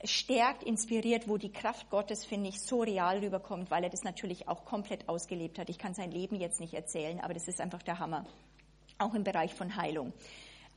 stärkt, 0.05 0.65
inspiriert, 0.65 1.29
wo 1.29 1.37
die 1.39 1.53
Kraft 1.53 1.91
Gottes, 1.91 2.25
finde 2.25 2.49
ich, 2.49 2.61
so 2.61 2.83
real 2.83 3.19
rüberkommt, 3.19 3.71
weil 3.71 3.85
er 3.85 3.91
das 3.91 4.03
natürlich 4.03 4.49
auch 4.49 4.65
komplett 4.65 5.09
ausgelebt 5.09 5.59
hat. 5.59 5.71
Ich 5.71 5.79
kann 5.79 5.95
sein 5.95 6.11
Leben 6.11 6.37
jetzt 6.37 6.61
nicht 6.61 6.75
erzählen, 6.75 7.21
aber 7.21 7.35
das 7.35 7.47
ist 7.47 7.61
einfach 7.61 7.83
der 7.83 7.99
Hammer. 8.01 8.25
Auch 8.99 9.15
im 9.15 9.23
Bereich 9.23 9.55
von 9.55 9.77
Heilung. 9.77 10.13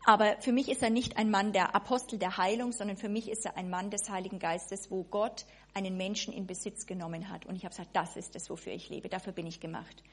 Aber 0.04 0.36
für 0.40 0.52
mich 0.52 0.70
ist 0.70 0.82
er 0.82 0.90
nicht 0.90 1.18
ein 1.18 1.30
Mann 1.30 1.54
der 1.54 1.76
Apostel 1.76 2.18
der 2.18 2.38
Heilung, 2.38 2.72
sondern 2.72 2.98
für 2.98 3.10
mich 3.10 3.30
ist 3.30 3.46
er 3.46 3.56
ein 3.56 3.70
Mann 3.70 3.92
des 3.92 4.10
Heiligen 4.10 4.40
Geistes, 4.40 4.90
wo 4.90 5.04
Gott 5.04 5.46
einen 5.74 5.98
Menschen 5.98 6.34
in 6.34 6.48
Besitz 6.48 6.86
genommen 6.86 7.30
hat. 7.30 7.46
Und 7.46 7.56
ich 7.56 7.64
habe 7.64 7.74
gesagt, 7.74 7.96
das 7.96 8.16
ist 8.16 8.36
es, 8.36 8.50
wofür 8.50 8.74
ich 8.74 8.90
lebe. 8.90 9.10
Dafür 9.10 9.34
bin 9.34 9.48
ich 9.48 9.60
gemacht. 9.60 10.04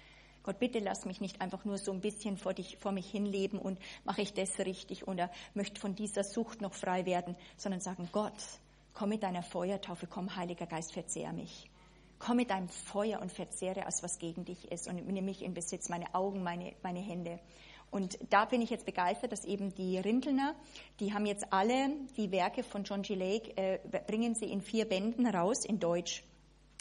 Gott, 0.42 0.58
bitte 0.58 0.78
lass 0.78 1.04
mich 1.04 1.20
nicht 1.20 1.40
einfach 1.40 1.64
nur 1.64 1.78
so 1.78 1.92
ein 1.92 2.00
bisschen 2.00 2.36
vor, 2.36 2.54
dich, 2.54 2.78
vor 2.78 2.92
mich 2.92 3.10
hinleben 3.10 3.58
und 3.58 3.78
mache 4.04 4.22
ich 4.22 4.32
das 4.32 4.58
richtig 4.60 5.06
oder 5.06 5.30
möchte 5.54 5.80
von 5.80 5.94
dieser 5.94 6.24
Sucht 6.24 6.60
noch 6.60 6.72
frei 6.72 7.04
werden, 7.04 7.36
sondern 7.56 7.80
sagen, 7.80 8.08
Gott, 8.12 8.32
komm 8.94 9.10
mit 9.10 9.22
deiner 9.22 9.42
Feuertaufe, 9.42 10.06
komm, 10.06 10.36
Heiliger 10.36 10.66
Geist, 10.66 10.92
verzehr 10.92 11.32
mich. 11.32 11.68
Komm 12.18 12.38
mit 12.38 12.50
deinem 12.50 12.68
Feuer 12.68 13.20
und 13.20 13.30
verzehre, 13.30 13.84
als 13.86 14.02
was 14.02 14.18
gegen 14.18 14.44
dich 14.44 14.72
ist 14.72 14.88
und 14.88 15.06
nimm 15.06 15.24
mich 15.24 15.42
in 15.42 15.54
Besitz, 15.54 15.88
meine 15.88 16.14
Augen, 16.14 16.42
meine, 16.42 16.72
meine 16.82 17.00
Hände. 17.00 17.38
Und 17.90 18.18
da 18.28 18.44
bin 18.44 18.60
ich 18.60 18.70
jetzt 18.70 18.84
begeistert, 18.84 19.32
dass 19.32 19.44
eben 19.44 19.74
die 19.74 19.98
Rintelner, 19.98 20.54
die 21.00 21.14
haben 21.14 21.24
jetzt 21.24 21.52
alle 21.52 21.90
die 22.16 22.30
Werke 22.30 22.62
von 22.62 22.84
John 22.84 23.02
G. 23.02 23.14
Lake, 23.14 23.56
äh, 23.56 23.78
bringen 24.06 24.34
sie 24.34 24.46
in 24.46 24.60
vier 24.60 24.84
Bänden 24.84 25.26
raus 25.26 25.64
in 25.64 25.80
Deutsch. 25.80 26.22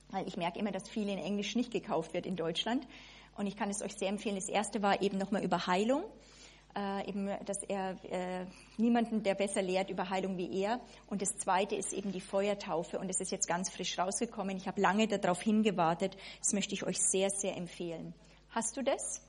Weil 0.09 0.27
ich 0.27 0.37
merke 0.37 0.59
immer, 0.59 0.71
dass 0.71 0.89
viel 0.89 1.07
in 1.07 1.17
Englisch 1.17 1.55
nicht 1.55 1.71
gekauft 1.71 2.13
wird 2.13 2.25
in 2.25 2.35
Deutschland. 2.35 2.87
Und 3.35 3.47
ich 3.47 3.55
kann 3.55 3.69
es 3.69 3.81
euch 3.81 3.93
sehr 3.93 4.09
empfehlen. 4.09 4.35
Das 4.35 4.49
erste 4.49 4.81
war 4.81 5.01
eben 5.01 5.17
nochmal 5.17 5.43
über 5.43 5.67
Heilung. 5.67 6.03
Äh, 6.75 7.09
eben, 7.09 7.29
dass 7.45 7.63
er 7.63 7.97
äh, 8.03 8.45
niemanden, 8.77 9.23
der 9.23 9.35
besser 9.35 9.61
lehrt 9.61 9.89
über 9.89 10.09
Heilung 10.09 10.37
wie 10.37 10.61
er. 10.61 10.79
Und 11.07 11.21
das 11.21 11.37
zweite 11.37 11.75
ist 11.75 11.93
eben 11.93 12.11
die 12.11 12.21
Feuertaufe. 12.21 12.99
Und 12.99 13.09
es 13.09 13.19
ist 13.19 13.31
jetzt 13.31 13.47
ganz 13.47 13.69
frisch 13.69 13.97
rausgekommen. 13.97 14.57
Ich 14.57 14.67
habe 14.67 14.81
lange 14.81 15.07
darauf 15.07 15.41
hingewartet. 15.41 16.17
Das 16.39 16.53
möchte 16.53 16.75
ich 16.75 16.83
euch 16.83 16.99
sehr, 16.99 17.29
sehr 17.29 17.55
empfehlen. 17.55 18.13
Hast 18.49 18.75
du 18.75 18.83
das? 18.83 19.26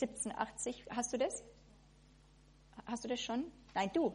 1780. 0.00 0.84
Hast 0.90 1.12
du 1.12 1.18
das? 1.18 1.42
Hast 2.86 3.04
du 3.04 3.08
das 3.08 3.20
schon? 3.20 3.44
Nein, 3.74 3.90
du. 3.92 4.14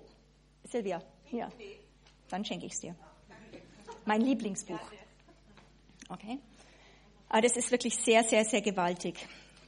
Silvia. 0.63 1.01
Ja. 1.31 1.49
Dann 2.29 2.43
schenke 2.45 2.65
ich 2.65 2.73
es 2.73 2.79
dir. 2.79 2.95
Mein 4.05 4.21
Lieblingsbuch. 4.21 4.79
Okay. 6.09 6.39
Aber 7.29 7.41
das 7.41 7.55
ist 7.57 7.71
wirklich 7.71 7.95
sehr, 7.95 8.23
sehr, 8.23 8.45
sehr 8.45 8.61
gewaltig. 8.61 9.15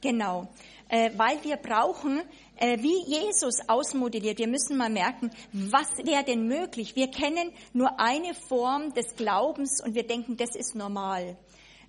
Genau. 0.00 0.48
Äh, 0.88 1.10
weil 1.16 1.42
wir 1.42 1.56
brauchen, 1.56 2.20
äh, 2.56 2.78
wie 2.80 3.02
Jesus 3.06 3.68
ausmodelliert, 3.68 4.38
wir 4.38 4.46
müssen 4.46 4.76
mal 4.76 4.90
merken, 4.90 5.30
was 5.52 5.96
wäre 6.04 6.22
denn 6.22 6.46
möglich? 6.46 6.94
Wir 6.94 7.10
kennen 7.10 7.52
nur 7.72 7.98
eine 7.98 8.34
Form 8.34 8.94
des 8.94 9.16
Glaubens 9.16 9.82
und 9.84 9.94
wir 9.94 10.06
denken, 10.06 10.36
das 10.36 10.54
ist 10.54 10.76
normal. 10.76 11.36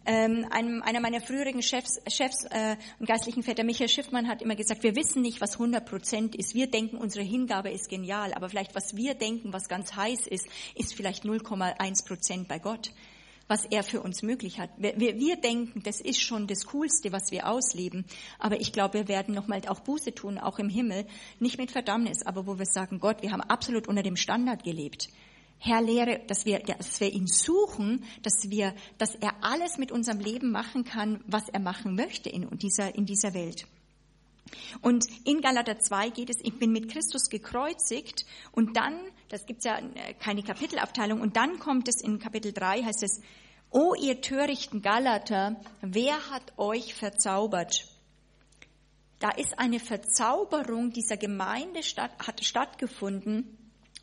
Ähm, 0.09 0.47
einer 0.49 1.01
meiner 1.01 1.19
früheren 1.19 1.61
Chefs, 1.61 1.99
Chefs 2.07 2.45
äh, 2.45 2.77
und 2.97 3.07
geistlichen 3.07 3.43
Väter, 3.43 3.65
Michael 3.65 3.89
Schiffmann, 3.89 4.29
hat 4.29 4.41
immer 4.41 4.55
gesagt, 4.55 4.83
wir 4.83 4.95
wissen 4.95 5.21
nicht, 5.21 5.41
was 5.41 5.53
100 5.53 5.85
Prozent 5.85 6.33
ist. 6.33 6.55
Wir 6.55 6.67
denken, 6.67 6.95
unsere 6.95 7.25
Hingabe 7.25 7.71
ist 7.71 7.89
genial, 7.89 8.33
aber 8.33 8.47
vielleicht 8.47 8.73
was 8.73 8.95
wir 8.95 9.15
denken, 9.15 9.51
was 9.51 9.67
ganz 9.67 9.95
heiß 9.97 10.27
ist, 10.27 10.47
ist 10.75 10.93
vielleicht 10.93 11.25
0,1 11.25 12.07
Prozent 12.07 12.47
bei 12.47 12.57
Gott 12.57 12.91
was 13.49 13.65
er 13.65 13.83
für 13.83 14.01
uns 14.01 14.23
möglich 14.23 14.59
hat. 14.59 14.69
Wir, 14.77 14.99
wir, 14.99 15.17
wir, 15.17 15.37
denken, 15.37 15.81
das 15.83 16.01
ist 16.01 16.21
schon 16.21 16.47
das 16.47 16.65
Coolste, 16.65 17.11
was 17.11 17.31
wir 17.31 17.47
ausleben. 17.47 18.05
Aber 18.39 18.59
ich 18.59 18.73
glaube, 18.73 18.95
wir 18.95 19.07
werden 19.07 19.33
nochmal 19.33 19.61
auch 19.67 19.79
Buße 19.79 20.13
tun, 20.13 20.37
auch 20.37 20.59
im 20.59 20.69
Himmel. 20.69 21.05
Nicht 21.39 21.57
mit 21.57 21.71
Verdammnis, 21.71 22.25
aber 22.25 22.45
wo 22.45 22.59
wir 22.59 22.65
sagen, 22.65 22.99
Gott, 22.99 23.21
wir 23.21 23.31
haben 23.31 23.41
absolut 23.41 23.87
unter 23.87 24.03
dem 24.03 24.17
Standard 24.17 24.63
gelebt. 24.63 25.09
Herr, 25.59 25.81
lehre, 25.81 26.21
dass 26.27 26.45
wir, 26.45 26.59
dass 26.59 26.99
wir 26.99 27.11
ihn 27.11 27.27
suchen, 27.27 28.03
dass 28.21 28.49
wir, 28.49 28.75
dass 28.97 29.15
er 29.15 29.43
alles 29.43 29.77
mit 29.77 29.91
unserem 29.91 30.19
Leben 30.19 30.51
machen 30.51 30.83
kann, 30.83 31.23
was 31.25 31.49
er 31.49 31.59
machen 31.59 31.95
möchte 31.95 32.29
in 32.29 32.47
dieser, 32.57 32.93
in 32.93 33.05
dieser 33.05 33.33
Welt. 33.33 33.65
Und 34.81 35.05
in 35.25 35.41
Galater 35.41 35.79
2 35.79 36.09
geht 36.09 36.29
es, 36.29 36.37
ich 36.41 36.57
bin 36.57 36.71
mit 36.71 36.89
Christus 36.91 37.29
gekreuzigt 37.29 38.25
und 38.51 38.77
dann, 38.77 38.99
das 39.29 39.45
gibt's 39.45 39.65
ja 39.65 39.77
äh, 39.79 40.13
keine 40.13 40.43
Kapitelaufteilung, 40.43 41.21
und 41.21 41.35
dann 41.35 41.59
kommt 41.59 41.87
es 41.87 42.01
in 42.01 42.19
Kapitel 42.19 42.53
3, 42.53 42.83
heißt 42.83 43.03
es, 43.03 43.21
O 43.69 43.93
ihr 43.95 44.21
törichten 44.21 44.81
Galater, 44.81 45.59
wer 45.81 46.29
hat 46.29 46.57
euch 46.57 46.93
verzaubert? 46.93 47.85
Da 49.19 49.31
ist 49.31 49.59
eine 49.59 49.79
Verzauberung 49.79 50.91
dieser 50.91 51.17
Gemeinde 51.17 51.83
statt, 51.83 52.11
hat 52.25 52.45
stattgefunden, 52.45 53.56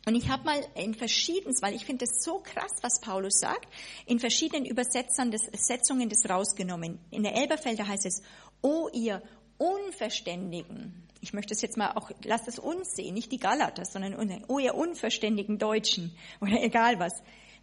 und 0.05 0.13
ich 0.13 0.29
habe 0.29 0.43
mal 0.43 0.63
in 0.75 0.93
verschiedenen, 0.93 1.55
weil 1.61 1.73
ich 1.73 1.85
finde 1.85 2.05
es 2.05 2.23
so 2.23 2.39
krass, 2.39 2.71
was 2.81 3.01
Paulus 3.01 3.39
sagt, 3.39 3.67
in 4.05 4.19
verschiedenen 4.19 4.65
Übersetzern 4.65 5.31
des, 5.31 5.41
Setzungen 5.53 6.09
das 6.09 6.29
rausgenommen. 6.29 6.99
In 7.09 7.23
der 7.23 7.35
Elberfelder 7.35 7.87
heißt 7.87 8.05
es, 8.05 8.21
O 8.61 8.87
ihr 8.93 9.23
Unverständigen. 9.57 11.07
Ich 11.21 11.33
möchte 11.33 11.53
es 11.53 11.61
jetzt 11.61 11.75
mal 11.75 11.93
auch, 11.93 12.11
lasst 12.23 12.47
es 12.47 12.59
uns 12.59 12.95
sehen, 12.95 13.15
nicht 13.15 13.31
die 13.31 13.39
Galater, 13.39 13.83
sondern, 13.83 14.43
O 14.47 14.59
ihr 14.59 14.75
unverständigen 14.75 15.57
Deutschen 15.57 16.15
oder 16.39 16.61
egal 16.61 16.99
was. 16.99 17.13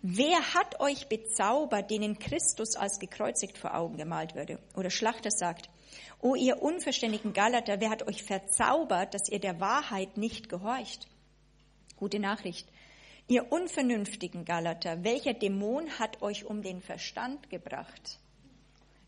Wer 0.05 0.55
hat 0.55 0.81
euch 0.81 1.07
bezaubert, 1.07 1.93
denen 1.93 2.19
Christus 2.19 2.75
als 2.75 2.99
gekreuzigt 2.99 3.57
vor 3.57 3.77
Augen 3.77 3.97
gemalt 3.99 4.35
würde? 4.35 4.59
Oder 4.75 4.91
Schlachter 4.91 5.31
sagt, 5.31 5.71
O 6.21 6.35
ihr 6.35 6.61
unverständigen 6.61 7.35
Galater, 7.35 7.81
wer 7.81 7.91
hat 7.91 8.09
euch 8.09 8.25
verzaubert, 8.25 9.15
dass 9.15 9.29
ihr 9.29 9.39
der 9.39 9.61
Wahrheit 9.61 10.17
nicht 10.17 10.49
gehorcht? 10.49 11.07
Gute 12.03 12.19
Nachricht. 12.19 12.67
Ihr 13.29 13.53
unvernünftigen 13.53 14.45
Galater, 14.45 15.05
welcher 15.05 15.35
Dämon 15.35 15.89
hat 16.01 16.21
euch 16.21 16.45
um 16.45 16.61
den 16.61 16.81
Verstand 16.81 17.49
gebracht? 17.49 18.19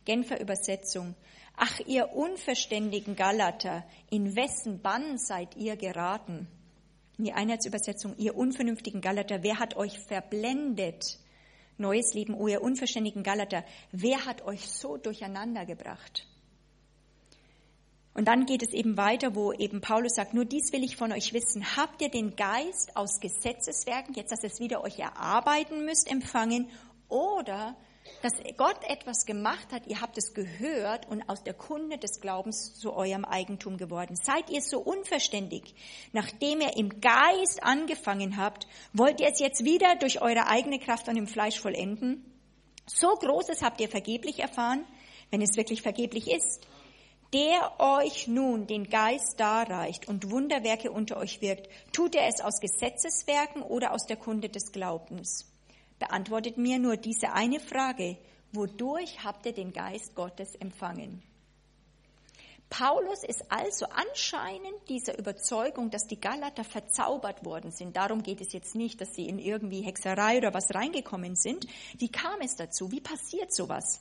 Genfer 0.04 0.40
Übersetzung. 0.40 1.16
Ach, 1.56 1.80
ihr 1.88 2.12
unverständigen 2.12 3.16
Galater, 3.16 3.84
in 4.10 4.36
wessen 4.36 4.80
Bann 4.80 5.18
seid 5.18 5.56
ihr 5.56 5.74
geraten? 5.74 6.46
Die 7.18 7.32
Einheitsübersetzung, 7.32 8.16
ihr 8.16 8.36
unvernünftigen 8.36 9.00
Galater, 9.00 9.42
wer 9.42 9.58
hat 9.58 9.74
euch 9.74 9.98
verblendet? 9.98 11.18
Neues 11.78 12.14
Leben, 12.14 12.34
oh 12.34 12.46
ihr 12.46 12.62
unverständigen 12.62 13.24
Galater, 13.24 13.64
wer 13.90 14.24
hat 14.24 14.42
euch 14.42 14.68
so 14.68 14.98
durcheinander 14.98 15.66
gebracht? 15.66 16.28
Und 18.14 18.28
dann 18.28 18.46
geht 18.46 18.62
es 18.62 18.72
eben 18.72 18.96
weiter, 18.96 19.34
wo 19.34 19.52
eben 19.52 19.80
Paulus 19.80 20.14
sagt, 20.14 20.34
nur 20.34 20.44
dies 20.44 20.72
will 20.72 20.84
ich 20.84 20.96
von 20.96 21.10
euch 21.10 21.32
wissen. 21.32 21.76
Habt 21.76 22.00
ihr 22.00 22.08
den 22.08 22.36
Geist 22.36 22.96
aus 22.96 23.18
Gesetzeswerken, 23.18 24.14
jetzt 24.14 24.30
dass 24.30 24.44
ihr 24.44 24.50
es 24.50 24.60
wieder 24.60 24.84
euch 24.84 25.00
erarbeiten 25.00 25.84
müsst, 25.84 26.08
empfangen? 26.08 26.70
Oder 27.08 27.76
dass 28.22 28.34
Gott 28.56 28.78
etwas 28.88 29.26
gemacht 29.26 29.72
hat, 29.72 29.88
ihr 29.88 30.00
habt 30.00 30.16
es 30.16 30.32
gehört 30.32 31.08
und 31.08 31.28
aus 31.28 31.42
der 31.42 31.54
Kunde 31.54 31.98
des 31.98 32.20
Glaubens 32.20 32.78
zu 32.78 32.92
eurem 32.92 33.24
Eigentum 33.24 33.78
geworden. 33.78 34.14
Seid 34.14 34.48
ihr 34.48 34.62
so 34.62 34.78
unverständig? 34.78 35.74
Nachdem 36.12 36.60
ihr 36.60 36.76
im 36.76 37.00
Geist 37.00 37.62
angefangen 37.62 38.36
habt, 38.36 38.68
wollt 38.92 39.20
ihr 39.20 39.28
es 39.28 39.40
jetzt 39.40 39.64
wieder 39.64 39.96
durch 39.96 40.22
eure 40.22 40.46
eigene 40.46 40.78
Kraft 40.78 41.08
an 41.08 41.16
dem 41.16 41.26
Fleisch 41.26 41.58
vollenden? 41.58 42.24
So 42.86 43.08
Großes 43.08 43.62
habt 43.62 43.80
ihr 43.80 43.88
vergeblich 43.88 44.38
erfahren, 44.38 44.84
wenn 45.30 45.42
es 45.42 45.56
wirklich 45.56 45.82
vergeblich 45.82 46.30
ist 46.30 46.64
der 47.34 47.80
euch 47.80 48.28
nun 48.28 48.68
den 48.68 48.88
Geist 48.88 49.40
darreicht 49.40 50.06
und 50.06 50.30
Wunderwerke 50.30 50.92
unter 50.92 51.16
euch 51.16 51.42
wirkt, 51.42 51.68
tut 51.92 52.14
er 52.14 52.28
es 52.28 52.40
aus 52.40 52.60
Gesetzeswerken 52.60 53.60
oder 53.62 53.92
aus 53.92 54.06
der 54.06 54.16
Kunde 54.16 54.48
des 54.48 54.70
Glaubens? 54.70 55.52
Beantwortet 55.98 56.58
mir 56.58 56.78
nur 56.78 56.96
diese 56.96 57.32
eine 57.32 57.58
Frage, 57.58 58.16
wodurch 58.52 59.24
habt 59.24 59.46
ihr 59.46 59.52
den 59.52 59.72
Geist 59.72 60.14
Gottes 60.14 60.54
empfangen? 60.54 61.24
Paulus 62.70 63.24
ist 63.24 63.44
also 63.50 63.86
anscheinend 63.86 64.88
dieser 64.88 65.18
Überzeugung, 65.18 65.90
dass 65.90 66.06
die 66.06 66.20
Galater 66.20 66.64
verzaubert 66.64 67.44
worden 67.44 67.72
sind. 67.72 67.96
Darum 67.96 68.22
geht 68.22 68.40
es 68.40 68.52
jetzt 68.52 68.76
nicht, 68.76 69.00
dass 69.00 69.14
sie 69.14 69.28
in 69.28 69.40
irgendwie 69.40 69.82
Hexerei 69.82 70.38
oder 70.38 70.54
was 70.54 70.72
reingekommen 70.72 71.34
sind. 71.34 71.66
Wie 71.98 72.10
kam 72.10 72.40
es 72.40 72.54
dazu? 72.54 72.92
Wie 72.92 73.00
passiert 73.00 73.52
sowas? 73.52 74.00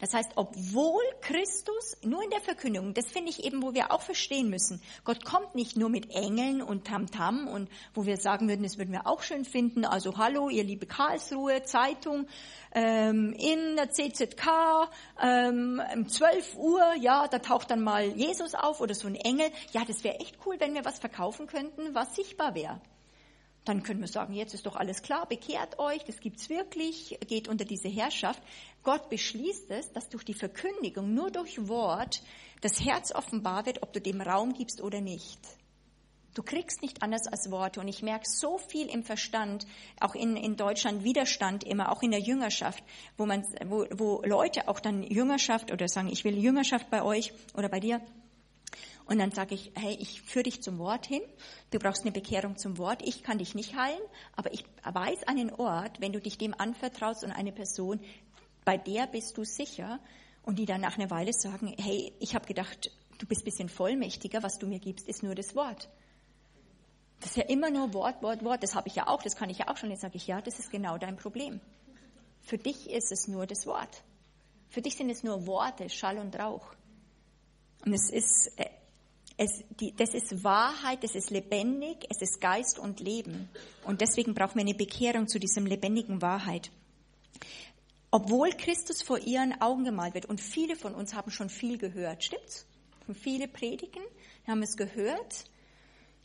Das 0.00 0.14
heißt, 0.14 0.32
obwohl 0.36 1.02
Christus 1.20 1.96
nur 2.02 2.22
in 2.22 2.30
der 2.30 2.40
Verkündigung, 2.40 2.94
das 2.94 3.06
finde 3.06 3.30
ich 3.30 3.44
eben, 3.44 3.62
wo 3.62 3.74
wir 3.74 3.92
auch 3.92 4.02
verstehen 4.02 4.50
müssen, 4.50 4.82
Gott 5.04 5.24
kommt 5.24 5.54
nicht 5.54 5.76
nur 5.76 5.88
mit 5.88 6.10
Engeln 6.10 6.62
und 6.62 6.86
Tamtam 6.86 7.46
-Tam 7.46 7.46
und 7.46 7.68
wo 7.94 8.06
wir 8.06 8.16
sagen 8.16 8.48
würden, 8.48 8.62
das 8.62 8.78
würden 8.78 8.92
wir 8.92 9.06
auch 9.06 9.22
schön 9.22 9.44
finden, 9.44 9.84
also 9.84 10.16
hallo, 10.16 10.48
ihr 10.48 10.64
liebe 10.64 10.86
Karlsruhe, 10.86 11.62
Zeitung, 11.62 12.26
ähm, 12.72 13.32
in 13.32 13.76
der 13.76 13.90
CZK, 13.90 14.90
ähm, 15.22 15.82
um 15.94 16.08
12 16.08 16.56
Uhr, 16.56 16.94
ja, 17.00 17.26
da 17.28 17.38
taucht 17.38 17.70
dann 17.70 17.80
mal 17.80 18.04
Jesus 18.04 18.54
auf 18.54 18.80
oder 18.80 18.94
so 18.94 19.08
ein 19.08 19.14
Engel. 19.14 19.50
Ja, 19.72 19.84
das 19.86 20.04
wäre 20.04 20.20
echt 20.20 20.38
cool, 20.44 20.56
wenn 20.58 20.74
wir 20.74 20.84
was 20.84 20.98
verkaufen 20.98 21.46
könnten, 21.46 21.94
was 21.94 22.14
sichtbar 22.14 22.54
wäre 22.54 22.80
dann 23.66 23.82
können 23.82 24.00
wir 24.00 24.08
sagen, 24.08 24.32
jetzt 24.32 24.54
ist 24.54 24.64
doch 24.64 24.76
alles 24.76 25.02
klar, 25.02 25.26
bekehrt 25.26 25.78
euch, 25.78 26.04
das 26.04 26.20
gibt's 26.20 26.48
wirklich, 26.48 27.18
geht 27.26 27.48
unter 27.48 27.64
diese 27.64 27.88
Herrschaft. 27.88 28.42
Gott 28.82 29.10
beschließt 29.10 29.70
es, 29.70 29.92
dass 29.92 30.08
durch 30.08 30.24
die 30.24 30.34
Verkündigung, 30.34 31.12
nur 31.12 31.30
durch 31.30 31.68
Wort, 31.68 32.22
das 32.60 32.84
Herz 32.84 33.12
offenbar 33.12 33.66
wird, 33.66 33.82
ob 33.82 33.92
du 33.92 34.00
dem 34.00 34.20
Raum 34.20 34.54
gibst 34.54 34.80
oder 34.80 35.00
nicht. 35.00 35.40
Du 36.36 36.42
kriegst 36.42 36.82
nicht 36.82 37.02
anders 37.02 37.26
als 37.26 37.50
Worte. 37.50 37.80
Und 37.80 37.88
ich 37.88 38.02
merke 38.02 38.26
so 38.28 38.58
viel 38.58 38.88
im 38.88 39.02
Verstand, 39.02 39.66
auch 40.00 40.14
in, 40.14 40.36
in 40.36 40.56
Deutschland 40.56 41.02
Widerstand 41.02 41.64
immer, 41.64 41.90
auch 41.90 42.02
in 42.02 42.10
der 42.10 42.20
Jüngerschaft, 42.20 42.84
wo 43.16 43.24
man, 43.24 43.42
wo, 43.64 43.86
wo 43.92 44.22
Leute 44.22 44.68
auch 44.68 44.78
dann 44.78 45.02
Jüngerschaft 45.02 45.72
oder 45.72 45.88
sagen, 45.88 46.08
ich 46.08 46.24
will 46.24 46.36
Jüngerschaft 46.36 46.90
bei 46.90 47.02
euch 47.02 47.32
oder 47.54 47.70
bei 47.70 47.80
dir, 47.80 48.02
und 49.06 49.18
dann 49.18 49.30
sage 49.30 49.54
ich, 49.54 49.70
hey, 49.76 49.96
ich 50.00 50.20
führe 50.22 50.44
dich 50.44 50.62
zum 50.62 50.78
Wort 50.78 51.06
hin. 51.06 51.22
Du 51.70 51.78
brauchst 51.78 52.02
eine 52.02 52.10
Bekehrung 52.10 52.56
zum 52.56 52.76
Wort. 52.76 53.02
Ich 53.06 53.22
kann 53.22 53.38
dich 53.38 53.54
nicht 53.54 53.76
heilen, 53.76 54.02
aber 54.34 54.52
ich 54.52 54.64
weiß 54.82 55.28
einen 55.28 55.52
Ort, 55.52 56.00
wenn 56.00 56.12
du 56.12 56.20
dich 56.20 56.38
dem 56.38 56.54
anvertraust 56.58 57.22
und 57.22 57.30
eine 57.30 57.52
Person, 57.52 58.00
bei 58.64 58.76
der 58.76 59.06
bist 59.06 59.38
du 59.38 59.44
sicher. 59.44 60.00
Und 60.42 60.58
die 60.58 60.66
dann 60.66 60.80
nach 60.80 60.96
einer 60.96 61.10
Weile 61.10 61.32
sagen, 61.32 61.74
hey, 61.78 62.12
ich 62.20 62.34
habe 62.34 62.46
gedacht, 62.46 62.90
du 63.18 63.26
bist 63.26 63.42
ein 63.42 63.44
bisschen 63.44 63.68
vollmächtiger, 63.68 64.42
was 64.42 64.58
du 64.58 64.66
mir 64.66 64.78
gibst, 64.78 65.08
ist 65.08 65.22
nur 65.22 65.34
das 65.34 65.54
Wort. 65.54 65.88
Das 67.20 67.30
ist 67.30 67.36
ja 67.36 67.44
immer 67.44 67.70
nur 67.70 67.94
Wort, 67.94 68.22
Wort, 68.22 68.44
Wort. 68.44 68.62
Das 68.62 68.74
habe 68.74 68.88
ich 68.88 68.96
ja 68.96 69.08
auch, 69.08 69.22
das 69.22 69.36
kann 69.36 69.50
ich 69.50 69.58
ja 69.58 69.68
auch 69.68 69.76
schon. 69.76 69.90
Jetzt 69.90 70.02
sage 70.02 70.16
ich, 70.16 70.26
ja, 70.26 70.40
das 70.40 70.58
ist 70.58 70.70
genau 70.70 70.98
dein 70.98 71.16
Problem. 71.16 71.60
Für 72.42 72.58
dich 72.58 72.90
ist 72.90 73.10
es 73.10 73.28
nur 73.28 73.46
das 73.46 73.66
Wort. 73.66 74.02
Für 74.68 74.82
dich 74.82 74.96
sind 74.96 75.10
es 75.10 75.22
nur 75.22 75.46
Worte, 75.46 75.88
Schall 75.88 76.18
und 76.18 76.36
Rauch. 76.38 76.74
Und 77.84 77.92
es 77.92 78.10
ist, 78.10 78.52
äh, 78.56 78.66
es, 79.36 79.62
die, 79.80 79.94
das 79.94 80.14
ist 80.14 80.44
Wahrheit, 80.44 81.04
das 81.04 81.14
ist 81.14 81.30
lebendig, 81.30 82.06
es 82.08 82.22
ist 82.22 82.40
Geist 82.40 82.78
und 82.78 83.00
Leben. 83.00 83.48
Und 83.84 84.00
deswegen 84.00 84.34
brauchen 84.34 84.54
wir 84.54 84.62
eine 84.62 84.74
Bekehrung 84.74 85.28
zu 85.28 85.38
diesem 85.38 85.66
lebendigen 85.66 86.22
Wahrheit. 86.22 86.70
Obwohl 88.10 88.50
Christus 88.50 89.02
vor 89.02 89.18
ihren 89.18 89.60
Augen 89.60 89.84
gemalt 89.84 90.14
wird, 90.14 90.26
und 90.26 90.40
viele 90.40 90.74
von 90.76 90.94
uns 90.94 91.14
haben 91.14 91.30
schon 91.30 91.50
viel 91.50 91.76
gehört, 91.76 92.24
stimmt's? 92.24 92.66
Viele 93.12 93.46
Predigen, 93.46 94.02
haben 94.46 94.62
es 94.62 94.76
gehört. 94.76 95.44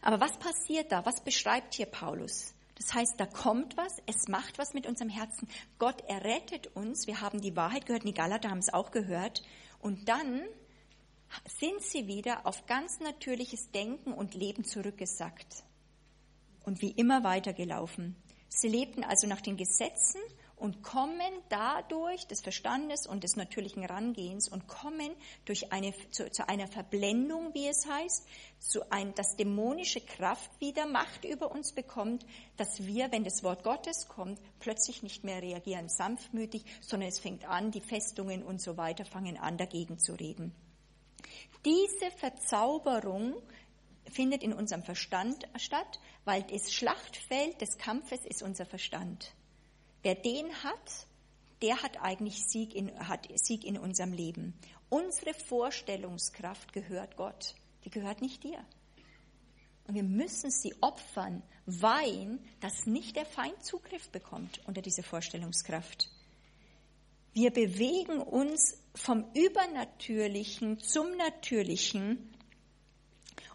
Aber 0.01 0.19
was 0.19 0.37
passiert 0.37 0.91
da? 0.91 1.05
Was 1.05 1.23
beschreibt 1.23 1.75
hier 1.75 1.85
Paulus? 1.85 2.53
Das 2.75 2.93
heißt, 2.93 3.19
da 3.19 3.25
kommt 3.25 3.77
was, 3.77 3.97
es 4.07 4.27
macht 4.27 4.57
was 4.57 4.73
mit 4.73 4.87
unserem 4.87 5.09
Herzen. 5.09 5.47
Gott 5.77 6.01
errettet 6.07 6.75
uns. 6.75 7.05
Wir 7.05 7.21
haben 7.21 7.41
die 7.41 7.55
Wahrheit 7.55 7.85
gehört, 7.85 8.03
die 8.03 8.13
Galater 8.13 8.49
haben 8.49 8.57
es 8.59 8.73
auch 8.73 8.89
gehört. 8.91 9.43
Und 9.79 10.09
dann 10.09 10.41
sind 11.59 11.81
sie 11.81 12.07
wieder 12.07 12.45
auf 12.45 12.65
ganz 12.65 12.99
natürliches 12.99 13.71
Denken 13.71 14.13
und 14.13 14.33
Leben 14.33 14.63
zurückgesackt 14.63 15.63
und 16.63 16.81
wie 16.81 16.91
immer 16.91 17.23
weitergelaufen. 17.23 18.15
Sie 18.49 18.67
lebten 18.67 19.03
also 19.03 19.27
nach 19.27 19.41
den 19.41 19.55
Gesetzen 19.55 20.19
und 20.61 20.83
kommen 20.83 21.31
dadurch 21.49 22.27
des 22.27 22.41
Verstandes 22.41 23.07
und 23.07 23.23
des 23.23 23.35
natürlichen 23.35 23.83
Rangehens 23.83 24.47
und 24.47 24.67
kommen 24.67 25.09
durch 25.45 25.71
eine, 25.71 25.91
zu, 26.11 26.29
zu 26.29 26.47
einer 26.47 26.67
Verblendung, 26.67 27.55
wie 27.55 27.67
es 27.67 27.87
heißt, 27.87 28.27
zu 28.59 28.91
ein, 28.91 29.15
dass 29.15 29.37
dämonische 29.37 30.01
Kraft 30.01 30.51
wieder 30.59 30.85
Macht 30.85 31.25
über 31.25 31.49
uns 31.49 31.73
bekommt, 31.73 32.27
dass 32.57 32.85
wir, 32.85 33.11
wenn 33.11 33.23
das 33.23 33.41
Wort 33.41 33.63
Gottes 33.63 34.07
kommt, 34.07 34.39
plötzlich 34.59 35.01
nicht 35.01 35.23
mehr 35.23 35.41
reagieren 35.41 35.89
sanftmütig, 35.89 36.63
sondern 36.81 37.09
es 37.09 37.19
fängt 37.19 37.45
an, 37.45 37.71
die 37.71 37.81
Festungen 37.81 38.43
und 38.43 38.61
so 38.61 38.77
weiter 38.77 39.03
fangen 39.03 39.37
an, 39.37 39.57
dagegen 39.57 39.97
zu 39.97 40.13
reden. 40.13 40.53
Diese 41.65 42.09
Verzauberung 42.17 43.35
findet 44.09 44.43
in 44.43 44.53
unserem 44.53 44.83
Verstand 44.83 45.47
statt, 45.57 45.99
weil 46.25 46.43
das 46.43 46.73
Schlachtfeld 46.73 47.61
des 47.61 47.77
Kampfes 47.77 48.25
ist 48.25 48.41
unser 48.41 48.65
Verstand. 48.65 49.33
Wer 50.01 50.15
den 50.15 50.51
hat, 50.63 51.07
der 51.61 51.81
hat 51.83 52.01
eigentlich 52.01 52.43
Sieg 52.43 52.73
in, 52.73 52.91
hat 53.07 53.27
Sieg 53.35 53.63
in 53.63 53.77
unserem 53.77 54.13
Leben. 54.13 54.55
Unsere 54.89 55.33
Vorstellungskraft 55.33 56.73
gehört 56.73 57.15
Gott, 57.15 57.53
die 57.85 57.91
gehört 57.91 58.21
nicht 58.21 58.43
dir. 58.43 58.65
Und 59.87 59.95
wir 59.95 60.03
müssen 60.03 60.49
sie 60.49 60.73
opfern, 60.81 61.43
weil 61.65 62.39
dass 62.59 62.85
nicht 62.85 63.15
der 63.15 63.25
Feind 63.25 63.63
Zugriff 63.63 64.09
bekommt 64.09 64.61
unter 64.65 64.81
diese 64.81 65.03
Vorstellungskraft. 65.03 66.09
Wir 67.33 67.51
bewegen 67.51 68.19
uns 68.19 68.77
vom 68.93 69.25
Übernatürlichen 69.33 70.79
zum 70.79 71.15
Natürlichen 71.15 72.29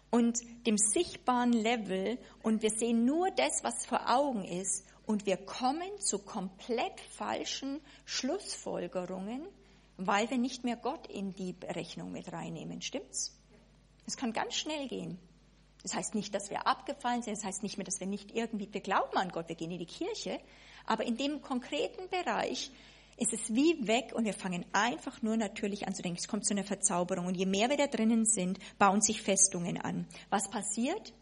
und 0.09 0.39
dem 0.65 0.77
sichtbaren 0.77 1.53
Level 1.53 2.17
und 2.41 2.63
wir 2.63 2.71
sehen 2.71 3.05
nur 3.05 3.29
das, 3.31 3.63
was 3.63 3.85
vor 3.85 4.09
Augen 4.09 4.45
ist 4.45 4.83
und 5.05 5.27
wir 5.27 5.37
kommen 5.37 5.99
zu 5.99 6.17
komplett 6.17 6.99
falschen 7.11 7.79
Schlussfolgerungen, 8.05 9.47
weil 9.97 10.27
wir 10.31 10.39
nicht 10.39 10.63
mehr 10.63 10.77
Gott 10.77 11.05
in 11.07 11.33
die 11.33 11.55
Rechnung 11.63 12.11
mit 12.11 12.31
reinnehmen. 12.33 12.81
Stimmt's? 12.81 13.37
Es 14.07 14.17
kann 14.17 14.33
ganz 14.33 14.55
schnell 14.55 14.87
gehen. 14.87 15.19
Das 15.83 15.93
heißt 15.93 16.15
nicht, 16.15 16.33
dass 16.33 16.49
wir 16.49 16.65
abgefallen 16.65 17.21
sind, 17.21 17.37
das 17.37 17.45
heißt 17.45 17.61
nicht 17.61 17.77
mehr, 17.77 17.85
dass 17.85 17.99
wir 17.99 18.07
nicht 18.07 18.33
irgendwie, 18.33 18.67
wir 18.71 18.81
glauben 18.81 19.15
an 19.17 19.29
Gott, 19.29 19.49
wir 19.49 19.55
gehen 19.55 19.71
in 19.71 19.77
die 19.77 19.85
Kirche, 19.85 20.39
aber 20.87 21.05
in 21.05 21.15
dem 21.15 21.41
konkreten 21.43 22.09
Bereich 22.09 22.71
ist 23.17 23.33
es 23.33 23.53
wie 23.53 23.87
weg 23.87 24.13
und 24.13 24.25
wir 24.25 24.33
fangen 24.33 24.65
einfach 24.73 25.21
nur 25.21 25.37
natürlich 25.37 25.87
an 25.87 25.95
zu 25.95 26.01
denken, 26.01 26.19
es 26.19 26.27
kommt 26.27 26.45
zu 26.45 26.53
einer 26.53 26.63
Verzauberung. 26.63 27.25
Und 27.25 27.35
je 27.35 27.45
mehr 27.45 27.69
wir 27.69 27.77
da 27.77 27.87
drinnen 27.87 28.25
sind, 28.25 28.59
bauen 28.77 29.01
sich 29.01 29.21
Festungen 29.21 29.79
an. 29.79 30.07
Was 30.29 30.49
passiert? 30.49 31.13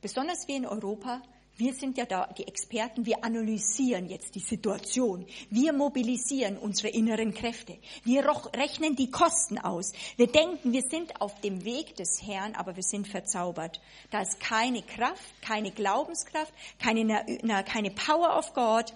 Besonders 0.00 0.48
wir 0.48 0.56
in 0.56 0.66
Europa, 0.66 1.22
wir 1.56 1.72
sind 1.72 1.96
ja 1.98 2.04
da 2.04 2.26
die 2.26 2.48
Experten, 2.48 3.06
wir 3.06 3.24
analysieren 3.24 4.08
jetzt 4.08 4.34
die 4.34 4.40
Situation. 4.40 5.24
Wir 5.50 5.72
mobilisieren 5.72 6.58
unsere 6.58 6.88
inneren 6.88 7.32
Kräfte. 7.32 7.78
Wir 8.02 8.26
rechnen 8.56 8.96
die 8.96 9.10
Kosten 9.10 9.58
aus. 9.58 9.92
Wir 10.16 10.26
denken, 10.26 10.72
wir 10.72 10.82
sind 10.82 11.20
auf 11.20 11.40
dem 11.42 11.64
Weg 11.64 11.94
des 11.94 12.20
Herrn, 12.22 12.56
aber 12.56 12.74
wir 12.74 12.82
sind 12.82 13.06
verzaubert. 13.06 13.80
Da 14.10 14.22
ist 14.22 14.40
keine 14.40 14.82
Kraft, 14.82 15.42
keine 15.42 15.70
Glaubenskraft, 15.70 16.52
keine, 16.80 17.24
keine 17.66 17.92
Power 17.92 18.36
of 18.36 18.52
God, 18.54 18.92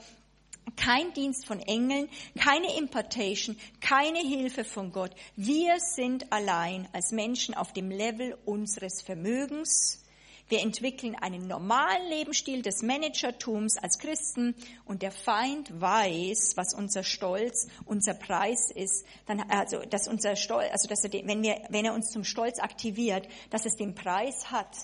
kein 0.76 1.12
Dienst 1.14 1.46
von 1.46 1.60
Engeln, 1.60 2.08
keine 2.38 2.76
Impartation, 2.76 3.56
keine 3.80 4.20
Hilfe 4.20 4.64
von 4.64 4.92
Gott. 4.92 5.12
Wir 5.36 5.78
sind 5.80 6.32
allein 6.32 6.88
als 6.92 7.12
Menschen 7.12 7.54
auf 7.54 7.72
dem 7.72 7.90
Level 7.90 8.36
unseres 8.44 9.02
Vermögens. 9.02 10.04
Wir 10.48 10.60
entwickeln 10.60 11.14
einen 11.14 11.46
normalen 11.46 12.08
Lebensstil 12.08 12.62
des 12.62 12.82
Managertums 12.82 13.76
als 13.76 13.98
Christen 13.98 14.54
und 14.86 15.02
der 15.02 15.12
Feind 15.12 15.78
weiß, 15.78 16.54
was 16.56 16.72
unser 16.74 17.04
Stolz, 17.04 17.68
unser 17.84 18.14
Preis 18.14 18.70
ist. 18.74 19.04
Dann, 19.26 19.40
also, 19.50 19.80
dass 19.80 20.08
unser 20.08 20.36
Stolz, 20.36 20.72
also, 20.72 20.88
dass 20.88 21.04
er, 21.04 21.12
wenn 21.12 21.42
wir, 21.42 21.60
wenn 21.68 21.84
er 21.84 21.92
uns 21.92 22.10
zum 22.10 22.24
Stolz 22.24 22.60
aktiviert, 22.60 23.28
dass 23.50 23.66
es 23.66 23.76
den 23.76 23.94
Preis 23.94 24.50
hat, 24.50 24.74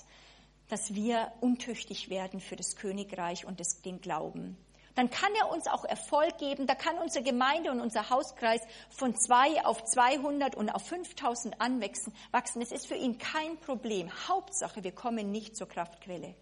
dass 0.69 0.93
wir 0.93 1.31
untüchtig 1.41 2.09
werden 2.09 2.39
für 2.39 2.55
das 2.55 2.75
Königreich 2.75 3.45
und 3.45 3.59
das, 3.59 3.81
den 3.81 4.01
Glauben 4.01 4.57
dann 4.95 5.09
kann 5.09 5.33
er 5.35 5.51
uns 5.51 5.67
auch 5.67 5.85
Erfolg 5.85 6.37
geben. 6.37 6.67
Da 6.67 6.75
kann 6.75 6.97
unsere 6.97 7.23
Gemeinde 7.23 7.71
und 7.71 7.81
unser 7.81 8.09
Hauskreis 8.09 8.61
von 8.89 9.15
zwei 9.15 9.63
auf 9.65 9.83
200 9.83 10.55
und 10.55 10.69
auf 10.69 10.83
5000 10.87 11.61
anwachsen. 11.61 12.13
Wachsen. 12.31 12.61
Das 12.61 12.71
ist 12.71 12.87
für 12.87 12.95
ihn 12.95 13.17
kein 13.17 13.57
Problem. 13.59 14.09
Hauptsache, 14.27 14.83
wir 14.83 14.93
kommen 14.93 15.31
nicht 15.31 15.55
zur 15.55 15.67
Kraftquelle. 15.67 16.33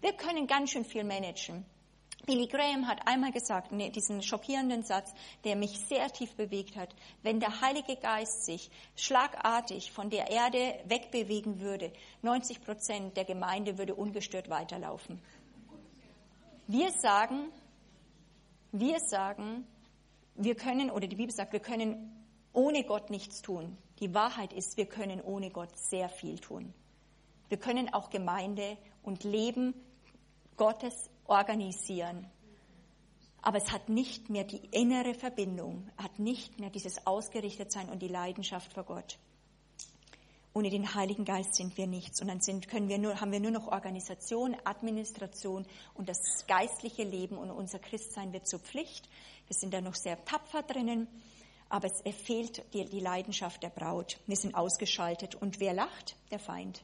Wir 0.00 0.12
können 0.14 0.46
ganz 0.46 0.70
schön 0.70 0.84
viel 0.84 1.04
managen. 1.04 1.64
Billy 2.24 2.46
Graham 2.46 2.86
hat 2.86 3.08
einmal 3.08 3.32
gesagt, 3.32 3.72
nee, 3.72 3.90
diesen 3.90 4.22
schockierenden 4.22 4.84
Satz, 4.84 5.12
der 5.42 5.56
mich 5.56 5.80
sehr 5.88 6.08
tief 6.08 6.36
bewegt 6.36 6.76
hat. 6.76 6.94
Wenn 7.22 7.40
der 7.40 7.60
Heilige 7.60 7.96
Geist 7.96 8.44
sich 8.44 8.70
schlagartig 8.94 9.90
von 9.90 10.08
der 10.08 10.30
Erde 10.30 10.78
wegbewegen 10.84 11.60
würde, 11.60 11.92
90 12.22 12.62
Prozent 12.62 13.16
der 13.16 13.24
Gemeinde 13.24 13.76
würde 13.76 13.96
ungestört 13.96 14.48
weiterlaufen. 14.48 15.20
Wir 16.68 16.92
sagen, 16.92 17.50
wir 18.72 18.98
sagen, 19.00 19.66
wir 20.34 20.54
können, 20.54 20.90
oder 20.90 21.06
die 21.06 21.16
Bibel 21.16 21.34
sagt, 21.34 21.52
wir 21.52 21.60
können 21.60 22.10
ohne 22.52 22.84
Gott 22.84 23.10
nichts 23.10 23.42
tun. 23.42 23.76
Die 24.00 24.14
Wahrheit 24.14 24.52
ist, 24.52 24.76
wir 24.76 24.86
können 24.86 25.20
ohne 25.20 25.50
Gott 25.50 25.76
sehr 25.76 26.08
viel 26.08 26.38
tun. 26.38 26.72
Wir 27.48 27.58
können 27.58 27.92
auch 27.92 28.10
Gemeinde 28.10 28.78
und 29.02 29.24
Leben 29.24 29.74
Gottes 30.56 31.10
organisieren. 31.26 32.26
Aber 33.42 33.58
es 33.58 33.72
hat 33.72 33.88
nicht 33.88 34.30
mehr 34.30 34.44
die 34.44 34.64
innere 34.70 35.14
Verbindung, 35.14 35.90
hat 35.96 36.18
nicht 36.18 36.60
mehr 36.60 36.70
dieses 36.70 37.06
Ausgerichtetsein 37.06 37.88
und 37.88 38.00
die 38.00 38.08
Leidenschaft 38.08 38.72
vor 38.72 38.84
Gott. 38.84 39.18
Ohne 40.54 40.68
den 40.68 40.94
Heiligen 40.94 41.24
Geist 41.24 41.54
sind 41.54 41.76
wir 41.78 41.86
nichts. 41.86 42.20
Und 42.20 42.28
dann 42.28 42.40
sind, 42.40 42.68
können 42.68 42.88
wir 42.88 42.98
nur, 42.98 43.20
haben 43.20 43.32
wir 43.32 43.40
nur 43.40 43.50
noch 43.50 43.68
Organisation, 43.68 44.54
Administration 44.64 45.66
und 45.94 46.08
das 46.08 46.46
geistliche 46.46 47.04
Leben 47.04 47.38
und 47.38 47.50
unser 47.50 47.78
Christsein 47.78 48.32
wird 48.32 48.46
zur 48.46 48.58
Pflicht. 48.58 49.08
Wir 49.46 49.56
sind 49.56 49.72
da 49.72 49.80
noch 49.80 49.94
sehr 49.94 50.22
tapfer 50.24 50.62
drinnen, 50.62 51.08
aber 51.70 51.88
es 51.88 52.02
fehlt 52.16 52.62
die, 52.74 52.84
die 52.84 53.00
Leidenschaft 53.00 53.62
der 53.62 53.70
Braut. 53.70 54.18
Wir 54.26 54.36
sind 54.36 54.54
ausgeschaltet. 54.54 55.34
Und 55.34 55.58
wer 55.58 55.72
lacht? 55.72 56.16
Der 56.30 56.38
Feind. 56.38 56.82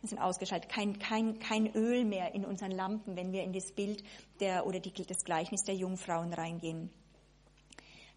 Wir 0.00 0.08
sind 0.08 0.18
ausgeschaltet. 0.18 0.68
Kein, 0.68 0.98
kein, 0.98 1.38
kein 1.38 1.72
Öl 1.74 2.04
mehr 2.04 2.34
in 2.34 2.44
unseren 2.44 2.72
Lampen, 2.72 3.14
wenn 3.14 3.30
wir 3.30 3.44
in 3.44 3.52
das 3.52 3.70
Bild 3.70 4.02
der, 4.40 4.66
oder 4.66 4.80
die, 4.80 4.90
das 4.90 5.24
Gleichnis 5.24 5.62
der 5.62 5.76
Jungfrauen 5.76 6.32
reingehen. 6.32 6.90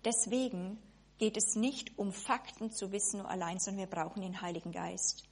Deswegen 0.03 0.79
geht 1.21 1.37
es 1.37 1.55
nicht 1.55 1.99
um 1.99 2.11
Fakten 2.11 2.71
zu 2.71 2.91
wissen 2.91 3.19
nur 3.19 3.29
allein, 3.29 3.59
sondern 3.59 3.87
wir 3.87 3.95
brauchen 3.95 4.23
den 4.23 4.41
Heiligen 4.41 4.71
Geist. 4.71 5.23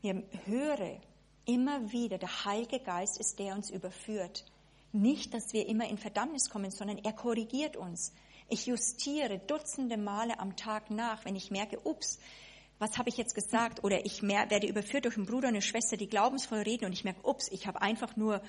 Wir 0.00 0.24
höre 0.44 1.00
immer 1.44 1.92
wieder, 1.92 2.18
der 2.18 2.44
Heilige 2.44 2.80
Geist 2.80 3.20
ist 3.20 3.38
der 3.38 3.54
uns 3.54 3.70
überführt. 3.70 4.44
Nicht, 4.90 5.34
dass 5.34 5.52
wir 5.52 5.68
immer 5.68 5.88
in 5.88 5.98
Verdammnis 5.98 6.50
kommen, 6.50 6.72
sondern 6.72 6.98
er 6.98 7.12
korrigiert 7.12 7.76
uns. 7.76 8.12
Ich 8.48 8.66
justiere 8.66 9.38
Dutzende 9.38 9.96
Male 9.96 10.40
am 10.40 10.56
Tag 10.56 10.90
nach, 10.90 11.24
wenn 11.24 11.36
ich 11.36 11.52
merke, 11.52 11.78
ups, 11.86 12.18
was 12.80 12.98
habe 12.98 13.08
ich 13.08 13.16
jetzt 13.16 13.36
gesagt? 13.36 13.84
Oder 13.84 14.04
ich 14.04 14.22
werde 14.22 14.66
überführt 14.66 15.04
durch 15.04 15.16
einen 15.16 15.26
Bruder 15.26 15.46
eine 15.46 15.62
Schwester, 15.62 15.96
die 15.96 16.08
glaubensvoll 16.08 16.62
reden 16.62 16.86
und 16.86 16.92
ich 16.92 17.04
merke, 17.04 17.24
ups, 17.24 17.46
ich 17.52 17.68
habe 17.68 17.82
einfach 17.82 18.16
nur 18.16 18.42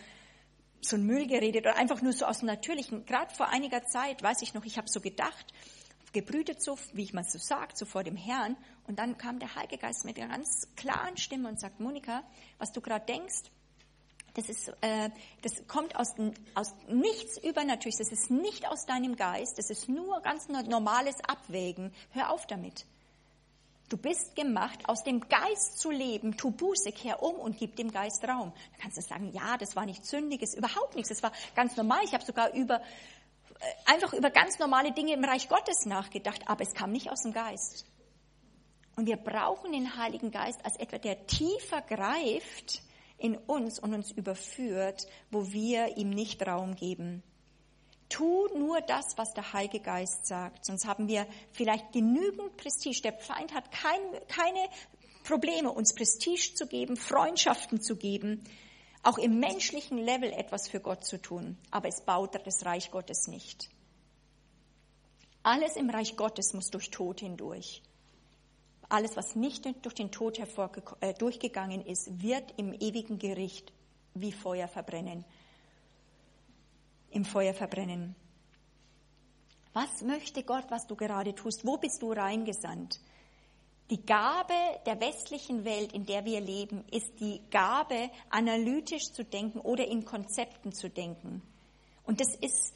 so 0.82 0.96
einen 0.96 1.06
Müll 1.06 1.28
geredet 1.28 1.68
oder 1.68 1.76
einfach 1.76 2.02
nur 2.02 2.14
so 2.14 2.26
aus 2.26 2.40
dem 2.40 2.48
Natürlichen. 2.48 3.06
Gerade 3.06 3.36
vor 3.36 3.50
einiger 3.50 3.84
Zeit, 3.84 4.24
weiß 4.24 4.42
ich 4.42 4.56
noch, 4.56 4.66
ich 4.66 4.78
habe 4.78 4.88
so 4.90 5.00
gedacht, 5.00 5.54
gebrütet 6.14 6.62
so, 6.64 6.78
wie 6.94 7.04
ich 7.04 7.14
mal 7.14 7.24
so 7.24 7.38
sagt, 7.38 7.78
so 7.78 7.86
vor 7.86 8.04
dem 8.04 8.16
Herrn. 8.16 8.58
Und 8.88 9.00
dann 9.00 9.18
kam 9.18 9.40
der 9.40 9.56
Heilige 9.56 9.78
Geist 9.78 10.06
mit 10.06 10.18
einer 10.18 10.30
ganz 10.30 10.68
klaren 10.76 11.18
Stimme 11.18 11.50
und 11.50 11.60
sagt, 11.60 11.80
Monika, 11.80 12.24
was 12.58 12.72
du 12.72 12.82
gerade 12.82 13.06
denkst, 13.06 13.44
das, 14.34 14.50
ist, 14.50 14.70
äh, 14.82 15.10
das 15.42 15.68
kommt 15.68 15.96
aus, 15.96 16.14
aus 16.54 16.74
nichts 16.88 17.38
Übernatürliches, 17.38 18.10
das 18.10 18.12
ist 18.12 18.32
nicht 18.32 18.68
aus 18.68 18.86
deinem 18.86 19.16
Geist, 19.16 19.58
das 19.58 19.70
ist 19.70 19.90
nur 19.90 20.22
ganz 20.22 20.48
normales 20.48 21.16
Abwägen. 21.28 21.92
Hör 22.12 22.32
auf 22.32 22.46
damit. 22.48 22.86
Du 23.90 23.98
bist 23.98 24.36
gemacht, 24.36 24.88
aus 24.88 25.04
dem 25.04 25.22
Geist 25.22 25.80
zu 25.80 25.90
leben. 25.90 26.38
Tu 26.38 26.52
Buße, 26.52 26.92
kehr 26.92 27.24
um 27.24 27.36
und 27.36 27.58
gib 27.58 27.76
dem 27.76 27.92
Geist 27.92 28.24
Raum. 28.24 28.54
Da 28.74 28.84
kannst 28.84 28.98
du 28.98 29.02
sagen, 29.02 29.32
ja, 29.34 29.58
das 29.58 29.76
war 29.76 29.88
nicht 29.88 30.06
sündiges, 30.06 30.54
überhaupt 30.54 30.96
nichts. 30.96 31.10
Das 31.10 31.24
war 31.24 31.32
ganz 31.56 31.76
normal. 31.76 32.02
Ich 32.04 32.14
habe 32.14 32.24
sogar 32.24 32.54
über 32.54 32.82
einfach 33.86 34.14
über 34.14 34.30
ganz 34.30 34.60
normale 34.60 34.92
Dinge 34.92 35.14
im 35.14 35.24
Reich 35.24 35.50
Gottes 35.50 35.86
nachgedacht, 35.86 36.48
aber 36.48 36.64
es 36.64 36.74
kam 36.74 36.92
nicht 36.92 37.10
aus 37.10 37.24
dem 37.24 37.34
Geist. 37.34 37.86
Und 38.96 39.06
wir 39.06 39.18
brauchen 39.18 39.72
den 39.72 39.98
Heiligen 39.98 40.32
Geist 40.32 40.64
als 40.66 40.76
etwa, 40.78 40.98
der 40.98 41.26
tiefer 41.26 41.82
greift 41.82 42.82
in 43.18 43.38
uns 43.38 43.80
und 43.80 43.94
uns 43.94 44.12
überführt, 44.12 45.08
wo 45.32 45.52
wir 45.52 45.98
ihm 45.98 46.10
nicht 46.10 46.46
Raum 46.46 46.76
geben. 46.76 47.24
Tu 48.10 48.48
nur 48.58 48.82
das, 48.82 49.18
was 49.18 49.34
der 49.34 49.54
Heilige 49.54 49.82
Geist 49.82 50.26
sagt, 50.26 50.66
sonst 50.66 50.86
haben 50.86 51.08
wir 51.08 51.28
vielleicht 51.52 51.92
genügend 51.92 52.58
Prestige. 52.58 53.02
Der 53.04 53.14
Feind 53.14 53.54
hat 53.54 53.72
kein, 53.72 54.02
keine 54.28 54.68
Probleme, 55.24 55.72
uns 55.72 55.94
Prestige 55.94 56.56
zu 56.56 56.66
geben, 56.66 56.98
Freundschaften 56.98 57.82
zu 57.82 57.96
geben, 57.96 58.44
auch 59.04 59.18
im 59.18 59.40
menschlichen 59.40 59.98
Level 59.98 60.32
etwas 60.32 60.68
für 60.68 60.80
Gott 60.80 61.06
zu 61.06 61.22
tun, 61.22 61.58
aber 61.72 61.88
es 61.88 62.02
baut 62.02 62.36
das 62.46 62.66
Reich 62.66 62.92
Gottes 62.92 63.28
nicht. 63.28 63.70
Alles 65.42 65.76
im 65.78 65.90
Reich 65.90 66.18
Gottes 66.18 66.54
muss 66.54 66.70
durch 66.70 66.92
Tod 66.92 67.22
hindurch. 67.22 67.82
Alles, 68.90 69.16
was 69.16 69.36
nicht 69.36 69.66
durch 69.84 69.96
den 69.96 70.12
Tod 70.12 70.40
äh, 70.40 71.14
durchgegangen 71.14 71.86
ist, 71.86 72.22
wird 72.22 72.54
im 72.58 72.74
ewigen 72.74 73.20
Gericht 73.20 73.72
wie 74.16 74.32
Feuer 74.32 74.68
verbrennen. 74.68 75.24
Im 77.12 77.24
Feuer 77.24 77.54
verbrennen. 77.54 78.16
Was 79.74 80.02
möchte 80.02 80.44
Gott, 80.44 80.66
was 80.70 80.88
du 80.88 80.96
gerade 80.96 81.36
tust? 81.36 81.66
Wo 81.66 81.78
bist 81.78 82.02
du 82.02 82.12
reingesandt? 82.12 83.00
Die 83.90 84.06
Gabe 84.06 84.54
der 84.86 85.00
westlichen 85.00 85.66
Welt, 85.66 85.94
in 85.94 86.06
der 86.06 86.24
wir 86.24 86.40
leben, 86.42 86.86
ist 86.92 87.20
die 87.20 87.42
Gabe, 87.50 88.12
analytisch 88.30 89.12
zu 89.12 89.24
denken 89.24 89.60
oder 89.60 89.88
in 89.88 90.06
Konzepten 90.06 90.72
zu 90.72 90.90
denken. 90.90 91.42
Und 92.04 92.22
das 92.22 92.36
ist, 92.36 92.74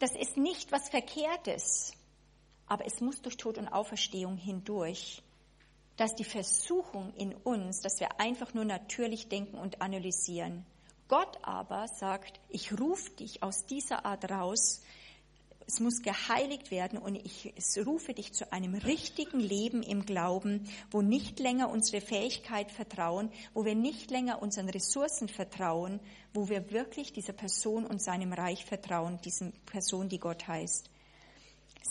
das 0.00 0.14
ist 0.14 0.36
nicht 0.36 0.70
was 0.70 0.90
Verkehrtes, 0.90 1.94
aber 2.66 2.84
es 2.86 3.00
muss 3.00 3.22
durch 3.22 3.36
Tod 3.36 3.56
und 3.56 3.68
Auferstehung 3.68 4.36
hindurch. 4.36 5.22
dass 5.96 6.14
die 6.14 6.24
Versuchung 6.24 7.12
in 7.14 7.34
uns, 7.34 7.80
dass 7.80 8.00
wir 8.00 8.20
einfach 8.20 8.54
nur 8.54 8.64
natürlich 8.64 9.28
denken 9.28 9.58
und 9.58 9.80
analysieren. 9.82 10.64
Gott 11.08 11.38
aber 11.42 11.86
sagt, 11.88 12.40
ich 12.48 12.78
rufe 12.80 13.10
dich 13.10 13.42
aus 13.42 13.66
dieser 13.66 14.06
Art 14.06 14.30
raus, 14.30 14.82
es 15.72 15.80
muss 15.80 16.02
geheiligt 16.02 16.70
werden 16.70 16.98
und 16.98 17.14
ich 17.14 17.54
rufe 17.86 18.12
dich 18.12 18.34
zu 18.34 18.52
einem 18.52 18.74
richtigen 18.74 19.40
Leben 19.40 19.82
im 19.82 20.04
Glauben, 20.04 20.68
wo 20.90 21.00
nicht 21.00 21.40
länger 21.40 21.70
unsere 21.70 22.02
Fähigkeit 22.02 22.70
vertrauen, 22.70 23.30
wo 23.54 23.64
wir 23.64 23.74
nicht 23.74 24.10
länger 24.10 24.42
unseren 24.42 24.68
Ressourcen 24.68 25.28
vertrauen, 25.28 25.98
wo 26.34 26.50
wir 26.50 26.70
wirklich 26.70 27.14
dieser 27.14 27.32
Person 27.32 27.86
und 27.86 28.02
seinem 28.02 28.34
Reich 28.34 28.66
vertrauen, 28.66 29.18
diesen 29.24 29.52
Person, 29.64 30.10
die 30.10 30.18
Gott 30.18 30.46
heißt. 30.46 30.90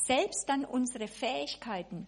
Selbst 0.05 0.47
dann 0.47 0.63
unsere 0.63 1.07
Fähigkeiten. 1.07 2.05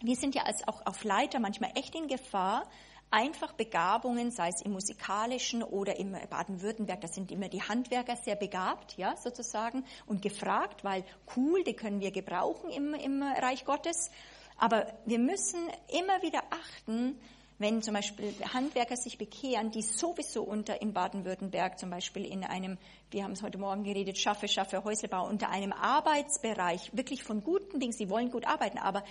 Wir 0.00 0.16
sind 0.16 0.34
ja 0.34 0.42
als 0.42 0.66
auch 0.66 0.84
auf 0.86 1.04
Leiter 1.04 1.38
manchmal 1.38 1.70
echt 1.76 1.94
in 1.94 2.08
Gefahr, 2.08 2.68
einfach 3.12 3.52
Begabungen, 3.52 4.30
sei 4.30 4.48
es 4.48 4.62
im 4.62 4.72
musikalischen 4.72 5.62
oder 5.62 5.98
im 5.98 6.16
Baden-Württemberg, 6.30 7.00
da 7.00 7.08
sind 7.08 7.30
immer 7.30 7.48
die 7.48 7.62
Handwerker 7.62 8.16
sehr 8.16 8.36
begabt, 8.36 8.96
ja, 8.96 9.16
sozusagen, 9.16 9.84
und 10.06 10.22
gefragt, 10.22 10.82
weil 10.82 11.04
cool, 11.36 11.62
die 11.62 11.74
können 11.74 12.00
wir 12.00 12.10
gebrauchen 12.10 12.70
im, 12.70 12.94
im 12.94 13.22
Reich 13.22 13.64
Gottes. 13.64 14.10
Aber 14.56 14.86
wir 15.04 15.18
müssen 15.18 15.60
immer 15.88 16.22
wieder 16.22 16.42
achten, 16.50 17.18
wenn 17.58 17.82
zum 17.82 17.94
Beispiel 17.94 18.34
Handwerker 18.52 18.96
sich 18.96 19.18
bekehren, 19.18 19.70
die 19.70 19.82
sowieso 19.82 20.42
unter 20.42 20.82
in 20.82 20.92
Baden-Württemberg 20.92 21.78
zum 21.78 21.90
Beispiel 21.90 22.24
in 22.24 22.44
einem, 22.44 22.78
wir 23.10 23.24
haben 23.24 23.32
es 23.32 23.42
heute 23.42 23.58
Morgen 23.58 23.84
geredet, 23.84 24.18
schaffe, 24.18 24.48
schaffe, 24.48 24.82
Häuslebau, 24.84 25.28
unter 25.28 25.50
einem 25.50 25.72
Arbeitsbereich 25.72 26.90
wirklich 26.96 27.22
von 27.22 27.44
guten 27.44 27.78
Dingen, 27.78 27.92
sie 27.92 28.10
wollen 28.10 28.30
gut 28.30 28.46
arbeiten, 28.46 28.78
aber 28.78 29.04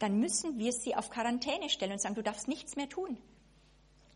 dann 0.00 0.18
müssen 0.18 0.58
wir 0.58 0.72
sie 0.72 0.94
auf 0.94 1.08
Quarantäne 1.08 1.70
stellen 1.70 1.92
und 1.92 2.00
sagen, 2.00 2.14
du 2.14 2.22
darfst 2.22 2.48
nichts 2.48 2.76
mehr 2.76 2.88
tun. 2.88 3.16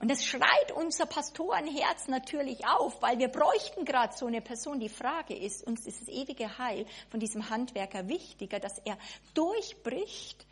Und 0.01 0.11
das 0.11 0.24
schreit 0.24 0.72
unser 0.76 1.07
Pastorenherz 1.07 2.07
natürlich 2.07 2.64
auf, 2.66 3.03
weil 3.03 3.18
wir 3.18 3.28
bräuchten 3.28 3.84
gerade 3.84 4.16
so 4.16 4.26
eine 4.26 4.40
Person. 4.40 4.78
Die 4.78 4.88
Frage 4.88 5.36
ist, 5.36 5.66
uns 5.66 5.86
ist 5.86 6.03
das 6.03 6.09
ewige 6.09 6.59
Heil 6.59 6.86
von 7.11 7.18
diesem 7.18 7.51
Handwerker 7.51 8.09
wichtiger, 8.09 8.61
dass 8.61 8.78
er 8.84 8.96
durchbricht 9.34 10.46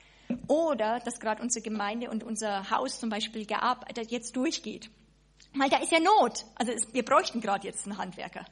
oder 0.49 0.99
dass 1.01 1.21
gerade 1.21 1.43
unsere 1.43 1.63
Gemeinde 1.63 2.11
und 2.11 2.25
unser 2.25 2.71
Haus 2.71 2.99
zum 2.99 3.09
Beispiel 3.09 3.47
gearbeitet 3.47 4.11
jetzt 4.11 4.35
durchgeht. 4.35 4.91
Weil 5.55 5.71
da 5.71 5.79
ist 5.79 5.93
ja 5.93 6.01
Not. 6.01 6.45
Also 6.57 6.73
wir 6.93 7.05
bräuchten 7.05 7.41
gerade 7.41 7.69
jetzt 7.69 7.87
einen 7.87 7.99
Handwerker. 7.99 8.45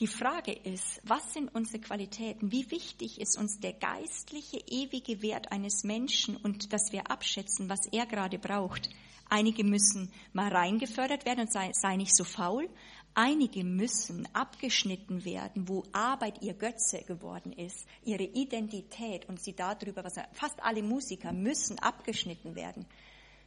Die 0.00 0.06
Frage 0.06 0.52
ist, 0.52 1.00
was 1.02 1.32
sind 1.32 1.52
unsere 1.52 1.80
Qualitäten? 1.80 2.52
Wie 2.52 2.70
wichtig 2.70 3.20
ist 3.20 3.36
uns 3.36 3.58
der 3.58 3.72
geistliche, 3.72 4.58
ewige 4.68 5.22
Wert 5.22 5.50
eines 5.50 5.82
Menschen 5.82 6.36
und 6.36 6.72
dass 6.72 6.92
wir 6.92 7.10
abschätzen, 7.10 7.68
was 7.68 7.86
er 7.90 8.06
gerade 8.06 8.38
braucht? 8.38 8.88
Einige 9.28 9.64
müssen 9.64 10.12
mal 10.32 10.54
reingefördert 10.54 11.26
werden 11.26 11.40
und 11.40 11.52
sei, 11.52 11.72
sei 11.72 11.96
nicht 11.96 12.16
so 12.16 12.22
faul. 12.22 12.70
Einige 13.14 13.64
müssen 13.64 14.28
abgeschnitten 14.32 15.24
werden, 15.24 15.68
wo 15.68 15.82
Arbeit 15.92 16.42
ihr 16.42 16.54
Götze 16.54 17.02
geworden 17.02 17.52
ist, 17.52 17.84
ihre 18.04 18.22
Identität 18.22 19.28
und 19.28 19.42
sie 19.42 19.56
darüber, 19.56 20.04
was 20.04 20.14
fast 20.32 20.62
alle 20.62 20.84
Musiker 20.84 21.32
müssen 21.32 21.76
abgeschnitten 21.80 22.54
werden. 22.54 22.86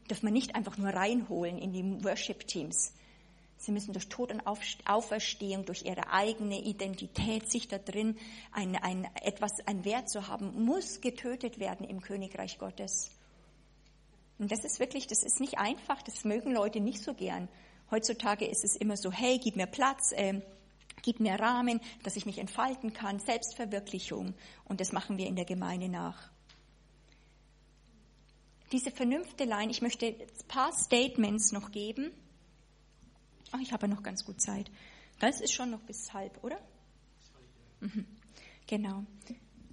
Darf 0.10 0.22
man 0.22 0.34
nicht 0.34 0.54
einfach 0.54 0.78
nur 0.78 0.90
reinholen 0.90 1.58
in 1.58 1.72
die 1.72 2.04
Worship-Teams. 2.04 2.92
Sie 3.62 3.72
müssen 3.72 3.94
durch 3.94 4.10
Tod 4.10 4.32
und 4.32 4.42
Auferstehung, 4.88 5.66
durch 5.66 5.84
ihre 5.84 6.12
eigene 6.12 6.60
Identität, 6.64 7.52
sich 7.52 7.68
da 7.68 7.78
drin 7.78 8.18
ein, 8.52 8.76
ein, 8.76 9.08
etwas, 9.22 9.52
ein 9.68 9.86
Wert 9.86 10.10
zu 10.10 10.28
haben, 10.28 10.66
muss 10.66 11.00
getötet 11.00 11.60
werden 11.60 11.88
im 11.88 12.02
Königreich 12.02 12.58
Gottes. 12.58 13.12
Und 14.40 14.52
das 14.52 14.66
ist 14.66 14.80
wirklich, 14.80 15.06
das 15.06 15.22
ist 15.22 15.40
nicht 15.40 15.60
einfach, 15.60 16.02
das 16.02 16.24
mögen 16.24 16.52
Leute 16.52 16.80
nicht 16.80 17.04
so 17.04 17.14
gern. 17.14 17.48
Heutzutage 17.92 18.46
ist 18.48 18.64
es 18.64 18.76
immer 18.76 18.98
so, 18.98 19.12
hey, 19.12 19.38
gib 19.38 19.56
mir 19.56 19.68
Platz, 19.68 20.12
äh, 20.14 20.42
gib 21.04 21.20
mir 21.20 21.36
Rahmen, 21.36 21.82
dass 22.02 22.16
ich 22.16 22.26
mich 22.26 22.40
entfalten 22.40 22.94
kann, 22.94 23.20
Selbstverwirklichung. 23.20 24.34
Und 24.66 24.82
das 24.82 24.92
machen 24.92 25.20
wir 25.20 25.28
in 25.28 25.36
der 25.36 25.46
Gemeinde 25.46 25.88
nach. 25.88 26.32
Diese 28.72 28.90
Vernünftelein, 28.90 29.70
ich 29.70 29.84
möchte 29.84 30.08
ein 30.08 30.48
paar 30.48 30.74
Statements 30.74 31.52
noch 31.52 31.72
geben 31.72 32.12
Ach, 33.52 33.60
ich 33.60 33.72
habe 33.74 33.88
ja 33.88 33.94
noch 33.94 34.04
ganz 34.04 34.26
gut 34.26 34.42
Zeit. 34.42 34.72
Das 35.20 35.42
ist 35.42 35.54
schon 35.54 35.70
noch 35.72 35.82
bis 35.82 36.14
halb, 36.14 36.44
oder? 36.44 36.60
Mhm. 37.82 38.06
Genau. 38.68 39.06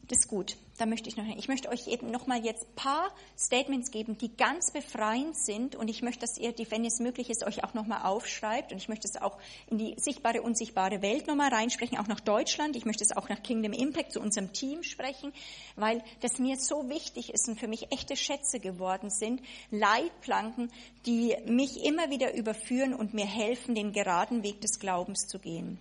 Das 0.08 0.20
ist 0.20 0.28
gut. 0.28 0.56
Da 0.78 0.86
möchte 0.86 1.08
ich 1.08 1.16
noch. 1.16 1.24
Ich 1.36 1.48
möchte 1.48 1.68
euch 1.68 1.86
eben 1.88 2.10
noch 2.10 2.26
mal 2.26 2.42
jetzt 2.42 2.74
paar 2.76 3.12
Statements 3.36 3.90
geben, 3.90 4.16
die 4.16 4.34
ganz 4.34 4.70
befreiend 4.70 5.36
sind. 5.36 5.76
Und 5.76 5.88
ich 5.88 6.02
möchte, 6.02 6.20
dass 6.20 6.38
ihr, 6.38 6.54
wenn 6.70 6.84
es 6.84 6.98
möglich 6.98 7.28
ist, 7.28 7.44
euch 7.44 7.62
auch 7.62 7.74
noch 7.74 7.86
mal 7.86 8.02
aufschreibt. 8.02 8.72
Und 8.72 8.78
ich 8.78 8.88
möchte 8.88 9.06
es 9.06 9.20
auch 9.20 9.36
in 9.66 9.76
die 9.76 9.96
sichtbare, 9.98 10.40
unsichtbare 10.40 11.02
Welt 11.02 11.26
noch 11.26 11.34
mal 11.34 11.52
reinsprechen, 11.52 11.98
auch 11.98 12.06
nach 12.06 12.20
Deutschland. 12.20 12.74
Ich 12.74 12.86
möchte 12.86 13.04
es 13.04 13.14
auch 13.14 13.28
nach 13.28 13.42
Kingdom 13.42 13.72
Impact 13.72 14.12
zu 14.12 14.20
unserem 14.20 14.52
Team 14.52 14.82
sprechen, 14.82 15.32
weil 15.76 16.02
das 16.20 16.38
mir 16.38 16.56
so 16.56 16.88
wichtig 16.88 17.34
ist 17.34 17.48
und 17.48 17.60
für 17.60 17.68
mich 17.68 17.92
echte 17.92 18.16
Schätze 18.16 18.60
geworden 18.60 19.10
sind. 19.10 19.42
Leitplanken, 19.70 20.72
die 21.04 21.36
mich 21.44 21.84
immer 21.84 22.08
wieder 22.08 22.34
überführen 22.34 22.94
und 22.94 23.12
mir 23.12 23.26
helfen, 23.26 23.74
den 23.74 23.92
geraden 23.92 24.42
Weg 24.42 24.62
des 24.62 24.78
Glaubens 24.78 25.26
zu 25.26 25.38
gehen. 25.38 25.78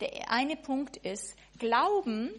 Der 0.00 0.32
eine 0.32 0.56
Punkt 0.56 0.96
ist, 0.96 1.36
Glauben 1.58 2.30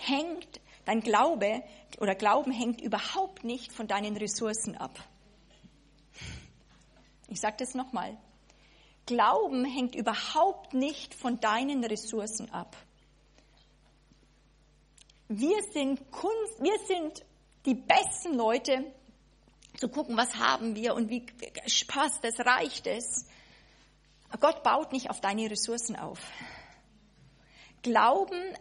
hängt, 0.00 0.60
dein 0.84 1.00
Glaube 1.00 1.62
oder 1.98 2.14
Glauben 2.14 2.52
hängt 2.52 2.80
überhaupt 2.80 3.44
nicht 3.44 3.72
von 3.72 3.86
deinen 3.86 4.16
Ressourcen 4.16 4.76
ab. 4.76 4.98
Ich 7.28 7.40
sage 7.40 7.56
das 7.58 7.74
nochmal. 7.74 8.16
Glauben 9.06 9.64
hängt 9.64 9.94
überhaupt 9.94 10.74
nicht 10.74 11.14
von 11.14 11.40
deinen 11.40 11.84
Ressourcen 11.84 12.50
ab. 12.50 12.76
Wir 15.28 15.62
sind 15.72 16.10
Kunst, 16.10 16.60
wir 16.60 16.78
sind 16.86 17.24
die 17.64 17.74
besten 17.74 18.34
Leute, 18.34 18.92
zu 19.80 19.88
gucken, 19.88 20.16
was 20.16 20.36
haben 20.36 20.74
wir 20.74 20.94
und 20.94 21.08
wie 21.08 21.24
passt 21.86 22.24
es, 22.24 22.38
reicht 22.40 22.86
es. 22.86 23.26
Gott 24.38 24.62
baut 24.62 24.92
nicht 24.92 25.10
auf 25.10 25.20
deine 25.20 25.50
Ressourcen 25.50 25.96
auf. 25.96 26.20
Glauben 27.82 28.54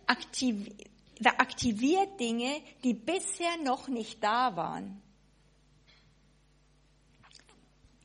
aktiviert 1.19 1.39
aktiviert 1.39 2.19
Dinge, 2.19 2.61
die 2.83 2.93
bisher 2.93 3.57
noch 3.63 3.87
nicht 3.87 4.23
da 4.23 4.55
waren. 4.55 5.01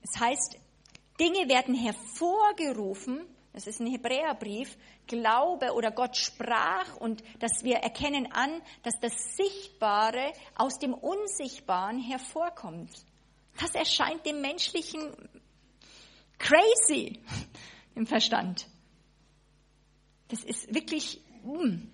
Es 0.03 0.19
heißt, 0.21 0.59
Dinge 1.21 1.49
werden 1.49 1.75
hervorgerufen, 1.75 3.27
das 3.53 3.69
ist 3.69 3.81
ein 3.81 3.87
Hebräerbrief, 3.87 4.77
Glaube 5.07 5.73
oder 5.75 5.93
Gott 5.93 6.17
sprach 6.17 6.97
und 6.97 7.23
dass 7.39 7.63
wir 7.63 7.77
erkennen 7.77 8.31
an, 8.33 8.61
dass 8.83 8.99
das 9.01 9.37
Sichtbare 9.37 10.33
aus 10.57 10.79
dem 10.79 10.93
Unsichtbaren 10.93 12.01
hervorkommt. 12.01 12.91
Das 13.61 13.75
erscheint 13.77 14.27
dem 14.27 14.41
menschlichen 14.41 15.13
crazy 16.39 17.21
im 17.95 18.07
Verstand. 18.07 18.67
Das 20.29 20.43
ist 20.43 20.75
wirklich, 20.75 21.21
mm, 21.45 21.94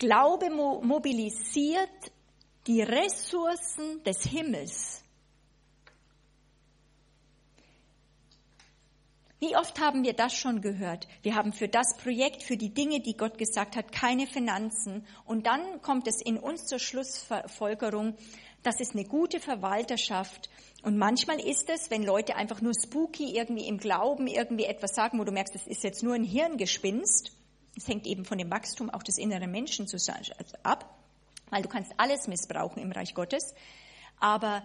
Glaube 0.00 0.48
mobilisiert 0.48 1.90
die 2.66 2.80
Ressourcen 2.80 4.02
des 4.02 4.22
Himmels. 4.22 5.04
Wie 9.40 9.54
oft 9.56 9.78
haben 9.78 10.02
wir 10.02 10.14
das 10.14 10.32
schon 10.32 10.62
gehört? 10.62 11.06
Wir 11.20 11.34
haben 11.34 11.52
für 11.52 11.68
das 11.68 11.98
Projekt, 11.98 12.42
für 12.42 12.56
die 12.56 12.72
Dinge, 12.72 13.00
die 13.00 13.14
Gott 13.14 13.36
gesagt 13.36 13.76
hat, 13.76 13.92
keine 13.92 14.26
Finanzen. 14.26 15.06
Und 15.26 15.46
dann 15.46 15.82
kommt 15.82 16.08
es 16.08 16.22
in 16.22 16.38
uns 16.38 16.64
zur 16.64 16.78
Schlussfolgerung, 16.78 18.16
das 18.62 18.80
ist 18.80 18.94
eine 18.94 19.04
gute 19.04 19.38
Verwalterschaft. 19.38 20.48
Und 20.82 20.96
manchmal 20.96 21.40
ist 21.40 21.68
es, 21.68 21.90
wenn 21.90 22.04
Leute 22.04 22.36
einfach 22.36 22.62
nur 22.62 22.72
spooky 22.72 23.36
irgendwie 23.36 23.68
im 23.68 23.76
Glauben 23.76 24.26
irgendwie 24.26 24.64
etwas 24.64 24.94
sagen, 24.94 25.18
wo 25.18 25.24
du 25.24 25.32
merkst, 25.32 25.54
das 25.54 25.66
ist 25.66 25.84
jetzt 25.84 26.02
nur 26.02 26.14
ein 26.14 26.24
Hirngespinst, 26.24 27.32
es 27.76 27.88
hängt 27.88 28.06
eben 28.06 28.24
von 28.24 28.38
dem 28.38 28.50
Wachstum 28.50 28.90
auch 28.90 29.02
des 29.02 29.18
inneren 29.18 29.50
Menschen 29.50 29.86
ab, 30.62 30.98
weil 31.50 31.62
du 31.62 31.68
kannst 31.68 31.92
alles 31.96 32.28
missbrauchen 32.28 32.82
im 32.82 32.92
Reich 32.92 33.14
Gottes. 33.14 33.54
Aber 34.18 34.62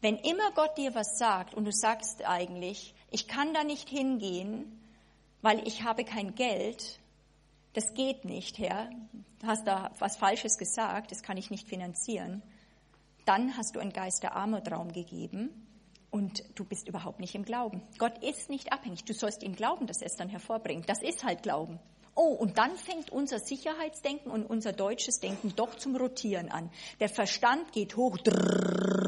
wenn 0.00 0.16
immer 0.16 0.52
Gott 0.52 0.76
dir 0.78 0.94
was 0.94 1.18
sagt 1.18 1.54
und 1.54 1.64
du 1.64 1.72
sagst 1.72 2.24
eigentlich, 2.24 2.94
ich 3.10 3.26
kann 3.26 3.52
da 3.54 3.64
nicht 3.64 3.88
hingehen, 3.88 4.80
weil 5.42 5.66
ich 5.66 5.82
habe 5.82 6.04
kein 6.04 6.34
Geld, 6.34 7.00
das 7.72 7.94
geht 7.94 8.24
nicht, 8.24 8.58
Herr, 8.58 8.90
du 9.40 9.46
hast 9.46 9.66
da 9.66 9.92
was 9.98 10.16
Falsches 10.16 10.58
gesagt, 10.58 11.10
das 11.10 11.22
kann 11.22 11.36
ich 11.36 11.50
nicht 11.50 11.66
finanzieren, 11.66 12.42
dann 13.24 13.56
hast 13.56 13.76
du 13.76 13.80
einen 13.80 13.92
Geist 13.92 14.22
der 14.22 14.36
Armut 14.36 14.70
Raum 14.70 14.92
gegeben 14.92 15.50
und 16.10 16.42
du 16.54 16.64
bist 16.64 16.88
überhaupt 16.88 17.20
nicht 17.20 17.34
im 17.34 17.44
Glauben. 17.44 17.82
Gott 17.98 18.18
ist 18.24 18.48
nicht 18.48 18.72
abhängig. 18.72 19.04
Du 19.04 19.12
sollst 19.12 19.42
ihm 19.42 19.54
glauben, 19.54 19.86
dass 19.86 20.00
er 20.00 20.06
es 20.06 20.16
dann 20.16 20.28
hervorbringt. 20.28 20.88
Das 20.88 21.02
ist 21.02 21.24
halt 21.24 21.42
Glauben. 21.42 21.78
Oh, 22.20 22.32
und 22.32 22.58
dann 22.58 22.76
fängt 22.76 23.12
unser 23.12 23.38
Sicherheitsdenken 23.38 24.32
und 24.32 24.44
unser 24.44 24.72
deutsches 24.72 25.20
Denken 25.20 25.52
doch 25.54 25.76
zum 25.76 25.94
Rotieren 25.94 26.48
an. 26.48 26.68
Der 26.98 27.08
Verstand 27.08 27.70
geht 27.70 27.94
hoch, 27.94 28.18
drrr, 28.18 29.07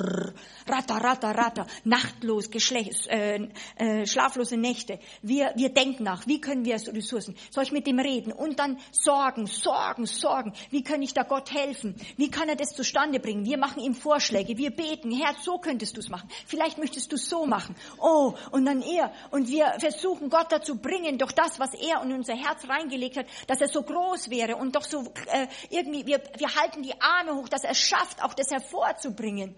ratter, 0.89 1.05
ratter, 1.05 1.37
ratter, 1.37 1.66
nachtlos, 1.85 2.51
Geschlecht, 2.51 3.07
äh, 3.09 3.49
äh, 3.76 4.07
schlaflose 4.07 4.57
Nächte. 4.57 4.99
Wir, 5.22 5.53
wir 5.57 5.70
denken 5.70 6.05
nach, 6.05 6.26
wie 6.26 6.41
können 6.41 6.64
wir 6.64 6.74
Ressourcen? 6.74 7.37
Soll 7.51 7.64
ich 7.64 7.72
mit 7.72 7.87
dem 7.87 7.99
reden? 7.99 8.33
Und 8.33 8.59
dann 8.59 8.78
Sorgen, 8.93 9.47
Sorgen, 9.47 10.07
Sorgen. 10.07 10.53
Wie 10.70 10.83
kann 10.83 11.03
ich 11.03 11.12
da 11.12 11.22
Gott 11.22 11.53
helfen? 11.53 11.95
Wie 12.16 12.31
kann 12.31 12.49
er 12.49 12.57
das 12.57 12.70
zustande 12.70 13.20
bringen? 13.20 13.45
Wir 13.45 13.59
machen 13.59 13.83
ihm 13.83 13.95
Vorschläge, 13.95 14.57
wir 14.57 14.70
beten, 14.70 15.11
Herr, 15.11 15.35
so 15.43 15.59
könntest 15.59 15.97
du 15.97 16.01
es 16.01 16.09
machen. 16.09 16.28
Vielleicht 16.47 16.78
möchtest 16.78 17.11
du 17.12 17.16
es 17.16 17.28
so 17.28 17.47
machen. 17.47 17.74
Oh, 17.99 18.35
und 18.51 18.64
dann 18.64 18.83
er. 18.83 19.12
Und 19.31 19.49
wir 19.49 19.74
versuchen 19.78 20.31
Gott 20.31 20.51
dazu 20.51 20.76
bringen, 20.76 21.18
durch 21.18 21.33
das, 21.33 21.59
was 21.59 21.74
er 21.74 22.03
in 22.03 22.12
unser 22.12 22.35
Herz 22.35 22.68
reingelegt 22.68 23.01
gelegt 23.01 23.16
hat, 23.16 23.26
dass 23.47 23.61
er 23.61 23.68
so 23.68 23.83
groß 23.83 24.31
wäre 24.31 24.57
und 24.57 24.74
doch 24.76 24.85
so 24.85 25.05
äh, 25.33 25.47
irgendwie, 25.70 26.07
wir, 26.07 26.20
wir 26.37 26.55
halten 26.55 26.83
die 26.83 27.01
Arme 27.01 27.35
hoch, 27.35 27.49
dass 27.49 27.64
er 27.64 27.70
es 27.70 27.78
schafft, 27.78 28.22
auch 28.22 28.35
das 28.35 28.51
hervorzubringen. 28.51 29.55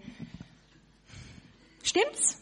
Stimmt's? 1.83 2.37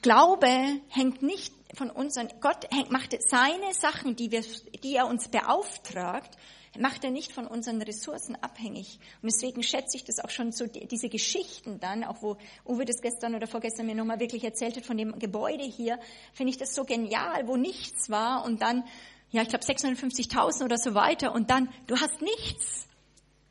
Glaube 0.00 0.48
hängt 0.88 1.22
nicht 1.22 1.52
von 1.74 1.90
unseren, 1.90 2.28
Gott 2.40 2.72
hängt, 2.72 2.90
macht 2.90 3.14
seine 3.28 3.74
Sachen, 3.74 4.16
die, 4.16 4.30
wir, 4.30 4.42
die 4.82 4.94
er 4.94 5.06
uns 5.06 5.28
beauftragt, 5.28 6.30
macht 6.78 7.04
er 7.04 7.10
nicht 7.10 7.32
von 7.32 7.46
unseren 7.46 7.82
Ressourcen 7.82 8.36
abhängig. 8.36 9.00
Und 9.20 9.32
deswegen 9.32 9.62
schätze 9.62 9.96
ich 9.96 10.04
das 10.04 10.20
auch 10.20 10.30
schon 10.30 10.52
so, 10.52 10.66
diese 10.66 11.08
Geschichten 11.08 11.80
dann, 11.80 12.04
auch 12.04 12.22
wo 12.22 12.36
Uwe 12.64 12.84
das 12.84 13.00
gestern 13.02 13.34
oder 13.34 13.46
vorgestern 13.46 13.86
mir 13.86 13.94
nochmal 13.94 14.20
wirklich 14.20 14.44
erzählt 14.44 14.76
hat 14.76 14.86
von 14.86 14.96
dem 14.96 15.18
Gebäude 15.18 15.64
hier, 15.64 15.98
finde 16.32 16.50
ich 16.50 16.58
das 16.58 16.74
so 16.74 16.84
genial, 16.84 17.48
wo 17.48 17.56
nichts 17.56 18.08
war 18.08 18.44
und 18.44 18.62
dann 18.62 18.84
ja, 19.32 19.42
ich 19.42 19.48
glaube 19.48 19.64
650.000 19.64 20.64
oder 20.64 20.78
so 20.78 20.94
weiter 20.94 21.34
und 21.34 21.50
dann, 21.50 21.68
du 21.88 21.96
hast 21.96 22.22
nichts. 22.22 22.85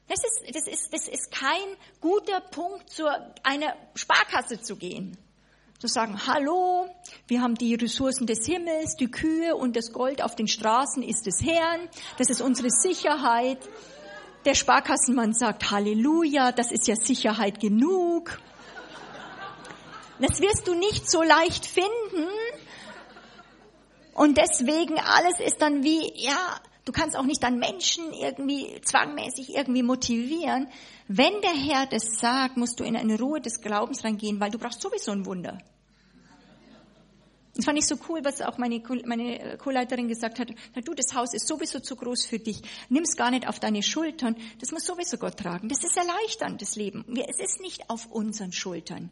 Das 0.07 0.19
ist, 0.23 0.55
das 0.55 0.67
ist, 0.67 0.93
das 0.93 1.07
ist 1.07 1.31
kein 1.31 1.75
guter 1.99 2.39
Punkt, 2.39 2.89
zu 2.89 3.05
einer 3.43 3.75
Sparkasse 3.95 4.61
zu 4.61 4.75
gehen. 4.75 5.17
Zu 5.79 5.87
sagen, 5.87 6.25
hallo, 6.27 6.87
wir 7.27 7.41
haben 7.41 7.55
die 7.55 7.75
Ressourcen 7.75 8.27
des 8.27 8.45
Himmels, 8.45 8.95
die 8.95 9.09
Kühe 9.09 9.55
und 9.55 9.75
das 9.75 9.91
Gold 9.91 10.21
auf 10.23 10.35
den 10.35 10.47
Straßen 10.47 11.03
ist 11.03 11.25
des 11.25 11.43
Herrn, 11.43 11.89
das 12.17 12.29
ist 12.29 12.41
unsere 12.41 12.69
Sicherheit. 12.69 13.57
Der 14.45 14.53
Sparkassenmann 14.53 15.33
sagt 15.33 15.71
Halleluja, 15.71 16.51
das 16.51 16.71
ist 16.71 16.87
ja 16.87 16.95
Sicherheit 16.95 17.59
genug. 17.59 18.39
Das 20.19 20.39
wirst 20.39 20.67
du 20.67 20.75
nicht 20.75 21.09
so 21.09 21.23
leicht 21.23 21.65
finden. 21.65 22.29
Und 24.13 24.37
deswegen 24.37 24.97
alles 24.97 25.39
ist 25.39 25.61
dann 25.61 25.83
wie, 25.83 26.09
ja, 26.15 26.61
du 26.85 26.91
kannst 26.91 27.17
auch 27.17 27.25
nicht 27.25 27.43
dann 27.43 27.59
Menschen 27.59 28.13
irgendwie 28.13 28.79
zwangmäßig 28.81 29.55
irgendwie 29.55 29.83
motivieren. 29.83 30.67
Wenn 31.07 31.41
der 31.41 31.53
Herr 31.53 31.85
das 31.87 32.19
sagt, 32.19 32.57
musst 32.57 32.79
du 32.79 32.83
in 32.83 32.95
eine 32.95 33.19
Ruhe 33.19 33.41
des 33.41 33.61
Glaubens 33.61 34.03
reingehen, 34.03 34.39
weil 34.39 34.51
du 34.51 34.57
brauchst 34.57 34.81
sowieso 34.81 35.11
ein 35.11 35.25
Wunder. 35.25 35.57
Das 37.55 37.63
fand 37.63 37.79
ich 37.79 37.85
so 37.85 37.95
cool, 38.09 38.19
was 38.23 38.41
auch 38.41 38.57
meine, 38.57 38.81
meine 39.05 39.57
Co-Leiterin 39.57 40.09
gesagt 40.09 40.39
hat. 40.39 40.49
Na 40.75 40.81
du, 40.81 40.93
das 40.93 41.13
Haus 41.13 41.33
ist 41.33 41.47
sowieso 41.47 41.79
zu 41.79 41.95
groß 41.95 42.25
für 42.25 42.37
dich. 42.37 42.61
Nimm's 42.89 43.15
gar 43.15 43.31
nicht 43.31 43.47
auf 43.47 43.61
deine 43.61 43.81
Schultern. 43.81 44.35
Das 44.59 44.71
muss 44.71 44.85
sowieso 44.85 45.17
Gott 45.17 45.37
tragen. 45.37 45.69
Das 45.69 45.81
ist 45.83 45.95
erleichternd, 45.95 46.61
das 46.61 46.75
Leben. 46.75 47.05
Es 47.29 47.39
ist 47.39 47.61
nicht 47.61 47.89
auf 47.89 48.07
unseren 48.11 48.51
Schultern. 48.51 49.09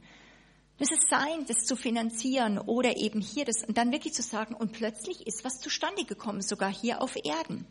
Das 0.80 0.90
ist 0.92 1.08
sein, 1.08 1.46
das 1.48 1.66
zu 1.66 1.76
finanzieren 1.76 2.58
oder 2.58 2.98
eben 2.98 3.22
hier 3.22 3.46
das 3.46 3.64
und 3.64 3.78
dann 3.78 3.92
wirklich 3.92 4.14
zu 4.14 4.24
sagen, 4.24 4.56
und 4.56 4.72
plötzlich 4.72 5.28
ist 5.28 5.46
was 5.46 5.60
zustande 5.60 6.04
gekommen, 6.04 6.42
sogar 6.42 6.74
hier 6.74 7.02
auf 7.02 7.16
Erden. 7.24 7.68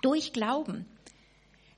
Durch 0.00 0.32
Glauben. 0.32 0.86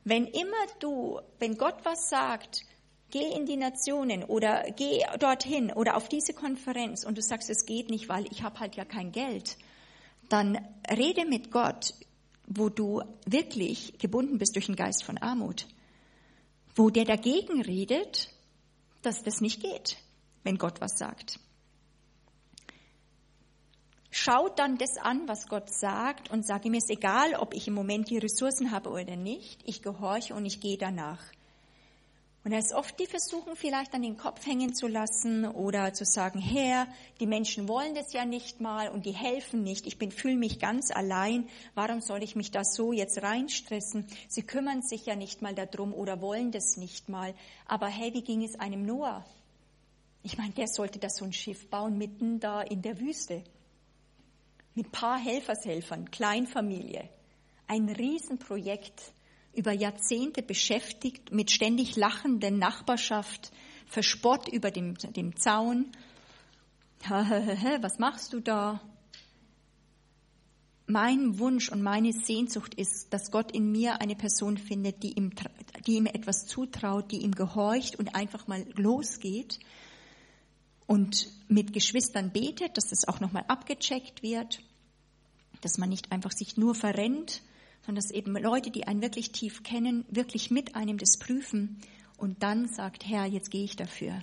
Wenn 0.04 0.26
immer 0.26 0.66
du, 0.78 1.20
wenn 1.40 1.56
Gott 1.56 1.84
was 1.84 2.08
sagt, 2.08 2.62
geh 3.10 3.32
in 3.34 3.46
die 3.46 3.56
Nationen 3.56 4.22
oder 4.22 4.62
geh 4.76 5.02
dorthin 5.18 5.72
oder 5.72 5.96
auf 5.96 6.08
diese 6.08 6.34
Konferenz 6.34 7.04
und 7.04 7.18
du 7.18 7.22
sagst, 7.22 7.50
es 7.50 7.66
geht 7.66 7.90
nicht, 7.90 8.08
weil 8.08 8.26
ich 8.30 8.42
habe 8.42 8.60
halt 8.60 8.76
ja 8.76 8.84
kein 8.84 9.12
Geld, 9.12 9.56
dann 10.28 10.56
rede 10.88 11.26
mit 11.26 11.50
Gott, 11.50 11.94
wo 12.46 12.68
du 12.68 13.02
wirklich 13.26 13.98
gebunden 13.98 14.38
bist 14.38 14.54
durch 14.54 14.66
den 14.66 14.76
Geist 14.76 15.02
von 15.02 15.18
Armut, 15.18 15.66
wo 16.76 16.90
der 16.90 17.04
dagegen 17.04 17.60
redet, 17.60 18.30
dass 19.02 19.22
das 19.22 19.40
nicht 19.40 19.60
geht 19.60 19.96
wenn 20.44 20.58
Gott 20.58 20.80
was 20.80 20.96
sagt. 20.98 21.40
Schaut 24.16 24.60
dann 24.60 24.78
das 24.78 24.96
an, 24.96 25.26
was 25.26 25.48
Gott 25.48 25.68
sagt 25.70 26.30
und 26.30 26.46
sage 26.46 26.70
mir, 26.70 26.78
ist 26.78 26.88
egal, 26.88 27.34
ob 27.34 27.52
ich 27.52 27.66
im 27.66 27.74
Moment 27.74 28.10
die 28.10 28.18
Ressourcen 28.18 28.70
habe 28.70 28.90
oder 28.90 29.16
nicht, 29.16 29.60
ich 29.64 29.82
gehorche 29.82 30.34
und 30.34 30.46
ich 30.46 30.60
gehe 30.60 30.78
danach. 30.78 31.20
Und 32.44 32.52
da 32.52 32.58
ist 32.58 32.74
oft 32.74 33.00
die 33.00 33.06
Versuchung, 33.06 33.56
vielleicht 33.56 33.94
an 33.94 34.02
den 34.02 34.18
Kopf 34.18 34.46
hängen 34.46 34.74
zu 34.74 34.86
lassen 34.86 35.46
oder 35.46 35.94
zu 35.94 36.04
sagen, 36.04 36.38
Herr, 36.38 36.86
die 37.18 37.26
Menschen 37.26 37.68
wollen 37.68 37.94
das 37.94 38.12
ja 38.12 38.26
nicht 38.26 38.60
mal 38.60 38.90
und 38.90 39.06
die 39.06 39.14
helfen 39.14 39.62
nicht. 39.62 39.86
Ich 39.86 39.96
fühle 40.12 40.36
mich 40.36 40.60
ganz 40.60 40.90
allein. 40.90 41.48
Warum 41.74 42.02
soll 42.02 42.22
ich 42.22 42.36
mich 42.36 42.50
da 42.50 42.62
so 42.62 42.92
jetzt 42.92 43.22
reinstressen? 43.22 44.06
Sie 44.28 44.42
kümmern 44.42 44.82
sich 44.82 45.06
ja 45.06 45.16
nicht 45.16 45.40
mal 45.40 45.54
darum 45.54 45.94
oder 45.94 46.20
wollen 46.20 46.52
das 46.52 46.76
nicht 46.76 47.08
mal. 47.08 47.34
Aber 47.66 47.88
hey, 47.88 48.12
wie 48.12 48.22
ging 48.22 48.44
es 48.44 48.60
einem 48.60 48.84
Noah? 48.84 49.24
Ich 50.26 50.38
meine, 50.38 50.54
der 50.54 50.68
sollte 50.68 50.98
da 50.98 51.10
so 51.10 51.26
ein 51.26 51.34
Schiff 51.34 51.68
bauen, 51.68 51.98
mitten 51.98 52.40
da 52.40 52.62
in 52.62 52.80
der 52.80 52.98
Wüste. 52.98 53.44
Mit 54.74 54.90
paar 54.90 55.18
Helfershelfern, 55.18 56.10
Kleinfamilie. 56.10 57.10
Ein 57.66 57.90
Riesenprojekt, 57.90 59.02
über 59.52 59.72
Jahrzehnte 59.72 60.42
beschäftigt, 60.42 61.30
mit 61.30 61.50
ständig 61.50 61.96
lachenden 61.96 62.58
Nachbarschaft, 62.58 63.52
Verspott 63.84 64.48
über 64.48 64.70
dem, 64.70 64.94
dem 64.94 65.36
Zaun. 65.36 65.92
Was 67.06 67.98
machst 67.98 68.32
du 68.32 68.40
da? 68.40 68.80
Mein 70.86 71.38
Wunsch 71.38 71.70
und 71.70 71.82
meine 71.82 72.14
Sehnsucht 72.14 72.74
ist, 72.74 73.12
dass 73.12 73.30
Gott 73.30 73.52
in 73.52 73.70
mir 73.70 74.00
eine 74.00 74.16
Person 74.16 74.56
findet, 74.56 75.02
die 75.02 75.12
ihm, 75.18 75.32
die 75.86 75.96
ihm 75.96 76.06
etwas 76.06 76.46
zutraut, 76.46 77.12
die 77.12 77.18
ihm 77.18 77.32
gehorcht 77.32 77.96
und 77.98 78.14
einfach 78.14 78.46
mal 78.46 78.64
losgeht 78.74 79.58
und 80.86 81.28
mit 81.48 81.72
Geschwistern 81.72 82.32
betet, 82.32 82.76
dass 82.76 82.88
das 82.90 83.08
auch 83.08 83.20
nochmal 83.20 83.44
abgecheckt 83.48 84.22
wird, 84.22 84.60
dass 85.60 85.78
man 85.78 85.88
nicht 85.88 86.12
einfach 86.12 86.32
sich 86.32 86.56
nur 86.56 86.74
verrennt, 86.74 87.42
sondern 87.84 88.02
dass 88.02 88.10
eben 88.10 88.36
Leute, 88.36 88.70
die 88.70 88.86
einen 88.86 89.02
wirklich 89.02 89.32
tief 89.32 89.62
kennen, 89.62 90.04
wirklich 90.08 90.50
mit 90.50 90.74
einem 90.74 90.98
das 90.98 91.18
prüfen 91.18 91.80
und 92.16 92.42
dann 92.42 92.68
sagt, 92.68 93.06
Herr, 93.06 93.26
jetzt 93.26 93.50
gehe 93.50 93.64
ich 93.64 93.76
dafür. 93.76 94.20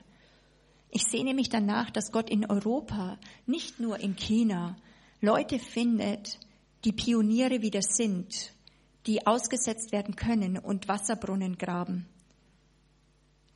Ich 0.89 1.03
sehne 1.03 1.33
mich 1.33 1.49
danach, 1.49 1.89
dass 1.89 2.11
Gott 2.11 2.29
in 2.29 2.45
Europa, 2.45 3.17
nicht 3.45 3.79
nur 3.79 3.99
in 3.99 4.15
China, 4.15 4.75
Leute 5.21 5.57
findet, 5.59 6.39
die 6.83 6.91
Pioniere 6.91 7.61
wieder 7.61 7.81
sind, 7.81 8.53
die 9.05 9.25
ausgesetzt 9.25 9.91
werden 9.91 10.15
können 10.15 10.57
und 10.57 10.87
Wasserbrunnen 10.87 11.57
graben, 11.57 12.07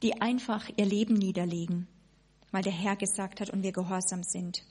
die 0.02 0.22
einfach 0.22 0.70
ihr 0.78 0.86
Leben 0.86 1.16
niederlegen 1.16 1.88
weil 2.56 2.64
der 2.64 2.72
Herr 2.72 2.96
gesagt 2.96 3.42
hat 3.42 3.50
und 3.50 3.64
wir 3.64 3.74
gehorsam 3.74 4.24
sind. 4.24 4.64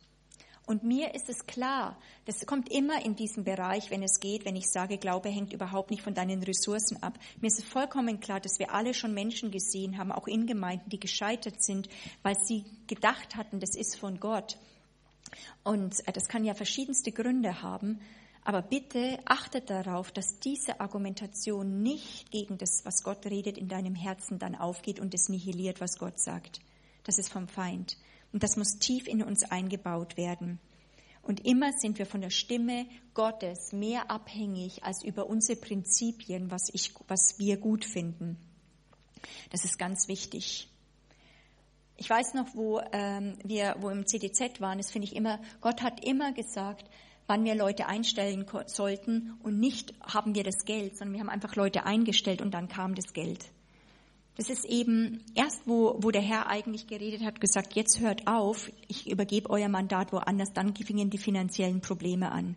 Und 0.64 0.84
mir 0.84 1.14
ist 1.14 1.28
es 1.28 1.44
klar, 1.44 1.98
das 2.24 2.46
kommt 2.46 2.72
immer 2.72 3.04
in 3.04 3.14
diesem 3.14 3.44
Bereich, 3.44 3.90
wenn 3.90 4.02
es 4.02 4.20
geht, 4.20 4.46
wenn 4.46 4.56
ich 4.56 4.70
sage, 4.70 4.96
Glaube 4.96 5.28
hängt 5.28 5.52
überhaupt 5.52 5.90
nicht 5.90 6.00
von 6.00 6.14
deinen 6.14 6.42
Ressourcen 6.42 7.02
ab. 7.02 7.18
Mir 7.42 7.48
ist 7.48 7.62
vollkommen 7.62 8.20
klar, 8.20 8.40
dass 8.40 8.58
wir 8.58 8.72
alle 8.72 8.94
schon 8.94 9.12
Menschen 9.12 9.50
gesehen 9.50 9.98
haben, 9.98 10.12
auch 10.12 10.26
in 10.26 10.46
Gemeinden, 10.46 10.88
die 10.88 10.98
gescheitert 10.98 11.62
sind, 11.62 11.90
weil 12.22 12.38
sie 12.40 12.64
gedacht 12.86 13.36
hatten, 13.36 13.60
das 13.60 13.76
ist 13.76 13.96
von 13.98 14.18
Gott. 14.18 14.56
Und 15.62 16.08
äh, 16.08 16.12
das 16.12 16.26
kann 16.26 16.46
ja 16.46 16.54
verschiedenste 16.54 17.12
Gründe 17.12 17.60
haben. 17.60 18.00
Aber 18.44 18.62
bitte 18.62 19.18
achtet 19.26 19.68
darauf, 19.68 20.10
dass 20.10 20.38
diese 20.38 20.80
Argumentation 20.80 21.82
nicht 21.82 22.30
gegen 22.30 22.56
das, 22.56 22.86
was 22.86 23.02
Gott 23.02 23.26
redet, 23.26 23.58
in 23.58 23.68
deinem 23.68 23.94
Herzen 23.94 24.38
dann 24.38 24.54
aufgeht 24.54 25.00
und 25.00 25.12
es 25.12 25.28
nihiliert, 25.28 25.82
was 25.82 25.98
Gott 25.98 26.18
sagt 26.18 26.62
das 27.04 27.18
ist 27.18 27.32
vom 27.32 27.48
Feind. 27.48 27.96
Und 28.32 28.42
das 28.42 28.56
muss 28.56 28.78
tief 28.78 29.06
in 29.06 29.22
uns 29.22 29.44
eingebaut 29.44 30.16
werden. 30.16 30.58
Und 31.22 31.46
immer 31.46 31.72
sind 31.72 31.98
wir 31.98 32.06
von 32.06 32.20
der 32.20 32.30
Stimme 32.30 32.86
Gottes 33.14 33.72
mehr 33.72 34.10
abhängig 34.10 34.84
als 34.84 35.02
über 35.02 35.26
unsere 35.26 35.58
Prinzipien, 35.58 36.50
was, 36.50 36.68
ich, 36.72 36.92
was 37.08 37.38
wir 37.38 37.56
gut 37.56 37.84
finden. 37.84 38.36
Das 39.50 39.64
ist 39.64 39.78
ganz 39.78 40.08
wichtig. 40.08 40.68
Ich 41.96 42.10
weiß 42.10 42.34
noch, 42.34 42.54
wo 42.54 42.80
ähm, 42.92 43.38
wir, 43.44 43.76
wo 43.78 43.88
im 43.88 44.06
CDZ 44.06 44.60
waren, 44.60 44.78
das 44.78 44.90
finde 44.90 45.06
ich 45.06 45.16
immer, 45.16 45.40
Gott 45.60 45.80
hat 45.80 46.04
immer 46.04 46.32
gesagt, 46.32 46.90
wann 47.26 47.44
wir 47.44 47.54
Leute 47.54 47.86
einstellen 47.86 48.44
sollten 48.66 49.38
und 49.42 49.58
nicht 49.58 49.94
haben 50.02 50.34
wir 50.34 50.42
das 50.42 50.64
Geld, 50.64 50.96
sondern 50.96 51.14
wir 51.14 51.20
haben 51.20 51.30
einfach 51.30 51.56
Leute 51.56 51.86
eingestellt 51.86 52.42
und 52.42 52.52
dann 52.52 52.68
kam 52.68 52.94
das 52.94 53.12
Geld. 53.12 53.46
Das 54.36 54.50
ist 54.50 54.64
eben 54.64 55.22
erst, 55.34 55.62
wo, 55.66 55.96
wo 56.00 56.10
der 56.10 56.22
Herr 56.22 56.48
eigentlich 56.48 56.88
geredet 56.88 57.22
hat, 57.24 57.40
gesagt, 57.40 57.74
jetzt 57.74 58.00
hört 58.00 58.26
auf, 58.26 58.70
ich 58.88 59.08
übergebe 59.08 59.48
euer 59.48 59.68
Mandat 59.68 60.12
woanders, 60.12 60.52
dann 60.52 60.74
fingen 60.74 61.10
die 61.10 61.18
finanziellen 61.18 61.80
Probleme 61.80 62.32
an. 62.32 62.56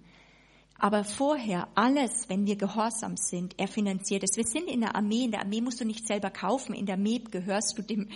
Aber 0.80 1.04
vorher, 1.04 1.68
alles, 1.76 2.30
wenn 2.30 2.46
wir 2.46 2.56
gehorsam 2.56 3.18
sind, 3.18 3.56
er 3.60 3.68
finanziert 3.68 4.24
es. 4.24 4.38
Wir 4.38 4.46
sind 4.46 4.70
in 4.70 4.82
der 4.82 4.96
Armee, 4.96 5.26
in 5.26 5.32
der 5.32 5.42
Armee 5.42 5.62
musst 5.62 5.82
du 5.82 5.86
nicht 5.86 6.06
selber 6.06 6.30
kaufen, 6.30 6.74
in 6.74 6.86
der 6.86 6.96
Armee 6.96 7.20
gehörst 7.20 7.78
du 7.78 7.82
dem, 7.82 8.10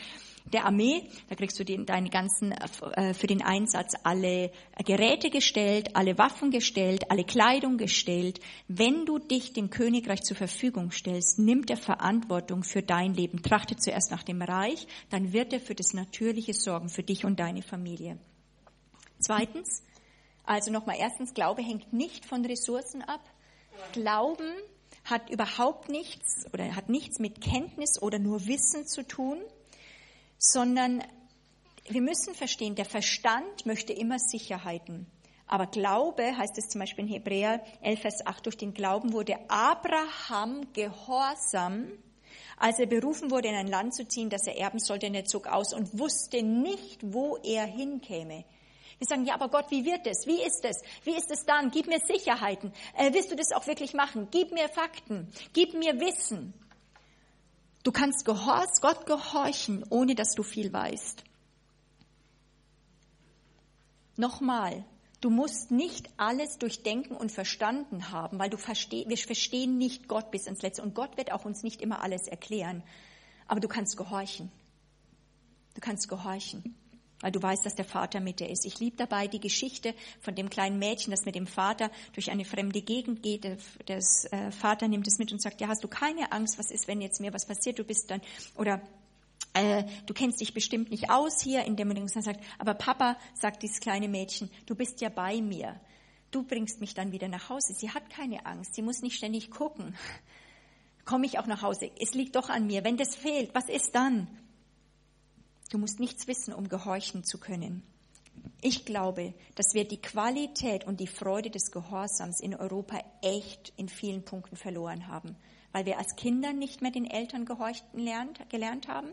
der 0.46 0.66
Armee, 0.66 1.08
da 1.30 1.36
kriegst 1.36 1.60
du 1.60 1.64
den, 1.64 1.86
deine 1.86 2.10
ganzen, 2.10 2.52
äh, 2.52 3.14
für 3.14 3.28
den 3.28 3.42
Einsatz 3.42 3.94
alle 4.04 4.52
Geräte 4.86 5.30
gestellt, 5.30 5.96
alle 5.96 6.18
Waffen 6.18 6.52
gestellt, 6.52 7.10
alle 7.10 7.24
Kleidung 7.24 7.78
gestellt. 7.78 8.39
Wenn 8.68 9.06
du 9.06 9.20
dich 9.20 9.54
dem 9.54 9.70
Königreich 9.70 10.22
zur 10.22 10.38
Verfügung 10.38 10.92
stellst, 10.92 11.39
nimmt 11.39 11.70
er 11.70 11.78
Verantwortung 11.78 12.64
für 12.64 12.82
dein 12.82 13.14
Leben. 13.14 13.42
Trachte 13.44 13.76
zuerst 13.76 14.12
nach 14.12 14.24
dem 14.24 14.42
Reich, 14.42 14.88
dann 15.10 15.34
wird 15.34 15.54
er 15.54 15.60
für 15.60 15.76
das 15.76 15.94
Natürliche 15.94 16.54
sorgen, 16.54 16.89
für 16.89 17.04
dich 17.04 17.26
und 17.26 17.39
deine 17.39 17.62
Familie. 17.62 18.18
Zweitens, 19.20 19.84
also 20.44 20.72
nochmal, 20.72 20.98
erstens, 21.00 21.34
Glaube 21.34 21.62
hängt 21.62 21.94
nicht 21.94 22.26
von 22.26 22.44
Ressourcen 22.44 23.02
ab. 23.04 23.22
Glauben 23.94 24.52
hat 25.06 25.30
überhaupt 25.30 25.89
nichts 25.89 26.46
oder 26.54 26.76
hat 26.76 26.89
nichts 26.89 27.20
mit 27.20 27.42
Kenntnis 27.42 28.02
oder 28.02 28.20
nur 28.20 28.46
Wissen 28.46 28.86
zu 28.86 29.04
tun 29.08 29.42
sondern 30.42 31.04
wir 31.88 32.02
müssen 32.02 32.34
verstehen, 32.34 32.76
der 32.76 32.86
Verstand 32.86 33.66
möchte 33.66 33.94
immer 33.94 34.18
Sicherheiten. 34.18 35.06
Aber 35.46 35.68
Glaube, 35.68 36.36
heißt 36.36 36.58
es 36.58 36.70
zum 36.70 36.80
Beispiel 36.80 37.06
in 37.06 37.12
Hebräer 37.12 37.64
11, 37.82 38.02
Vers 38.02 38.26
8, 38.26 38.46
durch 38.46 38.58
den 38.58 38.74
Glauben 38.74 39.14
wurde 39.14 39.38
Abraham 39.50 40.74
gehorsam, 40.74 41.92
als 42.58 42.80
er 42.80 42.88
berufen 42.88 43.30
wurde, 43.30 43.50
in 43.50 43.56
ein 43.56 43.68
Land 43.68 43.94
zu 43.94 44.08
ziehen, 44.08 44.30
das 44.30 44.48
er 44.48 44.58
erben 44.58 44.80
sollte, 44.80 45.08
und 45.08 45.16
er 45.16 45.26
zog 45.26 45.48
aus 45.48 45.74
und 45.74 46.00
wusste 46.00 46.42
nicht, 46.42 47.02
wo 47.04 47.38
er 47.38 47.66
hinkäme. 47.66 48.46
Wir 48.98 49.08
sagen, 49.08 49.26
ja, 49.26 49.34
aber 49.34 49.50
Gott, 49.50 49.70
wie 49.70 49.84
wird 49.84 50.08
es? 50.08 50.26
Wie 50.26 50.42
ist 50.42 50.64
es? 50.64 50.82
Wie 51.04 51.16
ist 51.16 51.30
es 51.30 51.46
dann? 51.46 51.70
Gib 51.70 51.88
mir 51.88 52.00
Sicherheiten. 52.00 52.72
Äh, 52.96 53.14
willst 53.14 53.32
du 53.32 53.36
das 53.36 53.52
auch 53.52 53.68
wirklich 53.68 53.94
machen? 53.94 54.28
Gib 54.32 54.52
mir 54.52 54.70
Fakten. 54.70 55.28
Gib 55.54 55.74
mir 55.74 56.00
Wissen. 56.00 56.54
Du 57.84 57.92
kannst 57.92 58.26
Gott 58.26 59.06
gehorchen, 59.06 59.84
ohne 59.90 60.16
dass 60.16 60.34
du 60.36 60.44
viel 60.44 60.72
weißt. 60.72 61.24
Nochmal, 64.18 64.86
Du 65.22 65.30
musst 65.30 65.70
nicht 65.70 66.10
alles 66.18 66.58
durchdenken 66.58 67.16
und 67.16 67.32
verstanden 67.32 68.10
haben, 68.10 68.40
weil 68.40 68.50
du 68.50 68.58
versteh, 68.58 69.06
wir 69.08 69.18
verstehen 69.18 69.78
nicht 69.78 70.08
Gott 70.08 70.32
bis 70.32 70.48
ins 70.48 70.64
Letzte. 70.64 70.82
Und 70.82 70.96
Gott 70.96 71.16
wird 71.16 71.32
auch 71.32 71.46
uns 71.46 71.62
nicht 71.62 71.80
immer 71.80 72.02
alles 72.02 72.28
erklären. 72.28 72.82
Aber 73.48 73.60
du 73.60 73.68
kannst 73.68 73.98
gehorchen. 73.98 74.52
Du 75.76 75.80
kannst 75.80 76.10
gehorchen, 76.10 76.76
weil 77.22 77.32
du 77.32 77.42
weißt, 77.42 77.66
dass 77.66 77.76
der 77.76 77.86
Vater 77.86 78.20
mit 78.20 78.40
dir 78.40 78.50
ist. 78.50 78.66
Ich 78.66 78.80
liebe 78.80 78.98
dabei 78.98 79.28
die 79.28 79.40
Geschichte 79.40 79.94
von 80.20 80.36
dem 80.36 80.50
kleinen 80.50 80.80
Mädchen, 80.80 81.12
das 81.12 81.26
mit 81.26 81.36
dem 81.36 81.48
Vater 81.48 81.90
durch 82.14 82.32
eine 82.32 82.46
fremde 82.46 82.82
Gegend 82.82 83.24
geht. 83.24 83.44
Der, 83.44 83.58
der 83.88 83.98
äh, 83.98 84.52
Vater 84.52 84.88
nimmt 84.88 85.08
es 85.08 85.18
mit 85.18 85.32
und 85.32 85.42
sagt, 85.42 85.62
ja, 85.62 85.68
hast 85.68 85.84
du 85.84 85.88
keine 85.88 86.32
Angst, 86.32 86.58
was 86.58 86.72
ist, 86.72 86.88
wenn 86.88 87.02
jetzt 87.02 87.22
mir 87.22 87.34
was 87.34 87.46
passiert, 87.46 87.80
du 87.80 87.84
bist 87.84 88.10
dann, 88.12 88.22
oder 88.56 88.82
äh, 89.54 89.84
du 90.06 90.14
kennst 90.14 90.42
dich 90.42 90.54
bestimmt 90.54 90.92
nicht 90.92 91.10
aus 91.10 91.42
hier, 91.42 91.66
in 91.66 91.76
dem 91.76 91.88
man 91.88 91.98
dann 91.98 92.08
sagt, 92.08 92.40
aber 92.58 92.74
Papa, 92.74 93.18
sagt 93.34 93.64
dieses 93.64 93.80
kleine 93.80 94.08
Mädchen, 94.08 94.50
du 94.66 94.76
bist 94.76 95.02
ja 95.02 95.10
bei 95.10 95.42
mir. 95.42 95.80
Du 96.32 96.44
bringst 96.44 96.80
mich 96.80 96.94
dann 96.94 97.12
wieder 97.12 97.28
nach 97.28 97.50
Hause. 97.50 97.74
Sie 97.74 97.90
hat 97.90 98.10
keine 98.10 98.46
Angst, 98.46 98.76
sie 98.76 98.82
muss 98.82 99.02
nicht 99.02 99.18
ständig 99.18 99.52
gucken. 99.52 99.96
Komme 101.04 101.26
ich 101.26 101.40
auch 101.40 101.48
nach 101.48 101.62
Hause? 101.62 101.92
Es 102.00 102.14
liegt 102.14 102.36
doch 102.36 102.50
an 102.50 102.68
mir. 102.68 102.84
Wenn 102.86 102.96
das 102.96 103.16
fehlt, 103.16 103.54
was 103.54 103.68
ist 103.68 103.94
dann? 103.94 104.28
Du 105.72 105.80
musst 105.80 106.00
nichts 106.00 106.28
wissen, 106.28 106.54
um 106.54 106.70
gehorchen 106.70 107.24
zu 107.24 107.40
können. 107.40 107.82
Ich 108.62 108.86
glaube, 108.86 109.34
dass 109.56 109.74
wir 109.74 109.88
die 109.88 110.02
Qualität 110.02 110.86
und 110.86 111.00
die 111.00 111.08
Freude 111.08 111.50
des 111.50 111.72
Gehorsams 111.72 112.40
in 112.40 112.54
Europa 112.54 113.00
echt 113.24 113.74
in 113.78 113.90
vielen 113.90 114.24
Punkten 114.24 114.56
verloren 114.56 115.08
haben, 115.08 115.36
weil 115.72 115.88
wir 115.88 115.98
als 115.98 116.16
Kinder 116.16 116.54
nicht 116.54 116.84
mehr 116.84 116.92
den 116.92 117.10
Eltern 117.10 117.46
gehorchten 117.46 118.00
lernt, 118.00 118.48
gelernt 118.50 118.88
haben 118.88 119.12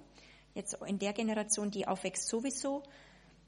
jetzt 0.58 0.76
in 0.86 0.98
der 0.98 1.14
Generation, 1.14 1.70
die 1.70 1.86
aufwächst, 1.86 2.28
sowieso. 2.28 2.82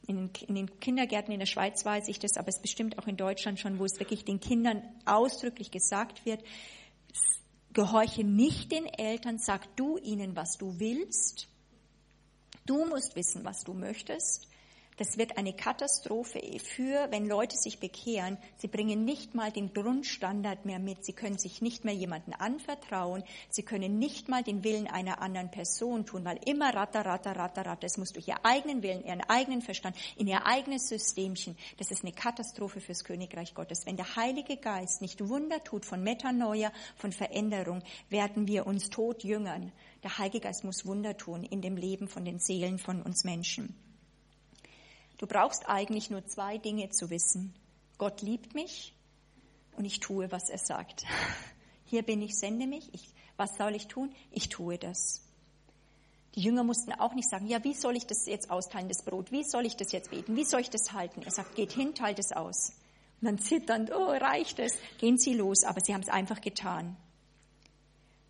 In, 0.06 0.30
in 0.46 0.54
den 0.54 0.80
Kindergärten 0.80 1.32
in 1.32 1.40
der 1.40 1.46
Schweiz 1.46 1.84
weiß 1.84 2.08
ich 2.08 2.18
das, 2.18 2.36
aber 2.38 2.48
es 2.48 2.60
bestimmt 2.60 2.98
auch 2.98 3.06
in 3.06 3.16
Deutschland 3.16 3.60
schon, 3.60 3.78
wo 3.78 3.84
es 3.84 3.98
wirklich 3.98 4.24
den 4.24 4.40
Kindern 4.40 4.82
ausdrücklich 5.04 5.70
gesagt 5.70 6.24
wird, 6.24 6.42
gehorche 7.72 8.24
nicht 8.24 8.72
den 8.72 8.86
Eltern, 8.86 9.38
sag 9.38 9.76
du 9.76 9.98
ihnen, 9.98 10.34
was 10.36 10.56
du 10.56 10.78
willst. 10.78 11.48
Du 12.66 12.84
musst 12.84 13.16
wissen, 13.16 13.44
was 13.44 13.64
du 13.64 13.74
möchtest. 13.74 14.50
Das 15.00 15.16
wird 15.16 15.38
eine 15.38 15.54
Katastrophe 15.54 16.38
für, 16.62 17.10
wenn 17.10 17.26
Leute 17.26 17.56
sich 17.56 17.80
bekehren. 17.80 18.36
Sie 18.58 18.68
bringen 18.68 19.06
nicht 19.06 19.34
mal 19.34 19.50
den 19.50 19.72
Grundstandard 19.72 20.66
mehr 20.66 20.78
mit. 20.78 21.06
Sie 21.06 21.14
können 21.14 21.38
sich 21.38 21.62
nicht 21.62 21.86
mehr 21.86 21.94
jemanden 21.94 22.34
anvertrauen. 22.34 23.24
Sie 23.48 23.62
können 23.62 23.98
nicht 23.98 24.28
mal 24.28 24.42
den 24.42 24.62
Willen 24.62 24.86
einer 24.88 25.22
anderen 25.22 25.50
Person 25.50 26.04
tun, 26.04 26.26
weil 26.26 26.38
immer 26.44 26.74
ratter, 26.74 27.06
ratter, 27.06 27.34
ratter, 27.34 27.64
ratter. 27.64 27.86
Es 27.86 27.96
muss 27.96 28.12
durch 28.12 28.28
ihr 28.28 28.44
eigenen 28.44 28.82
Willen, 28.82 29.02
ihren 29.02 29.22
eigenen 29.22 29.62
Verstand, 29.62 29.96
in 30.18 30.26
ihr 30.26 30.44
eigenes 30.44 30.90
Systemchen. 30.90 31.56
Das 31.78 31.90
ist 31.90 32.02
eine 32.02 32.12
Katastrophe 32.12 32.82
fürs 32.82 33.02
Königreich 33.02 33.54
Gottes. 33.54 33.86
Wenn 33.86 33.96
der 33.96 34.16
Heilige 34.16 34.58
Geist 34.58 35.00
nicht 35.00 35.26
Wunder 35.26 35.64
tut 35.64 35.86
von 35.86 36.02
Metanoia, 36.02 36.72
von 36.96 37.12
Veränderung, 37.12 37.82
werden 38.10 38.46
wir 38.46 38.66
uns 38.66 38.90
tot 38.90 39.24
jüngern. 39.24 39.72
Der 40.02 40.18
Heilige 40.18 40.40
Geist 40.40 40.64
muss 40.64 40.86
Wunder 40.86 41.16
tun 41.16 41.44
in 41.44 41.60
dem 41.60 41.76
Leben 41.76 42.08
von 42.08 42.24
den 42.24 42.38
Seelen 42.38 42.78
von 42.78 43.02
uns 43.02 43.24
Menschen. 43.24 43.74
Du 45.18 45.26
brauchst 45.26 45.68
eigentlich 45.68 46.08
nur 46.08 46.24
zwei 46.26 46.56
Dinge 46.56 46.88
zu 46.88 47.10
wissen. 47.10 47.54
Gott 47.98 48.22
liebt 48.22 48.54
mich 48.54 48.94
und 49.76 49.84
ich 49.84 50.00
tue, 50.00 50.32
was 50.32 50.48
er 50.48 50.58
sagt. 50.58 51.04
Hier 51.84 52.02
bin 52.02 52.22
ich, 52.22 52.38
sende 52.38 52.66
mich. 52.66 52.88
Ich, 52.94 53.08
was 53.36 53.56
soll 53.56 53.74
ich 53.74 53.88
tun? 53.88 54.14
Ich 54.30 54.48
tue 54.48 54.78
das. 54.78 55.22
Die 56.34 56.40
Jünger 56.40 56.64
mussten 56.64 56.92
auch 56.92 57.14
nicht 57.14 57.28
sagen, 57.28 57.46
ja, 57.48 57.62
wie 57.64 57.74
soll 57.74 57.96
ich 57.96 58.06
das 58.06 58.24
jetzt 58.26 58.50
austeilen, 58.50 58.88
das 58.88 59.04
Brot? 59.04 59.32
Wie 59.32 59.44
soll 59.44 59.66
ich 59.66 59.76
das 59.76 59.92
jetzt 59.92 60.10
beten? 60.10 60.36
Wie 60.36 60.44
soll 60.44 60.60
ich 60.60 60.70
das 60.70 60.92
halten? 60.92 61.22
Er 61.22 61.32
sagt, 61.32 61.56
geht 61.56 61.72
hin, 61.72 61.94
teilt 61.94 62.18
es 62.18 62.32
aus. 62.32 62.70
Und 63.20 63.26
dann 63.26 63.38
zitternd, 63.38 63.90
oh, 63.92 64.06
reicht 64.06 64.58
es? 64.60 64.72
Gehen 64.98 65.18
sie 65.18 65.34
los. 65.34 65.64
Aber 65.64 65.80
sie 65.80 65.92
haben 65.92 66.02
es 66.02 66.08
einfach 66.08 66.40
getan. 66.40 66.96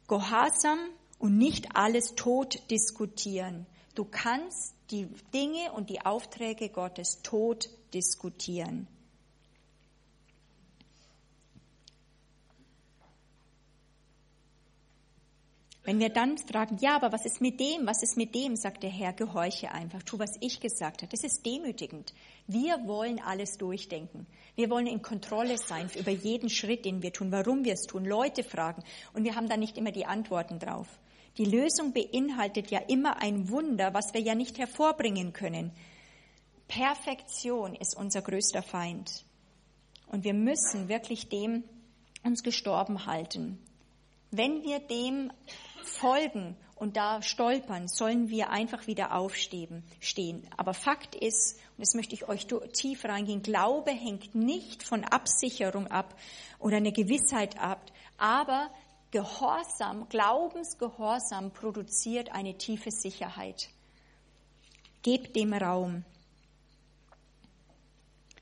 Gehorsam 0.09 0.79
und 1.21 1.39
nicht 1.39 1.77
alles 1.77 2.17
tot 2.17 2.59
diskutieren. 2.71 3.67
Du 3.95 4.05
kannst 4.05 4.75
die 4.91 5.07
Dinge 5.33 5.73
und 5.73 5.91
die 5.91 6.01
Aufträge 6.01 6.71
Gottes 6.71 7.21
tot 7.23 7.69
diskutieren. 7.95 8.89
Wenn 15.85 15.99
wir 15.99 16.11
dann 16.11 16.39
fragen, 16.39 16.79
ja, 16.81 16.95
aber 16.95 17.11
was 17.11 17.27
ist 17.27 17.41
mit 17.41 17.59
dem, 17.59 17.87
was 17.87 18.03
ist 18.03 18.17
mit 18.17 18.35
dem, 18.35 18.55
sagt 18.55 18.83
der 18.83 18.91
Herr, 18.91 19.13
gehorche 19.13 19.73
einfach, 19.73 20.03
tu, 20.03 20.19
was 20.19 20.37
ich 20.41 20.61
gesagt 20.61 21.03
habe. 21.03 21.11
Das 21.11 21.25
ist 21.25 21.45
demütigend. 21.45 22.15
Wir 22.47 22.87
wollen 22.87 23.19
alles 23.19 23.59
durchdenken. 23.59 24.27
Wir 24.55 24.71
wollen 24.71 24.87
in 24.87 25.03
Kontrolle 25.03 25.59
sein 25.59 25.91
über 25.99 26.13
jeden 26.13 26.49
Schritt, 26.49 26.85
den 26.85 27.03
wir 27.03 27.13
tun, 27.13 27.33
warum 27.33 27.65
wir 27.65 27.73
es 27.73 27.83
tun, 27.83 28.05
Leute 28.05 28.45
fragen. 28.45 28.85
Und 29.15 29.25
wir 29.25 29.35
haben 29.37 29.49
da 29.49 29.57
nicht 29.57 29.77
immer 29.79 29.91
die 29.91 30.07
Antworten 30.07 30.59
drauf. 30.59 30.87
Die 31.41 31.47
Lösung 31.47 31.95
beinhaltet 31.95 32.71
ja 32.71 32.81
immer 32.81 33.23
ein 33.23 33.49
Wunder, 33.49 33.95
was 33.95 34.13
wir 34.13 34.21
ja 34.21 34.35
nicht 34.35 34.59
hervorbringen 34.59 35.33
können. 35.33 35.73
Perfektion 36.69 37.75
ist 37.75 37.97
unser 37.97 38.21
größter 38.21 38.63
Feind. 38.63 39.25
Und 40.09 40.23
wir 40.23 40.35
müssen 40.35 40.91
wirklich 40.91 41.31
dem 41.31 41.65
uns 42.25 42.43
gestorben 42.43 43.07
halten. 43.07 43.59
Wenn 44.31 44.65
wir 44.65 44.81
dem 44.81 45.33
folgen 45.83 46.59
und 46.77 46.99
da 46.99 47.23
stolpern, 47.23 47.89
sollen 47.89 48.29
wir 48.29 48.51
einfach 48.51 48.87
wieder 48.87 49.15
aufstehen. 49.15 49.83
Aber 50.59 50.75
Fakt 50.75 51.15
ist, 51.15 51.55
und 51.79 51.81
das 51.81 51.95
möchte 51.95 52.15
ich 52.15 52.29
euch 52.29 52.49
tief 52.75 53.07
reingehen, 53.07 53.43
Glaube 53.43 53.93
hängt 53.93 54.35
nicht 54.35 54.83
von 54.83 55.05
Absicherung 55.05 55.87
ab 55.87 56.15
oder 56.59 56.77
eine 56.77 56.93
Gewissheit 56.93 57.59
ab, 57.59 57.91
aber 58.19 58.69
Gehorsam, 59.11 60.09
Glaubensgehorsam 60.09 61.51
produziert 61.51 62.31
eine 62.33 62.57
tiefe 62.57 62.93
Sicherheit. 62.93 63.69
Gebt 65.03 65.35
dem 65.35 65.53
Raum. 65.53 66.05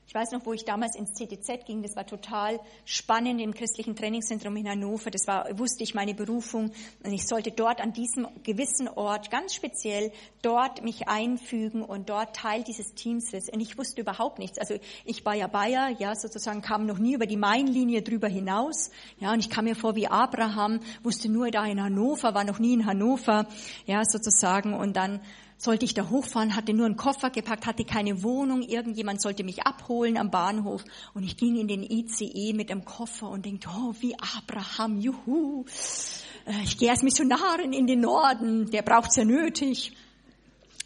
Ich 0.09 0.15
weiß 0.15 0.31
noch, 0.31 0.43
wo 0.43 0.53
ich 0.53 0.65
damals 0.65 0.95
ins 0.95 1.13
CTZ 1.13 1.67
ging, 1.67 1.83
das 1.83 1.95
war 1.95 2.03
total 2.03 2.59
spannend 2.83 3.39
im 3.39 3.53
christlichen 3.53 3.95
Trainingszentrum 3.95 4.57
in 4.57 4.67
Hannover. 4.67 5.11
Das 5.11 5.27
war, 5.27 5.45
wusste 5.59 5.83
ich 5.83 5.93
meine 5.93 6.15
Berufung 6.15 6.71
und 7.03 7.13
ich 7.13 7.27
sollte 7.27 7.51
dort 7.51 7.79
an 7.79 7.93
diesem 7.93 8.27
gewissen 8.41 8.87
Ort 8.87 9.29
ganz 9.29 9.53
speziell 9.53 10.11
dort 10.41 10.83
mich 10.83 11.07
einfügen 11.07 11.83
und 11.83 12.09
dort 12.09 12.35
Teil 12.35 12.63
dieses 12.63 12.95
Teams 12.95 13.33
ist. 13.33 13.53
Und 13.53 13.59
ich 13.59 13.77
wusste 13.77 14.01
überhaupt 14.01 14.39
nichts. 14.39 14.57
Also 14.57 14.79
ich 15.05 15.23
war 15.25 15.35
ja 15.35 15.45
Bayer, 15.45 15.89
ja, 15.99 16.15
sozusagen 16.15 16.63
kam 16.63 16.87
noch 16.87 16.97
nie 16.97 17.13
über 17.13 17.27
die 17.27 17.37
Mainlinie 17.37 18.01
drüber 18.01 18.29
hinaus. 18.29 18.89
Ja, 19.19 19.31
und 19.31 19.41
ich 19.41 19.51
kam 19.51 19.65
mir 19.65 19.75
vor 19.75 19.95
wie 19.95 20.07
Abraham, 20.07 20.79
wusste 21.03 21.29
nur 21.29 21.51
da 21.51 21.67
in 21.67 21.79
Hannover, 21.79 22.33
war 22.33 22.45
noch 22.45 22.57
nie 22.57 22.73
in 22.73 22.87
Hannover, 22.87 23.45
ja, 23.85 24.01
sozusagen 24.03 24.73
und 24.73 24.95
dann 24.95 25.21
sollte 25.59 25.83
ich 25.83 25.93
da 25.93 26.09
hochfahren, 26.09 26.55
hatte 26.55 26.73
nur 26.73 26.85
einen 26.85 26.95
Koffer 26.95 27.29
gepackt, 27.29 27.65
hatte 27.65 27.83
keine 27.83 28.23
Wohnung, 28.23 28.61
irgendjemand 28.61 29.21
sollte 29.21 29.43
mich 29.43 29.63
abholen 29.63 30.17
am 30.17 30.31
Bahnhof 30.31 30.85
und 31.13 31.23
ich 31.23 31.35
ging 31.35 31.57
in 31.57 31.67
den 31.67 31.83
ICE 31.83 32.53
mit 32.53 32.69
dem 32.69 32.85
Koffer 32.85 33.29
und 33.29 33.45
denkte, 33.45 33.67
oh, 33.69 33.93
wie 33.99 34.15
Abraham, 34.37 34.99
juhu, 34.99 35.65
äh, 36.45 36.63
ich 36.63 36.77
gehe 36.77 36.89
als 36.89 37.03
Missionarin 37.03 37.73
in 37.73 37.87
den 37.87 37.99
Norden, 37.99 38.71
der 38.71 38.83
braucht's 38.83 39.17
ja 39.17 39.25
nötig. 39.25 39.93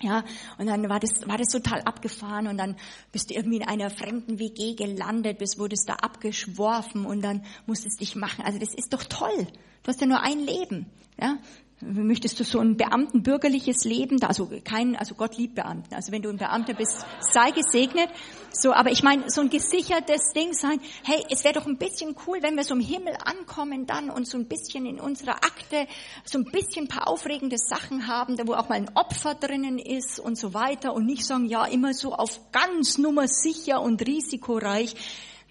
Ja, 0.02 0.26
und 0.58 0.66
dann 0.68 0.90
war 0.90 1.00
das, 1.00 1.26
war 1.28 1.38
das 1.38 1.48
total 1.48 1.82
abgefahren 1.84 2.48
und 2.48 2.58
dann 2.58 2.76
bist 3.14 3.30
du 3.30 3.36
irgendwie 3.36 3.58
in 3.58 3.68
einer 3.68 3.90
fremden 3.90 4.38
WG 4.38 4.74
gelandet, 4.74 5.38
bist, 5.38 5.60
wurdest 5.60 5.88
da 5.88 5.94
abgeschworfen 5.94 7.06
und 7.06 7.22
dann 7.22 7.46
musstest 7.68 8.02
dich 8.02 8.16
machen. 8.16 8.44
Also 8.44 8.60
das 8.60 8.74
ist 8.74 8.92
doch 8.92 9.04
toll. 9.06 9.48
Du 9.84 9.88
hast 9.88 10.02
ja 10.02 10.08
nur 10.08 10.22
ein 10.22 10.40
Leben. 10.40 10.88
Ja, 11.22 11.38
Möchtest 11.86 12.40
du 12.40 12.44
so 12.44 12.60
ein 12.60 12.78
beamtenbürgerliches 12.78 13.84
Leben? 13.84 14.22
Also 14.24 14.50
kein, 14.64 14.96
also 14.96 15.16
Gott 15.16 15.38
liebt 15.38 15.56
Beamten. 15.56 15.94
Also 15.94 16.12
wenn 16.12 16.22
du 16.22 16.30
ein 16.30 16.38
Beamter 16.38 16.74
bist, 16.74 17.06
sei 17.20 17.52
gesegnet. 17.52 18.10
So, 18.52 18.72
aber 18.72 18.92
ich 18.92 19.04
meine, 19.04 19.30
so 19.30 19.42
ein 19.42 19.50
gesichertes 19.50 20.32
Ding 20.36 20.54
sein. 20.54 20.80
Hey, 21.04 21.24
es 21.30 21.44
wäre 21.44 21.56
doch 21.56 21.66
ein 21.66 21.78
bisschen 21.78 22.16
cool, 22.28 22.38
wenn 22.42 22.56
wir 22.56 22.64
so 22.64 22.76
im 22.76 22.82
Himmel 22.82 23.16
ankommen 23.24 23.86
dann 23.86 24.10
und 24.10 24.28
so 24.28 24.38
ein 24.38 24.48
bisschen 24.48 24.86
in 24.86 25.00
unserer 25.00 25.36
Akte 25.36 25.88
so 26.24 26.38
ein 26.38 26.46
bisschen 26.46 26.86
ein 26.86 26.88
paar 26.88 27.08
aufregende 27.08 27.58
Sachen 27.58 28.08
haben, 28.08 28.38
da 28.38 28.48
wo 28.48 28.54
auch 28.54 28.70
mal 28.70 28.76
ein 28.76 28.92
Opfer 28.96 29.36
drinnen 29.36 29.80
ist 29.80 30.20
und 30.20 30.38
so 30.38 30.54
weiter 30.54 30.94
und 30.94 31.06
nicht 31.06 31.26
sagen, 31.26 31.46
ja, 31.46 31.66
immer 31.66 31.94
so 31.94 32.14
auf 32.14 32.40
ganz 32.52 32.98
nummer 32.98 33.28
sicher 33.28 33.82
und 33.82 34.06
risikoreich. 34.06 34.96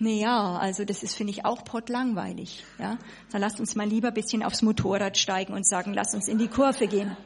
Naja, 0.02 0.58
also 0.58 0.84
das 0.84 1.04
ist, 1.04 1.14
finde 1.14 1.30
ich, 1.30 1.44
auch 1.44 1.62
potlangweilig. 1.62 2.64
Ja? 2.80 2.98
Dann 3.30 3.40
lasst 3.40 3.60
uns 3.60 3.76
mal 3.76 3.86
lieber 3.86 4.08
ein 4.08 4.14
bisschen 4.14 4.42
aufs 4.42 4.60
Motorrad 4.60 5.16
steigen 5.16 5.52
und 5.52 5.64
sagen, 5.64 5.94
lass 5.94 6.12
uns 6.12 6.26
in 6.26 6.38
die 6.38 6.48
Kurve 6.48 6.88
gehen. 6.88 7.16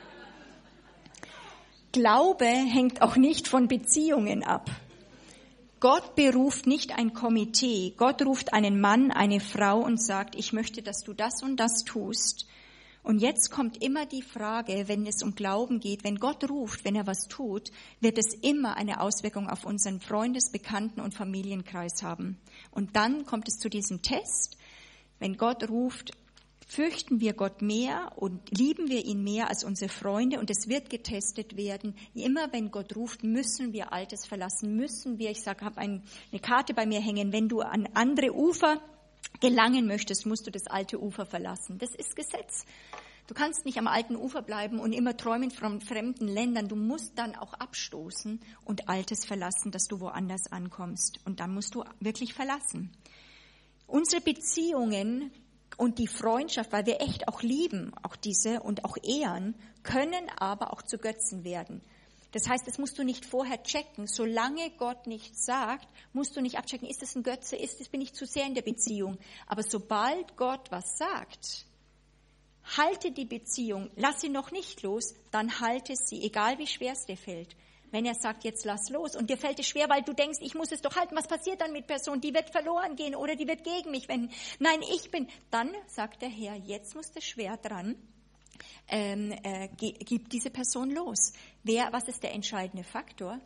Glaube 1.92 2.44
hängt 2.44 3.00
auch 3.00 3.16
nicht 3.16 3.48
von 3.48 3.66
Beziehungen 3.66 4.44
ab. 4.44 4.70
Gott 5.80 6.16
beruft 6.16 6.66
nicht 6.66 6.98
ein 6.98 7.14
Komitee. 7.14 7.94
Gott 7.96 8.20
ruft 8.20 8.52
einen 8.52 8.78
Mann, 8.78 9.10
eine 9.10 9.40
Frau 9.40 9.78
und 9.78 9.98
sagt, 9.98 10.34
ich 10.34 10.52
möchte, 10.52 10.82
dass 10.82 11.02
du 11.02 11.14
das 11.14 11.42
und 11.42 11.56
das 11.56 11.82
tust. 11.82 12.46
Und 13.06 13.20
jetzt 13.20 13.52
kommt 13.52 13.84
immer 13.84 14.04
die 14.04 14.20
Frage, 14.20 14.88
wenn 14.88 15.06
es 15.06 15.22
um 15.22 15.36
Glauben 15.36 15.78
geht, 15.78 16.02
wenn 16.02 16.16
Gott 16.16 16.50
ruft, 16.50 16.84
wenn 16.84 16.96
er 16.96 17.06
was 17.06 17.28
tut, 17.28 17.70
wird 18.00 18.18
es 18.18 18.34
immer 18.34 18.76
eine 18.76 19.00
Auswirkung 19.00 19.48
auf 19.48 19.64
unseren 19.64 20.00
Freundes-, 20.00 20.50
Bekannten- 20.50 21.00
und 21.00 21.14
Familienkreis 21.14 22.02
haben. 22.02 22.36
Und 22.72 22.96
dann 22.96 23.24
kommt 23.24 23.46
es 23.46 23.60
zu 23.60 23.68
diesem 23.68 24.02
Test. 24.02 24.56
Wenn 25.20 25.36
Gott 25.36 25.68
ruft, 25.68 26.16
fürchten 26.66 27.20
wir 27.20 27.34
Gott 27.34 27.62
mehr 27.62 28.10
und 28.16 28.50
lieben 28.50 28.88
wir 28.88 29.04
ihn 29.04 29.22
mehr 29.22 29.50
als 29.50 29.62
unsere 29.62 29.88
Freunde 29.88 30.40
und 30.40 30.50
es 30.50 30.66
wird 30.66 30.90
getestet 30.90 31.56
werden. 31.56 31.94
Immer 32.12 32.52
wenn 32.52 32.72
Gott 32.72 32.96
ruft, 32.96 33.22
müssen 33.22 33.72
wir 33.72 33.92
Altes 33.92 34.26
verlassen, 34.26 34.74
müssen 34.74 35.20
wir, 35.20 35.30
ich 35.30 35.42
sage, 35.42 35.64
habe 35.64 35.78
eine 35.78 36.02
Karte 36.42 36.74
bei 36.74 36.86
mir 36.86 37.00
hängen, 37.00 37.32
wenn 37.32 37.48
du 37.48 37.60
an 37.60 37.88
andere 37.94 38.34
Ufer 38.34 38.82
gelangen 39.40 39.86
möchtest, 39.86 40.26
musst 40.26 40.46
du 40.46 40.50
das 40.50 40.66
alte 40.66 41.00
Ufer 41.02 41.26
verlassen. 41.26 41.78
Das 41.78 41.94
ist 41.94 42.16
Gesetz. 42.16 42.64
Du 43.26 43.34
kannst 43.34 43.64
nicht 43.64 43.78
am 43.78 43.88
alten 43.88 44.14
Ufer 44.14 44.42
bleiben 44.42 44.78
und 44.78 44.92
immer 44.92 45.16
träumen 45.16 45.50
von 45.50 45.80
fremden 45.80 46.28
Ländern. 46.28 46.68
Du 46.68 46.76
musst 46.76 47.18
dann 47.18 47.34
auch 47.34 47.54
abstoßen 47.54 48.40
und 48.64 48.88
Altes 48.88 49.24
verlassen, 49.24 49.72
dass 49.72 49.88
du 49.88 49.98
woanders 49.98 50.52
ankommst. 50.52 51.18
Und 51.24 51.40
dann 51.40 51.52
musst 51.52 51.74
du 51.74 51.82
wirklich 51.98 52.34
verlassen. 52.34 52.92
Unsere 53.88 54.22
Beziehungen 54.22 55.32
und 55.76 55.98
die 55.98 56.06
Freundschaft, 56.06 56.72
weil 56.72 56.86
wir 56.86 57.00
echt 57.00 57.26
auch 57.26 57.42
lieben, 57.42 57.92
auch 58.02 58.14
diese 58.14 58.60
und 58.60 58.84
auch 58.84 58.96
ehren, 59.02 59.56
können 59.82 60.30
aber 60.36 60.72
auch 60.72 60.82
zu 60.82 60.96
Götzen 60.96 61.42
werden. 61.42 61.82
Das 62.36 62.50
heißt, 62.50 62.66
das 62.66 62.76
musst 62.76 62.98
du 62.98 63.02
nicht 63.02 63.24
vorher 63.24 63.62
checken. 63.62 64.06
Solange 64.06 64.70
Gott 64.72 65.06
nichts 65.06 65.46
sagt, 65.46 65.88
musst 66.12 66.36
du 66.36 66.42
nicht 66.42 66.58
abchecken, 66.58 66.86
ist 66.86 67.00
das 67.00 67.16
ein 67.16 67.22
Götze, 67.22 67.56
ist 67.56 67.80
das, 67.80 67.88
bin 67.88 68.02
ich 68.02 68.12
zu 68.12 68.26
sehr 68.26 68.44
in 68.44 68.52
der 68.52 68.60
Beziehung. 68.60 69.16
Aber 69.46 69.62
sobald 69.62 70.36
Gott 70.36 70.70
was 70.70 70.98
sagt, 70.98 71.64
halte 72.76 73.10
die 73.10 73.24
Beziehung, 73.24 73.90
lass 73.96 74.20
sie 74.20 74.28
noch 74.28 74.50
nicht 74.50 74.82
los, 74.82 75.14
dann 75.30 75.60
halte 75.60 75.96
sie, 75.96 76.22
egal 76.24 76.58
wie 76.58 76.66
schwer 76.66 76.92
es 76.92 77.06
dir 77.06 77.16
fällt. 77.16 77.56
Wenn 77.90 78.04
er 78.04 78.14
sagt, 78.14 78.44
jetzt 78.44 78.66
lass 78.66 78.90
los 78.90 79.16
und 79.16 79.30
dir 79.30 79.38
fällt 79.38 79.58
es 79.58 79.68
schwer, 79.68 79.88
weil 79.88 80.02
du 80.02 80.12
denkst, 80.12 80.40
ich 80.42 80.54
muss 80.54 80.72
es 80.72 80.82
doch 80.82 80.94
halten, 80.94 81.16
was 81.16 81.28
passiert 81.28 81.62
dann 81.62 81.72
mit 81.72 81.86
Person? 81.86 82.20
Die 82.20 82.34
wird 82.34 82.50
verloren 82.50 82.96
gehen 82.96 83.14
oder 83.14 83.34
die 83.34 83.48
wird 83.48 83.64
gegen 83.64 83.92
mich 83.92 84.10
wenden. 84.10 84.30
Nein, 84.58 84.82
ich 84.94 85.10
bin. 85.10 85.26
Dann 85.50 85.72
sagt 85.86 86.20
der 86.20 86.28
Herr, 86.28 86.56
jetzt 86.56 86.94
muss 86.96 87.10
das 87.12 87.24
schwer 87.24 87.56
dran 87.56 87.96
ähm, 88.88 89.32
äh, 89.42 89.68
gibt 89.76 90.32
diese 90.32 90.50
Person 90.50 90.90
los. 90.90 91.32
Wer, 91.62 91.92
was 91.92 92.08
ist 92.08 92.22
der 92.22 92.34
entscheidende 92.34 92.84
Faktor? 92.84 93.40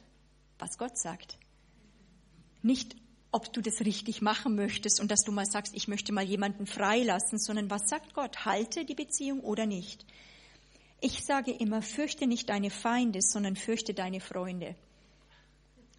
Was 0.58 0.78
Gott 0.78 0.98
sagt. 0.98 1.38
Nicht, 2.62 2.96
ob 3.32 3.52
du 3.52 3.60
das 3.60 3.80
richtig 3.80 4.22
machen 4.22 4.56
möchtest 4.56 5.00
und 5.00 5.10
dass 5.10 5.22
du 5.22 5.32
mal 5.32 5.46
sagst, 5.46 5.74
ich 5.74 5.88
möchte 5.88 6.12
mal 6.12 6.24
jemanden 6.24 6.66
freilassen, 6.66 7.38
sondern 7.38 7.70
was 7.70 7.88
sagt 7.88 8.14
Gott? 8.14 8.44
Halte 8.44 8.84
die 8.84 8.94
Beziehung 8.94 9.40
oder 9.40 9.66
nicht? 9.66 10.04
Ich 11.00 11.24
sage 11.24 11.52
immer, 11.52 11.80
fürchte 11.80 12.26
nicht 12.26 12.50
deine 12.50 12.70
Feinde, 12.70 13.20
sondern 13.22 13.56
fürchte 13.56 13.94
deine 13.94 14.20
Freunde. 14.20 14.74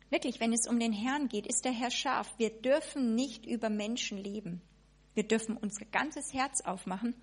Wirklich, 0.10 0.40
wenn 0.40 0.54
es 0.54 0.68
um 0.68 0.80
den 0.80 0.92
Herrn 0.92 1.30
geht, 1.30 1.48
ist 1.48 1.64
der 1.64 1.72
Herr 1.72 1.90
scharf. 1.90 2.28
Wir 2.38 2.50
dürfen 2.50 3.16
nicht 3.16 3.46
über 3.46 3.70
Menschen 3.70 4.18
leben. 4.18 4.62
Wir 5.14 5.24
dürfen 5.24 5.58
unser 5.58 5.86
ganzes 5.86 6.34
Herz 6.34 6.62
aufmachen 6.62 7.16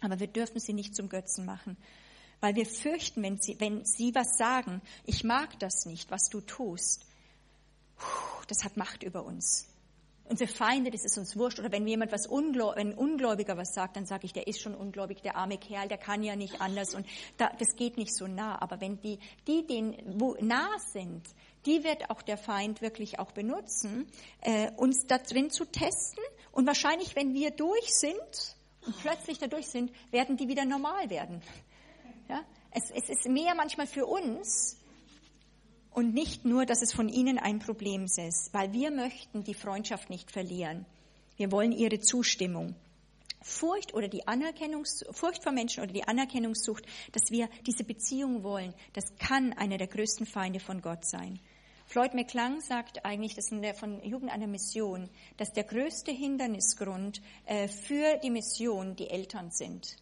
aber 0.00 0.20
wir 0.20 0.26
dürfen 0.26 0.60
sie 0.60 0.72
nicht 0.72 0.94
zum 0.94 1.08
Götzen 1.08 1.44
machen, 1.44 1.76
weil 2.40 2.56
wir 2.56 2.66
fürchten, 2.66 3.22
wenn 3.22 3.38
sie, 3.38 3.58
wenn 3.58 3.84
sie 3.84 4.14
was 4.14 4.36
sagen, 4.36 4.82
ich 5.06 5.24
mag 5.24 5.58
das 5.60 5.86
nicht, 5.86 6.10
was 6.10 6.28
du 6.28 6.40
tust, 6.40 7.06
das 8.48 8.64
hat 8.64 8.76
Macht 8.76 9.02
über 9.02 9.24
uns. 9.24 9.68
Unsere 10.26 10.50
Feinde, 10.50 10.90
das 10.90 11.04
ist 11.04 11.18
uns 11.18 11.36
wurscht. 11.36 11.58
Oder 11.58 11.70
wenn 11.70 11.86
jemand 11.86 12.10
was 12.10 12.26
Ungläub 12.26 12.76
wenn 12.76 12.92
ein 12.92 12.98
Ungläubiger 12.98 13.58
was 13.58 13.74
sagt, 13.74 13.96
dann 13.96 14.06
sage 14.06 14.24
ich, 14.24 14.32
der 14.32 14.46
ist 14.46 14.60
schon 14.60 14.74
ungläubig, 14.74 15.20
der 15.20 15.36
arme 15.36 15.58
Kerl, 15.58 15.88
der 15.88 15.98
kann 15.98 16.22
ja 16.22 16.34
nicht 16.34 16.62
anders. 16.62 16.94
Und 16.94 17.06
da, 17.36 17.50
das 17.58 17.76
geht 17.76 17.98
nicht 17.98 18.16
so 18.16 18.26
nah. 18.26 18.60
Aber 18.60 18.80
wenn 18.80 19.00
die, 19.02 19.18
die 19.46 19.66
denen 19.66 20.18
wo 20.18 20.34
nah 20.40 20.78
sind, 20.78 21.22
die 21.66 21.84
wird 21.84 22.08
auch 22.08 22.22
der 22.22 22.38
Feind 22.38 22.80
wirklich 22.80 23.18
auch 23.18 23.32
benutzen, 23.32 24.06
äh, 24.40 24.70
uns 24.76 25.06
da 25.06 25.18
drin 25.18 25.50
zu 25.50 25.66
testen. 25.66 26.24
Und 26.52 26.66
wahrscheinlich, 26.66 27.16
wenn 27.16 27.34
wir 27.34 27.50
durch 27.50 27.94
sind, 27.94 28.56
und 28.86 28.98
plötzlich 29.00 29.38
dadurch 29.38 29.66
sind, 29.66 29.90
werden 30.10 30.36
die 30.36 30.48
wieder 30.48 30.64
normal 30.64 31.10
werden. 31.10 31.42
Ja? 32.28 32.42
Es, 32.70 32.90
es 32.90 33.08
ist 33.08 33.28
mehr 33.28 33.54
manchmal 33.54 33.86
für 33.86 34.06
uns 34.06 34.78
und 35.90 36.12
nicht 36.12 36.44
nur, 36.44 36.66
dass 36.66 36.82
es 36.82 36.92
von 36.92 37.08
ihnen 37.08 37.38
ein 37.38 37.60
Problem 37.60 38.04
ist, 38.04 38.50
weil 38.52 38.72
wir 38.72 38.90
möchten 38.90 39.44
die 39.44 39.54
Freundschaft 39.54 40.10
nicht 40.10 40.30
verlieren. 40.30 40.86
Wir 41.36 41.52
wollen 41.52 41.72
ihre 41.72 42.00
Zustimmung. 42.00 42.74
Furcht 43.42 43.92
oder 43.92 44.08
die 44.08 44.26
Anerkennungs 44.26 45.04
Furcht 45.12 45.42
vor 45.42 45.52
Menschen 45.52 45.82
oder 45.82 45.92
die 45.92 46.04
Anerkennungssucht, 46.04 46.84
dass 47.12 47.30
wir 47.30 47.48
diese 47.66 47.84
Beziehung 47.84 48.42
wollen, 48.42 48.72
das 48.94 49.04
kann 49.18 49.52
einer 49.52 49.76
der 49.76 49.86
größten 49.86 50.24
Feinde 50.24 50.60
von 50.60 50.80
Gott 50.80 51.04
sein. 51.04 51.38
Floyd 51.94 52.12
McClung 52.12 52.60
sagt 52.60 53.04
eigentlich, 53.04 53.36
das 53.36 53.52
ist 53.52 53.78
von 53.78 54.02
Jugend 54.02 54.32
der 54.36 54.48
Mission, 54.48 55.08
dass 55.36 55.52
der 55.52 55.62
größte 55.62 56.10
Hindernisgrund 56.10 57.22
äh, 57.46 57.68
für 57.68 58.16
die 58.16 58.30
Mission 58.30 58.96
die 58.96 59.08
Eltern 59.08 59.52
sind. 59.52 59.94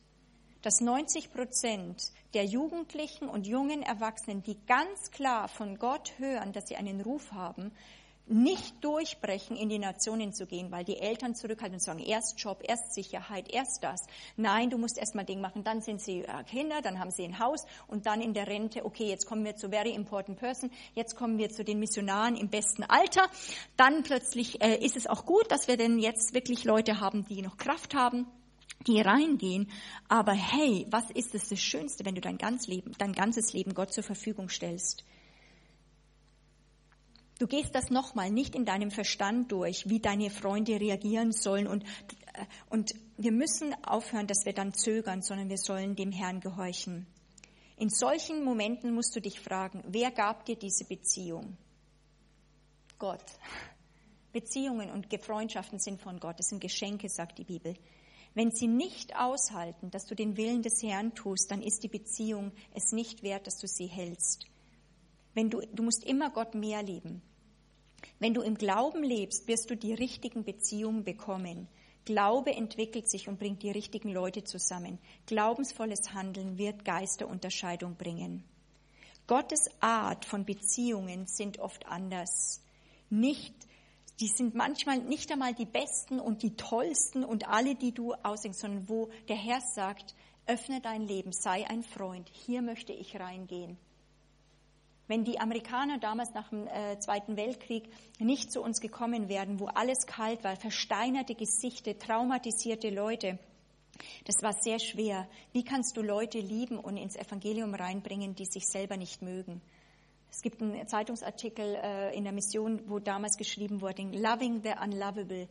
Dass 0.62 0.80
90 0.80 1.34
Prozent 1.34 2.10
der 2.32 2.46
Jugendlichen 2.46 3.28
und 3.28 3.46
jungen 3.46 3.82
Erwachsenen, 3.82 4.42
die 4.42 4.56
ganz 4.66 5.10
klar 5.10 5.48
von 5.48 5.76
Gott 5.76 6.14
hören, 6.16 6.54
dass 6.54 6.66
sie 6.66 6.76
einen 6.76 7.02
Ruf 7.02 7.32
haben, 7.32 7.72
nicht 8.26 8.82
durchbrechen, 8.84 9.56
in 9.56 9.68
die 9.68 9.78
Nationen 9.78 10.32
zu 10.32 10.46
gehen, 10.46 10.70
weil 10.70 10.84
die 10.84 10.98
Eltern 10.98 11.34
zurückhalten 11.34 11.74
und 11.74 11.82
sagen, 11.82 11.98
erst 11.98 12.38
Job, 12.38 12.62
erst 12.62 12.94
Sicherheit, 12.94 13.52
erst 13.52 13.82
das. 13.82 14.00
Nein, 14.36 14.70
du 14.70 14.78
musst 14.78 14.98
erst 14.98 15.14
mal 15.14 15.24
Ding 15.24 15.40
machen, 15.40 15.64
dann 15.64 15.80
sind 15.80 16.00
sie 16.00 16.20
äh, 16.20 16.44
Kinder, 16.44 16.80
dann 16.82 16.98
haben 16.98 17.10
sie 17.10 17.24
ein 17.24 17.38
Haus 17.38 17.66
und 17.88 18.06
dann 18.06 18.20
in 18.20 18.32
der 18.32 18.46
Rente, 18.46 18.84
okay, 18.84 19.08
jetzt 19.08 19.26
kommen 19.26 19.44
wir 19.44 19.56
zu 19.56 19.68
very 19.68 19.92
important 19.92 20.38
person, 20.38 20.70
jetzt 20.94 21.16
kommen 21.16 21.38
wir 21.38 21.50
zu 21.50 21.64
den 21.64 21.78
Missionaren 21.78 22.36
im 22.36 22.48
besten 22.48 22.84
Alter. 22.84 23.26
Dann 23.76 24.02
plötzlich 24.02 24.62
äh, 24.62 24.76
ist 24.76 24.96
es 24.96 25.06
auch 25.06 25.26
gut, 25.26 25.50
dass 25.50 25.68
wir 25.68 25.76
denn 25.76 25.98
jetzt 25.98 26.34
wirklich 26.34 26.64
Leute 26.64 27.00
haben, 27.00 27.26
die 27.26 27.42
noch 27.42 27.56
Kraft 27.56 27.94
haben 27.94 28.26
die 28.86 29.00
reingehen. 29.00 29.70
Aber 30.08 30.32
hey, 30.32 30.86
was 30.90 31.10
ist 31.10 31.34
es 31.34 31.48
das 31.48 31.60
Schönste, 31.60 32.04
wenn 32.04 32.16
du 32.16 32.20
dein, 32.20 32.38
ganz 32.38 32.66
Leben, 32.66 32.92
dein 32.98 33.12
ganzes 33.12 33.52
Leben 33.52 33.74
Gott 33.74 33.92
zur 33.92 34.02
Verfügung 34.02 34.48
stellst? 34.48 35.04
Du 37.42 37.48
gehst 37.48 37.74
das 37.74 37.90
nochmal 37.90 38.30
nicht 38.30 38.54
in 38.54 38.64
deinem 38.64 38.92
Verstand 38.92 39.50
durch, 39.50 39.88
wie 39.88 39.98
deine 39.98 40.30
Freunde 40.30 40.78
reagieren 40.78 41.32
sollen. 41.32 41.66
Und, 41.66 41.82
äh, 41.82 42.46
und 42.70 42.92
wir 43.16 43.32
müssen 43.32 43.74
aufhören, 43.82 44.28
dass 44.28 44.44
wir 44.44 44.52
dann 44.52 44.72
zögern, 44.72 45.22
sondern 45.22 45.48
wir 45.48 45.58
sollen 45.58 45.96
dem 45.96 46.12
Herrn 46.12 46.38
gehorchen. 46.38 47.04
In 47.76 47.88
solchen 47.88 48.44
Momenten 48.44 48.94
musst 48.94 49.16
du 49.16 49.20
dich 49.20 49.40
fragen, 49.40 49.82
wer 49.88 50.12
gab 50.12 50.44
dir 50.44 50.54
diese 50.54 50.84
Beziehung? 50.84 51.56
Gott. 53.00 53.24
Beziehungen 54.32 54.92
und 54.92 55.08
Freundschaften 55.20 55.80
sind 55.80 56.00
von 56.00 56.20
Gott. 56.20 56.36
Es 56.38 56.46
sind 56.46 56.60
Geschenke, 56.60 57.08
sagt 57.08 57.38
die 57.38 57.44
Bibel. 57.44 57.74
Wenn 58.34 58.52
sie 58.52 58.68
nicht 58.68 59.16
aushalten, 59.16 59.90
dass 59.90 60.06
du 60.06 60.14
den 60.14 60.36
Willen 60.36 60.62
des 60.62 60.80
Herrn 60.80 61.12
tust, 61.16 61.50
dann 61.50 61.60
ist 61.60 61.82
die 61.82 61.88
Beziehung 61.88 62.52
es 62.72 62.92
nicht 62.92 63.24
wert, 63.24 63.48
dass 63.48 63.58
du 63.58 63.66
sie 63.66 63.88
hältst. 63.88 64.46
Wenn 65.34 65.50
du, 65.50 65.60
du 65.72 65.82
musst 65.82 66.04
immer 66.04 66.30
Gott 66.30 66.54
mehr 66.54 66.84
lieben. 66.84 67.20
Wenn 68.18 68.34
du 68.34 68.42
im 68.42 68.56
Glauben 68.56 69.02
lebst, 69.02 69.48
wirst 69.48 69.70
du 69.70 69.76
die 69.76 69.94
richtigen 69.94 70.44
Beziehungen 70.44 71.04
bekommen. 71.04 71.68
Glaube 72.04 72.52
entwickelt 72.52 73.08
sich 73.08 73.28
und 73.28 73.38
bringt 73.38 73.62
die 73.62 73.70
richtigen 73.70 74.10
Leute 74.10 74.42
zusammen. 74.42 74.98
Glaubensvolles 75.26 76.12
Handeln 76.12 76.58
wird 76.58 76.84
Geisterunterscheidung 76.84 77.96
bringen. 77.96 78.44
Gottes 79.28 79.70
Art 79.80 80.24
von 80.24 80.44
Beziehungen 80.44 81.26
sind 81.26 81.60
oft 81.60 81.86
anders. 81.86 82.60
Nicht, 83.08 83.54
die 84.20 84.28
sind 84.28 84.54
manchmal 84.54 84.98
nicht 84.98 85.30
einmal 85.30 85.54
die 85.54 85.66
besten 85.66 86.18
und 86.18 86.42
die 86.42 86.56
tollsten 86.56 87.24
und 87.24 87.48
alle, 87.48 87.76
die 87.76 87.92
du 87.92 88.14
ausdenkst, 88.14 88.58
sondern 88.58 88.88
wo 88.88 89.10
der 89.28 89.36
Herr 89.36 89.60
sagt, 89.60 90.14
öffne 90.46 90.80
dein 90.80 91.02
Leben, 91.02 91.32
sei 91.32 91.68
ein 91.68 91.82
Freund, 91.82 92.28
hier 92.32 92.62
möchte 92.62 92.92
ich 92.92 93.18
reingehen. 93.18 93.78
Wenn 95.08 95.24
die 95.24 95.40
Amerikaner 95.40 95.98
damals 95.98 96.32
nach 96.32 96.48
dem 96.50 96.66
äh, 96.66 96.98
Zweiten 96.98 97.36
Weltkrieg 97.36 97.88
nicht 98.18 98.52
zu 98.52 98.62
uns 98.62 98.80
gekommen 98.80 99.28
wären, 99.28 99.58
wo 99.58 99.66
alles 99.66 100.06
kalt 100.06 100.44
war, 100.44 100.56
versteinerte 100.56 101.34
Gesichter, 101.34 101.98
traumatisierte 101.98 102.90
Leute, 102.90 103.38
das 104.24 104.42
war 104.42 104.52
sehr 104.52 104.78
schwer. 104.78 105.28
Wie 105.52 105.64
kannst 105.64 105.96
du 105.96 106.02
Leute 106.02 106.38
lieben 106.38 106.78
und 106.78 106.96
ins 106.96 107.16
Evangelium 107.16 107.74
reinbringen, 107.74 108.34
die 108.34 108.46
sich 108.46 108.66
selber 108.66 108.96
nicht 108.96 109.22
mögen? 109.22 109.60
Es 110.30 110.40
gibt 110.40 110.62
einen 110.62 110.86
Zeitungsartikel 110.86 111.74
äh, 111.74 112.16
in 112.16 112.24
der 112.24 112.32
Mission, 112.32 112.80
wo 112.88 112.98
damals 112.98 113.36
geschrieben 113.36 113.82
wurde, 113.82 114.02
Loving 114.02 114.62
the 114.62 114.72
Unlovable. 114.82 115.46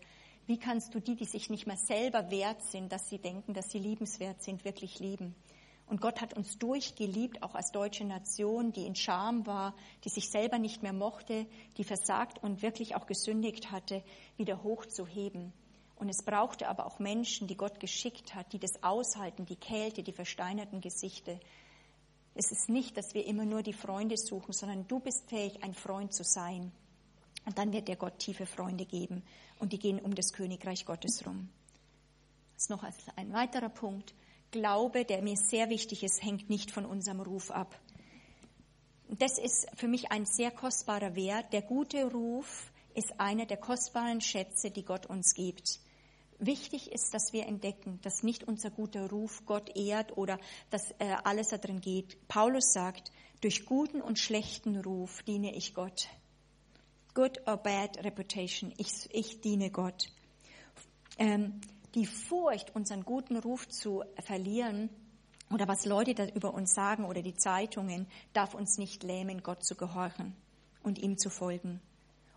Wie 0.48 0.58
kannst 0.58 0.96
du 0.96 1.00
die, 1.00 1.16
die 1.16 1.26
sich 1.26 1.52
nicht 1.52 1.68
mehr 1.68 1.78
selber 1.78 2.32
wert 2.32 2.64
sind, 2.64 2.92
dass 2.92 3.08
sie 3.08 3.20
denken, 3.20 3.54
dass 3.54 3.70
sie 3.70 3.78
liebenswert 3.78 4.42
sind, 4.42 4.66
wirklich 4.66 5.00
lieben? 5.00 5.36
Und 5.92 6.00
Gott 6.00 6.22
hat 6.22 6.34
uns 6.36 6.58
durchgeliebt, 6.58 7.44
auch 7.44 7.54
als 7.54 7.74
deutsche 7.74 8.06
Nation, 8.06 8.72
die 8.72 8.86
in 8.86 8.96
Scham 8.96 9.46
war, 9.46 9.76
die 10.06 10.10
sich 10.10 10.30
selber 10.30 10.58
nicht 10.58 10.82
mehr 10.84 10.94
mochte, 10.94 11.46
die 11.76 11.84
versagt 11.84 12.42
und 12.42 12.62
wirklich 12.62 12.96
auch 12.96 13.08
gesündigt 13.08 13.72
hatte, 13.72 14.02
wieder 14.38 14.64
hochzuheben. 14.64 15.52
Und 15.98 16.08
es 16.08 16.24
brauchte 16.24 16.70
aber 16.70 16.86
auch 16.86 17.00
Menschen, 17.00 17.50
die 17.50 17.58
Gott 17.58 17.82
geschickt 17.82 18.36
hat, 18.36 18.54
die 18.54 18.58
das 18.58 18.82
aushalten, 18.82 19.46
die 19.46 19.58
Kälte, 19.58 20.02
die 20.02 20.14
versteinerten 20.14 20.80
Gesichter. 20.80 21.38
Es 22.36 22.54
ist 22.54 22.70
nicht, 22.70 22.96
dass 22.96 23.14
wir 23.14 23.26
immer 23.26 23.44
nur 23.44 23.62
die 23.62 23.74
Freunde 23.74 24.16
suchen, 24.16 24.54
sondern 24.54 24.88
du 24.88 25.02
bist 25.02 25.28
fähig, 25.28 25.62
ein 25.62 25.74
Freund 25.74 26.14
zu 26.14 26.24
sein. 26.24 26.72
Und 27.46 27.58
dann 27.58 27.74
wird 27.74 27.90
der 27.90 27.98
Gott 27.98 28.18
tiefe 28.18 28.46
Freunde 28.46 28.86
geben 28.86 29.24
und 29.60 29.74
die 29.74 29.80
gehen 29.80 30.00
um 30.00 30.16
das 30.16 30.32
Königreich 30.32 30.86
Gottes 30.86 31.28
rum. 31.28 31.50
Das 32.54 32.64
ist 32.64 32.70
noch 32.70 32.86
ein 33.18 33.34
weiterer 33.34 33.68
Punkt. 33.68 34.14
Glaube, 34.52 35.06
der 35.06 35.22
mir 35.22 35.38
sehr 35.38 35.70
wichtig 35.70 36.04
ist, 36.04 36.22
hängt 36.22 36.50
nicht 36.50 36.72
von 36.72 36.86
unserem 36.86 37.22
Ruf 37.22 37.52
ab. 37.52 37.80
Das 39.08 39.38
ist 39.38 39.68
für 39.76 39.88
mich 39.88 40.12
ein 40.12 40.26
sehr 40.26 40.52
kostbarer 40.52 41.16
Wert. 41.16 41.52
Der 41.54 41.62
gute 41.62 42.06
Ruf 42.12 42.72
ist 42.94 43.20
einer 43.20 43.46
der 43.46 43.58
kostbaren 43.58 44.22
Schätze, 44.22 44.72
die 44.72 44.84
Gott 44.84 45.06
uns 45.06 45.34
gibt. 45.34 45.80
Wichtig 46.40 46.92
ist, 46.92 47.14
dass 47.14 47.34
wir 47.34 47.46
entdecken, 47.46 48.00
dass 48.02 48.24
nicht 48.24 48.44
unser 48.44 48.72
guter 48.72 49.10
Ruf 49.10 49.44
Gott 49.46 49.76
ehrt 49.76 50.18
oder 50.18 50.40
dass 50.70 50.92
äh, 51.00 51.16
alles 51.24 51.50
da 51.50 51.58
drin 51.58 51.82
geht. 51.82 52.28
Paulus 52.28 52.74
sagt, 52.74 53.12
durch 53.42 53.66
guten 53.66 54.02
und 54.02 54.18
schlechten 54.18 54.80
Ruf 54.82 55.24
diene 55.24 55.56
ich 55.56 55.74
Gott. 55.74 56.08
Good 57.14 57.48
or 57.48 57.58
bad 57.58 58.04
reputation, 58.04 58.74
ich, 58.78 59.08
ich 59.12 59.42
diene 59.42 59.70
Gott. 59.70 60.08
Ähm, 61.18 61.62
die 61.96 62.06
Furcht, 62.06 62.76
unseren 62.76 63.04
guten 63.04 63.38
Ruf 63.38 63.68
zu 63.68 64.04
verlieren 64.24 64.90
oder 65.52 65.68
was 65.68 65.86
Leute 65.86 66.16
da 66.16 66.26
über 66.28 66.54
uns 66.54 66.74
sagen 66.74 67.06
oder 67.06 67.22
die 67.22 67.34
Zeitungen, 67.34 68.08
darf 68.34 68.54
uns 68.54 68.78
nicht 68.78 69.04
lähmen, 69.04 69.44
Gott 69.44 69.64
zu 69.64 69.76
gehorchen 69.76 70.36
und 70.84 70.98
ihm 71.00 71.18
zu 71.18 71.30
folgen. 71.30 71.82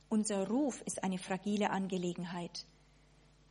Unser 0.08 0.48
Ruf 0.48 0.82
ist 0.82 1.02
eine 1.02 1.18
fragile 1.18 1.70
Angelegenheit. 1.70 2.66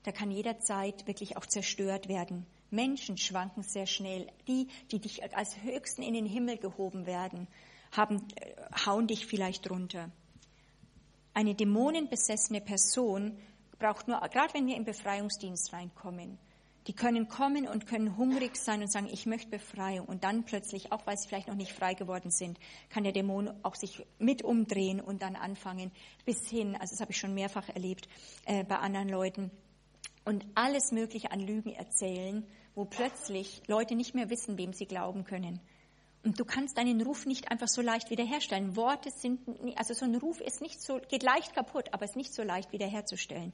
Da 0.04 0.12
kann 0.12 0.32
jederzeit 0.32 1.08
wirklich 1.08 1.38
auch 1.38 1.46
zerstört 1.46 2.10
werden. 2.10 2.46
Menschen 2.72 3.18
schwanken 3.18 3.64
sehr 3.64 3.86
schnell. 3.86 4.28
Die, 4.48 4.68
die 4.92 5.00
dich 5.00 5.24
als 5.36 5.62
Höchsten 5.62 6.02
in 6.02 6.14
den 6.14 6.26
Himmel 6.26 6.58
gehoben 6.58 7.06
werden, 7.06 7.48
haben, 7.92 8.28
äh, 8.36 8.54
hauen 8.86 9.08
dich 9.08 9.26
vielleicht 9.26 9.70
runter. 9.70 10.12
Eine 11.34 11.56
dämonenbesessene 11.56 12.62
Person 12.62 13.38
braucht 13.84 14.08
nur, 14.08 14.18
gerade 14.30 14.54
wenn 14.54 14.66
wir 14.66 14.78
im 14.78 14.86
Befreiungsdienst 14.86 15.74
reinkommen, 15.74 16.38
die 16.88 16.94
können 16.94 17.28
kommen 17.28 17.68
und 17.68 17.86
können 17.86 18.16
hungrig 18.16 18.56
sein 18.56 18.82
und 18.82 18.90
sagen, 18.90 19.10
ich 19.12 19.26
möchte 19.26 19.50
Befreiung. 19.50 20.06
Und 20.06 20.24
dann 20.24 20.46
plötzlich, 20.46 20.94
auch 20.94 21.06
weil 21.06 21.18
sie 21.18 21.28
vielleicht 21.28 21.50
noch 21.50 21.56
nicht 21.56 21.74
frei 21.74 21.94
geworden 21.94 22.32
sind, 22.32 22.58
kann 22.90 23.04
der 23.04 23.12
Dämon 23.12 23.54
auch 23.62 23.76
sich 23.76 24.06
mit 24.20 24.42
umdrehen 24.42 25.02
und 25.02 25.22
dann 25.22 25.36
anfangen 25.36 25.92
bis 26.24 26.48
hin, 26.50 26.78
also 26.80 26.94
das 26.94 27.02
habe 27.02 27.12
ich 27.12 27.18
schon 27.18 27.34
mehrfach 27.34 27.68
erlebt 27.68 28.08
äh, 28.46 28.64
bei 28.64 28.78
anderen 28.78 29.10
Leuten, 29.10 29.52
und 30.24 30.46
alles 30.56 30.94
Mögliche 30.94 31.32
an 31.32 31.42
Lügen 31.42 31.74
erzählen, 31.74 32.48
wo 32.76 32.86
plötzlich 32.86 33.62
Leute 33.68 33.96
nicht 33.96 34.16
mehr 34.16 34.30
wissen, 34.30 34.58
wem 34.58 34.72
sie 34.72 34.86
glauben 34.86 35.26
können. 35.26 35.60
Und 36.24 36.40
du 36.40 36.46
kannst 36.46 36.78
deinen 36.78 37.02
Ruf 37.02 37.26
nicht 37.26 37.52
einfach 37.52 37.68
so 37.68 37.82
leicht 37.82 38.10
wiederherstellen. 38.10 38.78
Worte 38.78 39.12
sind, 39.12 39.42
also 39.76 39.94
so 39.94 40.06
ein 40.06 40.16
Ruf 40.16 40.40
ist 40.40 40.62
nicht 40.62 40.82
so, 40.82 41.00
geht 41.10 41.22
leicht 41.22 41.54
kaputt, 41.54 41.90
aber 41.92 42.06
ist 42.06 42.16
nicht 42.16 42.34
so 42.34 42.44
leicht 42.44 42.72
wiederherzustellen. 42.72 43.54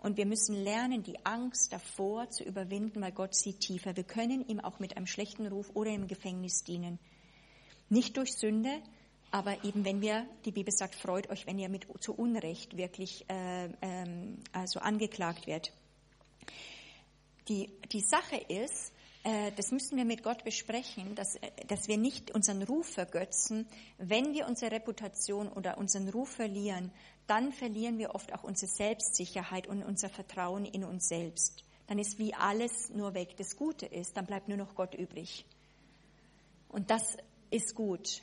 Und 0.00 0.16
wir 0.16 0.26
müssen 0.26 0.54
lernen, 0.54 1.02
die 1.02 1.24
Angst 1.26 1.72
davor 1.72 2.30
zu 2.30 2.44
überwinden, 2.44 3.00
weil 3.00 3.10
Gott 3.10 3.34
sieht 3.34 3.60
tiefer. 3.60 3.96
Wir 3.96 4.04
können 4.04 4.46
ihm 4.46 4.60
auch 4.60 4.78
mit 4.78 4.96
einem 4.96 5.06
schlechten 5.06 5.46
Ruf 5.48 5.70
oder 5.74 5.90
im 5.90 6.06
Gefängnis 6.06 6.62
dienen. 6.62 7.00
Nicht 7.88 8.16
durch 8.16 8.32
Sünde, 8.34 8.80
aber 9.32 9.64
eben 9.64 9.84
wenn 9.84 10.00
wir, 10.00 10.24
die 10.44 10.52
Bibel 10.52 10.72
sagt, 10.72 10.94
freut 10.94 11.28
euch, 11.30 11.46
wenn 11.48 11.58
ihr 11.58 11.68
mit 11.68 11.86
zu 12.00 12.14
Unrecht 12.14 12.76
wirklich 12.76 13.28
äh, 13.28 13.70
ähm, 13.82 14.38
also 14.52 14.78
angeklagt 14.78 15.48
werdet. 15.48 15.72
Die, 17.48 17.70
die 17.90 18.00
Sache 18.00 18.36
ist, 18.36 18.92
das 19.56 19.72
müssen 19.72 19.96
wir 19.96 20.04
mit 20.04 20.22
Gott 20.22 20.44
besprechen, 20.44 21.14
dass, 21.14 21.36
äh, 21.36 21.50
dass 21.66 21.88
wir 21.88 21.96
nicht 21.96 22.30
unseren 22.34 22.62
Ruf 22.62 22.86
vergötzen. 22.86 23.66
Wenn 23.98 24.32
wir 24.32 24.46
unsere 24.46 24.72
Reputation 24.72 25.48
oder 25.48 25.78
unseren 25.78 26.08
Ruf 26.08 26.30
verlieren, 26.30 26.92
dann 27.26 27.52
verlieren 27.52 27.98
wir 27.98 28.14
oft 28.14 28.32
auch 28.32 28.44
unsere 28.44 28.70
Selbstsicherheit 28.70 29.66
und 29.66 29.82
unser 29.82 30.08
Vertrauen 30.08 30.64
in 30.64 30.84
uns 30.84 31.08
selbst. 31.08 31.64
Dann 31.86 31.98
ist 31.98 32.18
wie 32.18 32.34
alles 32.34 32.90
nur 32.90 33.14
weg. 33.14 33.36
Das 33.36 33.56
Gute 33.56 33.86
ist, 33.86 34.16
dann 34.16 34.26
bleibt 34.26 34.48
nur 34.48 34.58
noch 34.58 34.74
Gott 34.74 34.94
übrig. 34.94 35.44
Und 36.68 36.90
das 36.90 37.16
ist 37.50 37.74
gut. 37.74 38.22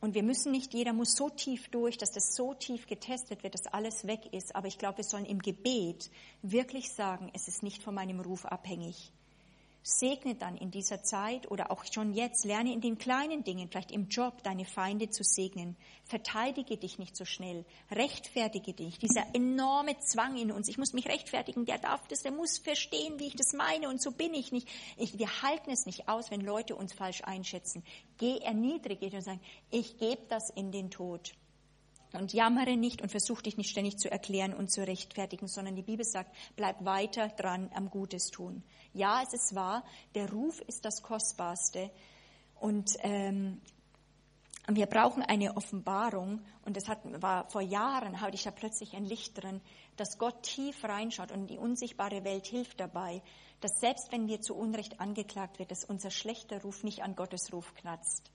Und 0.00 0.14
wir 0.14 0.22
müssen 0.22 0.52
nicht, 0.52 0.72
jeder 0.72 0.92
muss 0.92 1.14
so 1.14 1.28
tief 1.28 1.68
durch, 1.68 1.98
dass 1.98 2.12
das 2.12 2.34
so 2.34 2.54
tief 2.54 2.86
getestet 2.86 3.42
wird, 3.42 3.54
dass 3.54 3.66
alles 3.66 4.06
weg 4.06 4.32
ist. 4.32 4.56
Aber 4.56 4.66
ich 4.66 4.78
glaube, 4.78 4.98
wir 4.98 5.04
sollen 5.04 5.26
im 5.26 5.40
Gebet 5.40 6.10
wirklich 6.42 6.92
sagen, 6.92 7.30
es 7.34 7.48
ist 7.48 7.62
nicht 7.62 7.82
von 7.82 7.94
meinem 7.94 8.20
Ruf 8.20 8.46
abhängig. 8.46 9.12
Segne 9.82 10.34
dann 10.34 10.56
in 10.56 10.70
dieser 10.70 11.02
Zeit 11.02 11.50
oder 11.50 11.70
auch 11.70 11.84
schon 11.90 12.12
jetzt, 12.12 12.44
lerne 12.44 12.72
in 12.72 12.80
den 12.80 12.98
kleinen 12.98 13.44
Dingen, 13.44 13.68
vielleicht 13.68 13.92
im 13.92 14.08
Job, 14.08 14.42
deine 14.42 14.64
Feinde 14.64 15.10
zu 15.10 15.24
segnen. 15.24 15.76
Verteidige 16.04 16.76
dich 16.76 16.98
nicht 16.98 17.16
so 17.16 17.24
schnell. 17.24 17.64
Rechtfertige 17.90 18.74
dich. 18.74 18.98
Dieser 18.98 19.26
enorme 19.34 19.98
Zwang 19.98 20.36
in 20.36 20.52
uns. 20.52 20.68
Ich 20.68 20.78
muss 20.78 20.92
mich 20.92 21.06
rechtfertigen. 21.06 21.64
Der 21.64 21.78
darf 21.78 22.06
das, 22.08 22.22
der 22.22 22.32
muss 22.32 22.58
verstehen, 22.58 23.18
wie 23.18 23.28
ich 23.28 23.36
das 23.36 23.52
meine 23.52 23.88
und 23.88 24.02
so 24.02 24.10
bin 24.10 24.34
ich 24.34 24.52
nicht. 24.52 24.68
Ich, 24.96 25.18
wir 25.18 25.42
halten 25.42 25.70
es 25.70 25.86
nicht 25.86 26.08
aus, 26.08 26.30
wenn 26.30 26.40
Leute 26.40 26.76
uns 26.76 26.92
falsch 26.92 27.22
einschätzen. 27.24 27.82
Geh 28.18 28.38
erniedrige 28.38 29.06
dich 29.06 29.14
und 29.14 29.22
sag, 29.22 29.38
ich 29.70 29.98
gebe 29.98 30.22
das 30.28 30.50
in 30.50 30.72
den 30.72 30.90
Tod. 30.90 31.32
Und 32.12 32.32
jammere 32.32 32.76
nicht 32.76 33.02
und 33.02 33.10
versuch 33.10 33.40
dich 33.40 33.56
nicht 33.56 33.70
ständig 33.70 33.98
zu 33.98 34.10
erklären 34.10 34.52
und 34.52 34.70
zu 34.70 34.84
rechtfertigen, 34.84 35.46
sondern 35.46 35.76
die 35.76 35.82
Bibel 35.82 36.04
sagt, 36.04 36.34
bleib 36.56 36.84
weiter 36.84 37.28
dran 37.28 37.70
am 37.72 37.88
Gutes 37.88 38.30
tun. 38.30 38.64
Ja, 38.92 39.22
es 39.22 39.32
ist 39.32 39.54
wahr, 39.54 39.84
der 40.16 40.30
Ruf 40.30 40.60
ist 40.62 40.84
das 40.84 41.02
Kostbarste. 41.02 41.90
Und 42.58 42.96
ähm, 43.02 43.60
wir 44.68 44.86
brauchen 44.86 45.22
eine 45.22 45.56
Offenbarung. 45.56 46.40
Und 46.64 46.76
das 46.76 46.88
hat, 46.88 47.00
war 47.22 47.48
vor 47.50 47.62
Jahren, 47.62 48.20
hatte 48.20 48.34
ich 48.34 48.42
da 48.42 48.50
plötzlich 48.50 48.94
ein 48.94 49.04
Licht 49.04 49.40
drin, 49.40 49.60
dass 49.96 50.18
Gott 50.18 50.42
tief 50.42 50.82
reinschaut 50.84 51.32
und 51.32 51.48
die 51.48 51.58
unsichtbare 51.58 52.24
Welt 52.24 52.46
hilft 52.46 52.80
dabei, 52.80 53.22
dass 53.60 53.72
selbst 53.80 54.10
wenn 54.12 54.28
wir 54.28 54.40
zu 54.40 54.54
Unrecht 54.54 55.00
angeklagt 55.00 55.58
wird, 55.58 55.70
dass 55.70 55.84
unser 55.84 56.10
schlechter 56.10 56.62
Ruf 56.62 56.82
nicht 56.82 57.02
an 57.02 57.16
Gottes 57.16 57.52
Ruf 57.52 57.74
kratzt. 57.74 58.30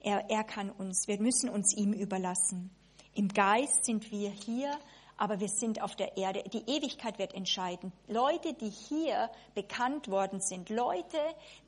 Er, 0.00 0.30
er 0.30 0.44
kann 0.44 0.70
uns, 0.70 1.08
wir 1.08 1.20
müssen 1.20 1.48
uns 1.48 1.76
ihm 1.76 1.92
überlassen. 1.92 2.70
Im 3.18 3.26
Geist 3.26 3.84
sind 3.84 4.12
wir 4.12 4.30
hier 4.30 4.78
aber 5.18 5.40
wir 5.40 5.48
sind 5.48 5.82
auf 5.82 5.96
der 5.96 6.16
Erde. 6.16 6.44
Die 6.44 6.62
Ewigkeit 6.70 7.18
wird 7.18 7.34
entscheiden. 7.34 7.92
Leute, 8.06 8.54
die 8.54 8.70
hier 8.70 9.28
bekannt 9.54 10.08
worden 10.08 10.40
sind, 10.40 10.70
Leute, 10.70 11.18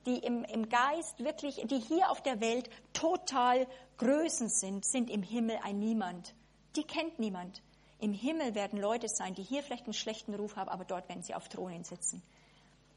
die 0.07 0.19
im, 0.19 0.45
im 0.45 0.69
Geist 0.69 1.19
wirklich, 1.19 1.57
die 1.57 1.81
hier 1.81 2.11
auf 2.11 2.23
der 2.23 2.41
Welt 2.41 2.71
total 2.93 3.67
Größen 3.99 4.49
sind, 4.49 4.87
sind 4.87 5.11
im 5.11 5.25
Himmel 5.25 5.59
ein 5.65 5.81
Niemand. 5.81 6.33
Die 6.77 6.85
kennt 6.85 7.19
niemand. 7.19 7.61
Im 7.99 8.13
Himmel 8.13 8.55
werden 8.55 8.81
Leute 8.81 9.09
sein, 9.09 9.35
die 9.35 9.43
hier 9.43 9.65
vielleicht 9.65 9.87
einen 9.87 9.95
schlechten 9.95 10.35
Ruf 10.35 10.55
haben, 10.55 10.71
aber 10.71 10.85
dort 10.85 11.09
werden 11.09 11.25
sie 11.25 11.35
auf 11.35 11.49
Thronen 11.49 11.83
sitzen. 11.83 12.23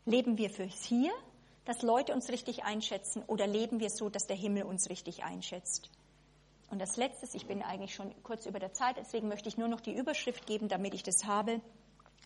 Leben 0.05 0.37
wir 0.37 0.51
fürs 0.51 0.83
Hier, 0.83 1.11
dass 1.65 1.81
Leute 1.81 2.13
uns 2.13 2.29
richtig 2.29 2.63
einschätzen, 2.63 3.23
oder 3.25 3.47
leben 3.47 3.79
wir 3.79 3.89
so, 3.89 4.09
dass 4.09 4.27
der 4.27 4.37
Himmel 4.37 4.63
uns 4.63 4.89
richtig 4.89 5.23
einschätzt? 5.23 5.89
Und 6.73 6.79
das 6.79 6.97
Letzte, 6.97 7.27
ich 7.37 7.45
bin 7.45 7.61
eigentlich 7.61 7.93
schon 7.93 8.11
kurz 8.23 8.47
über 8.47 8.57
der 8.57 8.73
Zeit, 8.73 8.97
deswegen 8.97 9.27
möchte 9.27 9.47
ich 9.47 9.59
nur 9.59 9.67
noch 9.67 9.79
die 9.79 9.95
Überschrift 9.95 10.47
geben, 10.47 10.69
damit 10.69 10.95
ich 10.95 11.03
das 11.03 11.25
habe. 11.25 11.61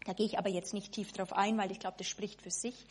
Da 0.05 0.13
gehe 0.13 0.25
ich 0.25 0.39
aber 0.39 0.47
jetzt 0.47 0.73
nicht 0.73 0.93
tief 0.93 1.11
drauf 1.11 1.33
ein, 1.33 1.57
weil 1.57 1.69
ich 1.69 1.81
glaube, 1.81 1.97
das 1.97 2.07
spricht 2.07 2.41
für 2.41 2.49
sich. 2.49 2.85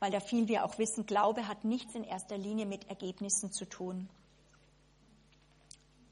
Weil 0.00 0.10
da 0.10 0.18
viel 0.18 0.48
wir 0.48 0.64
auch 0.64 0.78
wissen, 0.78 1.04
Glaube 1.04 1.46
hat 1.46 1.66
nichts 1.66 1.94
in 1.94 2.04
erster 2.04 2.38
Linie 2.38 2.64
mit 2.64 2.88
Ergebnissen 2.88 3.52
zu 3.52 3.66
tun. 3.66 4.08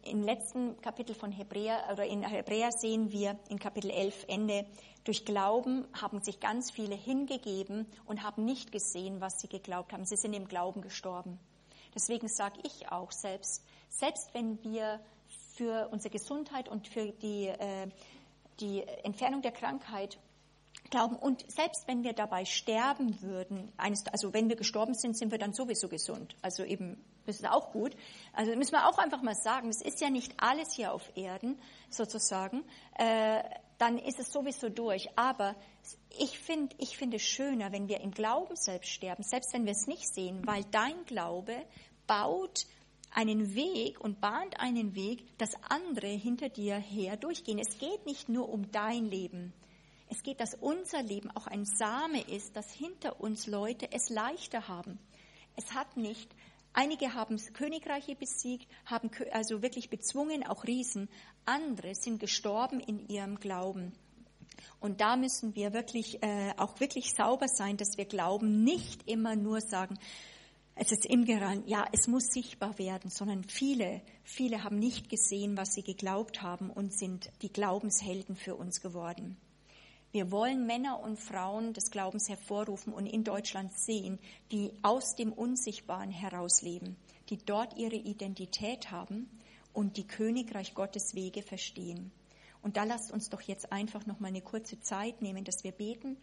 Im 0.03 0.23
letzten 0.23 0.79
Kapitel 0.83 1.15
von 1.15 1.33
Hebräer 1.33 1.89
oder 1.91 2.05
in 2.05 2.23
Hebräer 2.23 2.71
sehen 2.71 3.11
wir 3.13 3.39
in 3.49 3.59
Kapitel 3.59 3.91
11 3.91 4.27
Ende, 4.29 4.67
durch 5.05 5.25
Glauben 5.25 5.87
haben 5.99 6.21
sich 6.21 6.39
ganz 6.39 6.71
viele 6.71 6.97
hingegeben 6.97 7.87
und 8.05 8.23
haben 8.23 8.45
nicht 8.45 8.73
gesehen, 8.73 9.23
was 9.23 9.41
sie 9.41 9.49
geglaubt 9.49 9.95
haben. 9.95 10.05
Sie 10.05 10.17
sind 10.17 10.35
im 10.35 10.49
Glauben 10.49 10.83
gestorben. 10.83 11.41
Deswegen 11.95 12.29
sage 12.29 12.61
ich 12.63 12.93
auch 12.93 13.11
selbst, 13.11 13.65
selbst 13.91 14.33
wenn 14.33 14.63
wir 14.65 15.01
für 15.55 15.89
unsere 15.91 16.11
Gesundheit 16.11 16.69
und 16.69 16.89
für 16.89 17.13
die, 17.13 17.49
äh, 17.49 17.89
die 18.61 18.83
Entfernung 19.03 19.43
der 19.43 19.53
Krankheit 19.53 20.19
glauben 20.89 21.17
und 21.17 21.45
selbst 21.51 21.87
wenn 21.87 22.03
wir 22.03 22.13
dabei 22.13 22.45
sterben 22.45 23.21
würden, 23.23 23.73
also 23.77 24.33
wenn 24.33 24.49
wir 24.49 24.57
gestorben 24.57 24.95
sind, 24.95 25.17
sind 25.17 25.31
wir 25.31 25.39
dann 25.39 25.53
sowieso 25.53 25.89
gesund. 25.89 26.35
Also 26.43 26.65
eben, 26.65 26.97
das 27.27 27.37
ist 27.37 27.47
auch 27.47 27.73
gut. 27.73 27.95
Also 28.33 28.55
müssen 28.57 28.73
wir 28.73 28.89
auch 28.89 28.99
einfach 28.99 29.23
mal 29.23 29.35
sagen, 29.35 29.69
es 29.69 29.83
ist 29.83 30.01
ja 30.01 30.11
nicht 30.11 30.35
alles 30.39 30.73
hier 30.75 30.93
auf 30.93 31.03
Erden 31.17 31.59
sozusagen, 31.91 32.65
äh, 32.99 33.43
dann 33.79 33.99
ist 33.99 34.19
es 34.19 34.31
sowieso 34.31 34.69
durch. 34.69 35.09
Aber 35.17 35.55
ich 36.19 36.39
finde 36.39 36.75
ich 36.79 36.97
finde 36.97 37.17
es 37.17 37.23
schöner, 37.23 37.73
wenn 37.73 37.89
wir 37.89 38.01
im 38.01 38.11
Glauben 38.11 38.57
selbst 38.57 38.91
sterben, 38.91 39.23
selbst 39.23 39.53
wenn 39.53 39.65
wir 39.65 39.73
es 39.73 39.87
nicht 39.87 40.13
sehen, 40.13 40.43
weil 40.47 40.65
dein 40.71 41.05
Glaube 41.07 41.55
baut 42.07 42.67
einen 43.11 43.55
Weg 43.55 44.01
und 44.01 44.21
bahnt 44.21 44.61
einen 44.61 44.95
Weg, 44.95 45.37
dass 45.39 45.51
andere 45.69 46.09
hinter 46.09 46.49
dir 46.49 46.77
her 46.77 47.17
durchgehen. 47.17 47.59
Es 47.59 47.79
geht 47.79 48.07
nicht 48.07 48.29
nur 48.29 48.49
um 48.49 48.71
dein 48.71 49.07
Leben. 49.07 49.53
Es 50.09 50.23
geht, 50.23 50.41
dass 50.41 50.55
unser 50.55 51.03
Leben 51.03 51.31
auch 51.31 51.47
ein 51.47 51.65
Same 51.65 52.21
ist, 52.21 52.57
dass 52.57 52.73
hinter 52.73 53.21
uns 53.21 53.47
Leute 53.47 53.93
es 53.93 54.09
leichter 54.09 54.67
haben. 54.67 54.99
Es 55.57 55.73
hat 55.73 55.97
nicht, 55.97 56.29
einige 56.73 57.15
haben 57.15 57.37
Königreiche 57.53 58.17
besiegt, 58.17 58.67
haben 58.87 59.11
also 59.33 59.63
wirklich 59.63 59.89
bezwungen, 59.89 60.45
auch 60.45 60.65
Riesen. 60.65 61.09
Andere 61.45 61.95
sind 61.95 62.19
gestorben 62.19 62.81
in 62.81 63.09
ihrem 63.09 63.39
Glauben. 63.39 63.93
Und 64.81 65.01
da 65.01 65.17
müssen 65.17 65.55
wir 65.55 65.73
wirklich 65.73 66.23
äh, 66.23 66.55
auch 66.57 66.81
wirklich 66.81 67.13
sauber 67.15 67.47
sein, 67.49 67.77
dass 67.77 67.97
wir 67.97 68.05
Glauben 68.05 68.65
nicht 68.65 69.09
immer 69.09 69.37
nur 69.37 69.61
sagen, 69.61 69.99
es 70.83 70.93
ist 70.93 71.05
im 71.05 71.27
Geran, 71.27 71.63
ja, 71.67 71.85
es 71.93 72.09
muss 72.09 72.29
sichtbar 72.33 72.79
werden, 72.79 73.11
sondern 73.11 73.45
viele, 73.45 74.01
viele 74.25 74.65
haben 74.65 74.79
nicht 74.79 75.11
gesehen, 75.11 75.59
was 75.59 75.75
sie 75.75 75.83
geglaubt 75.83 76.41
haben 76.41 76.71
und 76.71 76.99
sind 76.99 77.31
die 77.43 77.53
Glaubenshelden 77.53 78.35
für 78.35 78.55
uns 78.57 78.81
geworden. 78.81 79.37
Wir 80.11 80.33
wollen 80.33 80.67
Männer 80.67 81.01
und 81.01 81.21
Frauen 81.21 81.75
des 81.75 81.91
Glaubens 81.91 82.31
hervorrufen 82.31 82.95
und 82.95 83.05
in 83.05 83.25
Deutschland 83.25 83.79
sehen, 83.79 84.19
die 84.53 84.73
aus 84.81 85.15
dem 85.17 85.35
Unsichtbaren 85.35 86.11
herausleben, 86.11 86.97
die 87.29 87.37
dort 87.37 87.77
ihre 87.77 87.97
Identität 87.97 88.91
haben 88.91 89.29
und 89.75 89.99
die 89.99 90.07
Königreich 90.07 90.73
Gottes 90.73 91.15
Wege 91.15 91.43
verstehen. 91.43 92.11
Und 92.63 92.79
da 92.79 92.85
lasst 92.85 93.13
uns 93.13 93.29
doch 93.29 93.43
jetzt 93.43 93.71
einfach 93.71 94.07
noch 94.07 94.19
mal 94.19 94.29
eine 94.29 94.41
kurze 94.41 94.81
Zeit 94.81 95.21
nehmen, 95.21 95.45
dass 95.45 95.63
wir 95.63 95.73
beten 95.73 96.17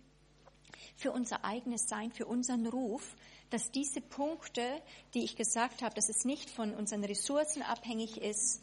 für 0.95 1.11
unser 1.11 1.43
eigenes 1.45 1.87
Sein, 1.87 2.11
für 2.11 2.25
unseren 2.25 2.67
Ruf, 2.67 3.15
dass 3.49 3.71
diese 3.71 4.01
Punkte, 4.01 4.81
die 5.13 5.23
ich 5.23 5.35
gesagt 5.35 5.81
habe, 5.81 5.95
dass 5.95 6.09
es 6.09 6.25
nicht 6.25 6.49
von 6.49 6.73
unseren 6.73 7.03
Ressourcen 7.03 7.61
abhängig 7.61 8.17
ist, 8.17 8.61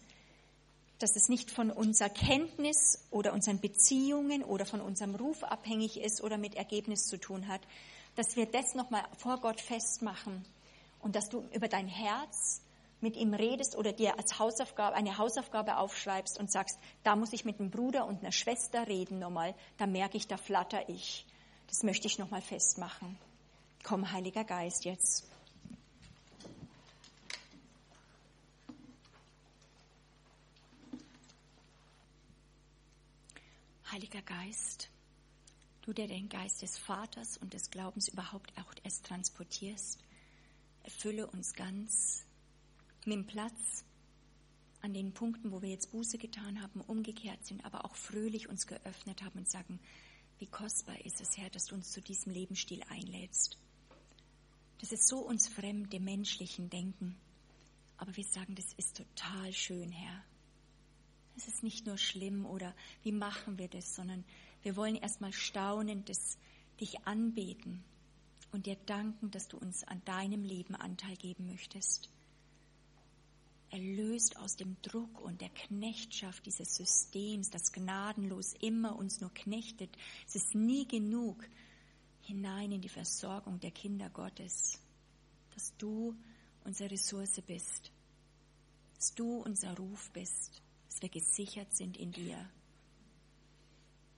dass 0.98 1.16
es 1.16 1.28
nicht 1.28 1.50
von 1.50 1.70
unserer 1.70 2.08
Kenntnis 2.08 3.06
oder 3.10 3.32
unseren 3.32 3.60
Beziehungen 3.60 4.42
oder 4.42 4.64
von 4.64 4.80
unserem 4.80 5.14
Ruf 5.14 5.42
abhängig 5.42 6.00
ist 6.00 6.22
oder 6.22 6.38
mit 6.38 6.54
Ergebnis 6.54 7.06
zu 7.06 7.18
tun 7.18 7.48
hat, 7.48 7.60
dass 8.16 8.36
wir 8.36 8.46
das 8.46 8.74
nochmal 8.74 9.04
vor 9.18 9.40
Gott 9.40 9.60
festmachen 9.60 10.44
und 11.00 11.16
dass 11.16 11.28
du 11.28 11.44
über 11.52 11.68
dein 11.68 11.88
Herz 11.88 12.62
mit 13.00 13.16
ihm 13.16 13.34
redest 13.34 13.76
oder 13.76 13.92
dir 13.92 14.18
als 14.18 14.38
Hausaufgabe, 14.38 14.96
eine 14.96 15.18
Hausaufgabe 15.18 15.76
aufschreibst 15.76 16.38
und 16.38 16.50
sagst, 16.50 16.78
da 17.02 17.16
muss 17.16 17.32
ich 17.32 17.44
mit 17.44 17.60
einem 17.60 17.70
Bruder 17.70 18.06
und 18.06 18.20
einer 18.20 18.32
Schwester 18.32 18.86
reden 18.86 19.18
nochmal, 19.18 19.54
da 19.76 19.86
merke 19.86 20.16
ich, 20.16 20.26
da 20.26 20.36
flatter 20.36 20.88
ich. 20.88 21.26
Das 21.74 21.82
möchte 21.82 22.06
ich 22.06 22.20
nochmal 22.20 22.40
festmachen. 22.40 23.18
Komm, 23.82 24.12
Heiliger 24.12 24.44
Geist, 24.44 24.84
jetzt. 24.84 25.24
Heiliger 33.90 34.22
Geist, 34.22 34.88
du, 35.82 35.92
der 35.92 36.06
den 36.06 36.28
Geist 36.28 36.62
des 36.62 36.78
Vaters 36.78 37.38
und 37.38 37.52
des 37.52 37.68
Glaubens 37.72 38.06
überhaupt 38.06 38.56
auch 38.56 38.72
erst 38.84 39.06
transportierst, 39.06 39.98
erfülle 40.84 41.26
uns 41.26 41.54
ganz, 41.54 42.24
nimm 43.04 43.26
Platz 43.26 43.82
an 44.80 44.94
den 44.94 45.12
Punkten, 45.12 45.50
wo 45.50 45.60
wir 45.60 45.70
jetzt 45.70 45.90
Buße 45.90 46.18
getan 46.18 46.62
haben, 46.62 46.82
umgekehrt 46.82 47.44
sind, 47.44 47.64
aber 47.64 47.84
auch 47.84 47.96
fröhlich 47.96 48.48
uns 48.48 48.68
geöffnet 48.68 49.24
haben 49.24 49.40
und 49.40 49.50
sagen, 49.50 49.80
wie 50.38 50.46
kostbar 50.46 51.04
ist 51.04 51.20
es, 51.20 51.36
Herr, 51.36 51.50
dass 51.50 51.66
du 51.66 51.74
uns 51.74 51.90
zu 51.90 52.00
diesem 52.00 52.32
Lebensstil 52.32 52.82
einlädst. 52.88 53.58
Das 54.80 54.92
ist 54.92 55.08
so 55.08 55.18
uns 55.18 55.48
fremde 55.48 56.00
menschlichen 56.00 56.68
Denken. 56.68 57.16
Aber 57.96 58.16
wir 58.16 58.24
sagen, 58.24 58.54
das 58.54 58.72
ist 58.74 58.96
total 58.96 59.52
schön, 59.52 59.90
Herr. 59.90 60.24
Es 61.36 61.48
ist 61.48 61.62
nicht 61.62 61.86
nur 61.86 61.98
schlimm 61.98 62.46
oder 62.46 62.74
wie 63.02 63.12
machen 63.12 63.58
wir 63.58 63.68
das, 63.68 63.94
sondern 63.94 64.24
wir 64.62 64.76
wollen 64.76 64.96
erstmal 64.96 65.32
staunen, 65.32 66.04
das, 66.04 66.38
dich 66.80 67.06
anbeten 67.06 67.82
und 68.52 68.66
dir 68.66 68.76
danken, 68.86 69.30
dass 69.30 69.48
du 69.48 69.56
uns 69.58 69.84
an 69.84 70.02
deinem 70.04 70.44
Leben 70.44 70.74
Anteil 70.74 71.16
geben 71.16 71.46
möchtest. 71.46 72.08
Erlöst 73.74 74.36
aus 74.36 74.54
dem 74.54 74.76
Druck 74.82 75.20
und 75.20 75.40
der 75.40 75.48
Knechtschaft 75.48 76.46
dieses 76.46 76.76
Systems, 76.76 77.50
das 77.50 77.72
gnadenlos 77.72 78.54
immer 78.60 78.94
uns 78.94 79.20
nur 79.20 79.34
knechtet. 79.34 79.90
Es 80.28 80.36
ist 80.36 80.54
nie 80.54 80.86
genug, 80.86 81.44
hinein 82.22 82.70
in 82.70 82.80
die 82.80 82.88
Versorgung 82.88 83.58
der 83.58 83.72
Kinder 83.72 84.10
Gottes, 84.10 84.78
dass 85.54 85.76
du 85.76 86.14
unsere 86.62 86.92
Ressource 86.92 87.42
bist, 87.44 87.90
dass 88.94 89.12
du 89.12 89.42
unser 89.42 89.76
Ruf 89.76 90.08
bist, 90.12 90.62
dass 90.88 91.02
wir 91.02 91.08
gesichert 91.08 91.74
sind 91.74 91.96
in 91.96 92.12
dir. 92.12 92.48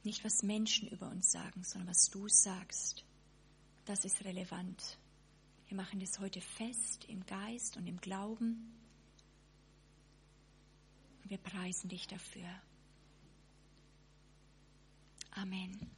Nicht, 0.04 0.22
was 0.22 0.42
Menschen 0.42 0.86
über 0.88 1.08
uns 1.08 1.32
sagen, 1.32 1.64
sondern 1.64 1.88
was 1.88 2.10
du 2.10 2.28
sagst. 2.28 3.04
Das 3.86 4.04
ist 4.04 4.22
relevant. 4.26 4.98
Wir 5.68 5.78
machen 5.78 5.98
das 5.98 6.18
heute 6.18 6.42
fest 6.42 7.06
im 7.08 7.24
Geist 7.24 7.78
und 7.78 7.86
im 7.86 8.02
Glauben. 8.02 8.85
Wir 11.28 11.38
preisen 11.38 11.88
dich 11.88 12.06
dafür. 12.06 12.48
Amen. 15.32 15.95